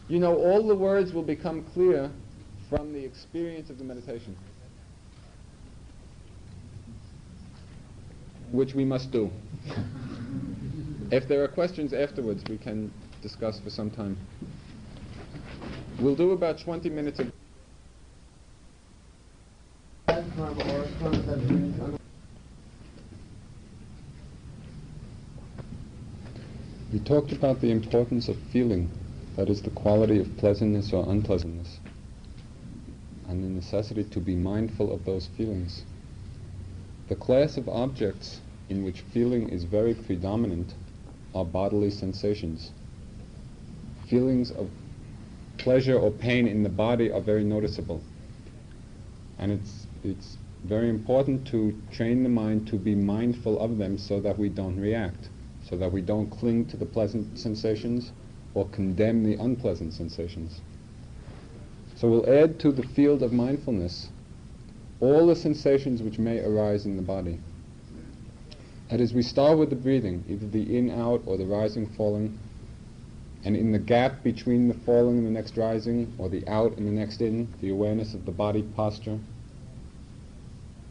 you 0.08 0.18
know, 0.18 0.36
all 0.36 0.66
the 0.66 0.74
words 0.74 1.12
will 1.12 1.22
become 1.22 1.64
clear 1.72 2.10
from 2.68 2.92
the 2.92 3.04
experience 3.04 3.70
of 3.70 3.78
the 3.78 3.84
meditation, 3.84 4.36
which 8.52 8.74
we 8.74 8.84
must 8.84 9.10
do. 9.10 9.30
if 11.10 11.26
there 11.28 11.42
are 11.42 11.48
questions 11.48 11.92
afterwards, 11.92 12.42
we 12.48 12.58
can 12.58 12.92
discuss 13.22 13.60
for 13.60 13.70
some 13.70 13.90
time. 13.90 14.16
We'll 16.00 16.16
do 16.16 16.32
about 16.32 16.58
20 16.58 16.88
minutes 16.90 17.20
of 17.20 17.30
We 26.92 26.98
talked 26.98 27.30
about 27.30 27.60
the 27.60 27.70
importance 27.70 28.28
of 28.28 28.36
feeling, 28.52 28.90
that 29.36 29.48
is 29.48 29.62
the 29.62 29.70
quality 29.70 30.18
of 30.18 30.36
pleasantness 30.38 30.92
or 30.92 31.08
unpleasantness, 31.08 31.78
and 33.28 33.44
the 33.44 33.48
necessity 33.48 34.02
to 34.04 34.20
be 34.20 34.34
mindful 34.34 34.92
of 34.92 35.04
those 35.04 35.28
feelings. 35.36 35.84
The 37.10 37.16
class 37.16 37.58
of 37.58 37.68
objects 37.68 38.40
in 38.70 38.82
which 38.82 39.02
feeling 39.02 39.50
is 39.50 39.64
very 39.64 39.92
predominant 39.92 40.72
are 41.34 41.44
bodily 41.44 41.90
sensations. 41.90 42.70
Feelings 44.08 44.50
of 44.50 44.70
pleasure 45.58 45.98
or 45.98 46.10
pain 46.10 46.48
in 46.48 46.62
the 46.62 46.70
body 46.70 47.12
are 47.12 47.20
very 47.20 47.44
noticeable. 47.44 48.00
And 49.38 49.52
it's, 49.52 49.86
it's 50.02 50.38
very 50.64 50.88
important 50.88 51.46
to 51.48 51.74
train 51.92 52.22
the 52.22 52.30
mind 52.30 52.66
to 52.68 52.76
be 52.76 52.94
mindful 52.94 53.60
of 53.60 53.76
them 53.76 53.98
so 53.98 54.20
that 54.20 54.38
we 54.38 54.48
don't 54.48 54.80
react 54.80 55.28
so 55.70 55.76
that 55.76 55.92
we 55.92 56.00
don't 56.00 56.30
cling 56.30 56.66
to 56.66 56.76
the 56.76 56.86
pleasant 56.86 57.38
sensations 57.38 58.10
or 58.54 58.66
condemn 58.68 59.22
the 59.22 59.34
unpleasant 59.34 59.92
sensations. 59.92 60.60
So 61.96 62.08
we'll 62.08 62.28
add 62.28 62.58
to 62.60 62.72
the 62.72 62.82
field 62.82 63.22
of 63.22 63.32
mindfulness 63.32 64.08
all 65.00 65.26
the 65.26 65.36
sensations 65.36 66.02
which 66.02 66.18
may 66.18 66.40
arise 66.40 66.84
in 66.84 66.96
the 66.96 67.02
body. 67.02 67.38
That 68.90 69.00
is, 69.00 69.14
we 69.14 69.22
start 69.22 69.58
with 69.58 69.70
the 69.70 69.76
breathing, 69.76 70.24
either 70.28 70.46
the 70.46 70.76
in-out 70.76 71.22
or 71.26 71.36
the 71.36 71.46
rising-falling, 71.46 72.38
and 73.44 73.56
in 73.56 73.72
the 73.72 73.78
gap 73.78 74.22
between 74.22 74.68
the 74.68 74.74
falling 74.74 75.18
and 75.18 75.26
the 75.26 75.30
next 75.30 75.56
rising, 75.56 76.12
or 76.18 76.28
the 76.28 76.46
out 76.48 76.76
and 76.76 76.86
the 76.86 76.92
next 76.92 77.20
in, 77.20 77.48
the 77.60 77.70
awareness 77.70 78.14
of 78.14 78.26
the 78.26 78.32
body 78.32 78.62
posture. 78.76 79.18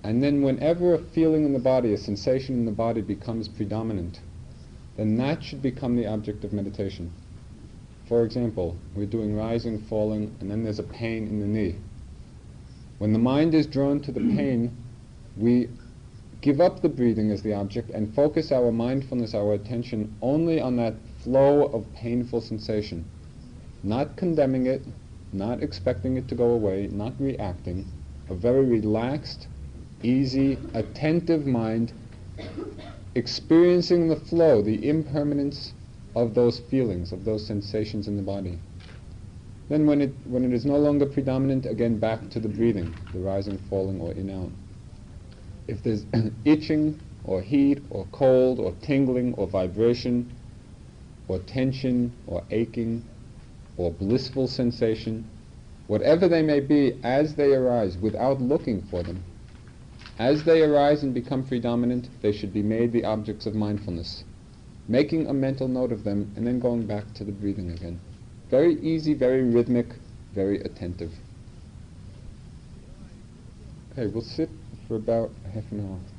And 0.03 0.23
then 0.23 0.41
whenever 0.41 0.93
a 0.93 0.97
feeling 0.97 1.45
in 1.45 1.53
the 1.53 1.59
body, 1.59 1.93
a 1.93 1.97
sensation 1.97 2.55
in 2.55 2.65
the 2.65 2.71
body 2.71 3.01
becomes 3.01 3.47
predominant, 3.47 4.21
then 4.97 5.17
that 5.17 5.43
should 5.43 5.61
become 5.61 5.95
the 5.95 6.07
object 6.07 6.43
of 6.43 6.53
meditation. 6.53 7.11
For 8.07 8.23
example, 8.23 8.75
we're 8.95 9.05
doing 9.05 9.35
rising, 9.35 9.81
falling, 9.83 10.35
and 10.39 10.49
then 10.49 10.63
there's 10.63 10.79
a 10.79 10.83
pain 10.83 11.27
in 11.27 11.41
the 11.41 11.45
knee. 11.45 11.75
When 12.99 13.13
the 13.13 13.19
mind 13.19 13.53
is 13.53 13.65
drawn 13.65 14.01
to 14.01 14.11
the 14.11 14.19
pain, 14.19 14.71
we 15.37 15.69
give 16.41 16.59
up 16.59 16.81
the 16.81 16.89
breathing 16.89 17.31
as 17.31 17.41
the 17.41 17.53
object 17.53 17.89
and 17.91 18.13
focus 18.13 18.51
our 18.51 18.73
mindfulness, 18.73 19.33
our 19.33 19.53
attention 19.53 20.15
only 20.21 20.59
on 20.59 20.75
that 20.75 20.95
flow 21.19 21.67
of 21.67 21.91
painful 21.93 22.41
sensation. 22.41 23.05
Not 23.83 24.17
condemning 24.17 24.65
it, 24.65 24.85
not 25.31 25.63
expecting 25.63 26.17
it 26.17 26.27
to 26.27 26.35
go 26.35 26.51
away, 26.51 26.89
not 26.91 27.13
reacting. 27.19 27.85
A 28.29 28.35
very 28.35 28.65
relaxed, 28.65 29.47
easy, 30.03 30.57
attentive 30.73 31.47
mind 31.47 31.93
experiencing 33.15 34.09
the 34.09 34.15
flow, 34.15 34.61
the 34.61 34.87
impermanence 34.87 35.73
of 36.15 36.33
those 36.33 36.59
feelings, 36.59 37.11
of 37.13 37.23
those 37.25 37.45
sensations 37.45 38.07
in 38.07 38.17
the 38.17 38.23
body. 38.23 38.59
Then 39.69 39.85
when 39.85 40.01
it, 40.01 40.11
when 40.25 40.43
it 40.43 40.51
is 40.51 40.65
no 40.65 40.77
longer 40.77 41.05
predominant, 41.05 41.67
again 41.67 41.99
back 41.99 42.31
to 42.31 42.39
the 42.39 42.49
breathing, 42.49 42.95
the 43.13 43.19
rising, 43.19 43.59
falling, 43.69 44.01
or 44.01 44.11
in, 44.13 44.31
out. 44.31 44.49
If 45.67 45.83
there's 45.83 46.07
itching, 46.43 46.99
or 47.23 47.41
heat, 47.41 47.79
or 47.91 48.07
cold, 48.11 48.59
or 48.59 48.73
tingling, 48.81 49.35
or 49.35 49.45
vibration, 49.45 50.31
or 51.27 51.37
tension, 51.37 52.11
or 52.25 52.43
aching, 52.49 53.03
or 53.77 53.91
blissful 53.91 54.47
sensation, 54.47 55.23
whatever 55.85 56.27
they 56.27 56.41
may 56.41 56.59
be, 56.59 56.99
as 57.03 57.35
they 57.35 57.53
arise, 57.53 57.95
without 57.95 58.41
looking 58.41 58.81
for 58.81 59.03
them, 59.03 59.23
as 60.17 60.43
they 60.45 60.63
arise 60.63 61.03
and 61.03 61.13
become 61.13 61.43
predominant, 61.43 62.09
they 62.21 62.31
should 62.31 62.51
be 62.51 62.63
made 62.63 62.91
the 62.91 63.05
objects 63.05 63.45
of 63.45 63.53
mindfulness, 63.53 64.23
making 64.87 65.27
a 65.27 65.33
mental 65.33 65.67
note 65.67 65.91
of 65.91 66.03
them 66.03 66.33
and 66.35 66.47
then 66.47 66.59
going 66.59 66.87
back 66.87 67.13
to 67.13 67.23
the 67.23 67.31
breathing 67.31 67.69
again. 67.69 67.99
Very 68.49 68.81
easy, 68.81 69.13
very 69.13 69.43
rhythmic, 69.43 69.87
very 70.33 70.59
attentive. 70.61 71.13
Okay, 73.91 74.07
we'll 74.07 74.23
sit 74.23 74.49
for 74.87 74.95
about 74.95 75.31
half 75.53 75.71
an 75.71 75.81
hour. 75.81 76.18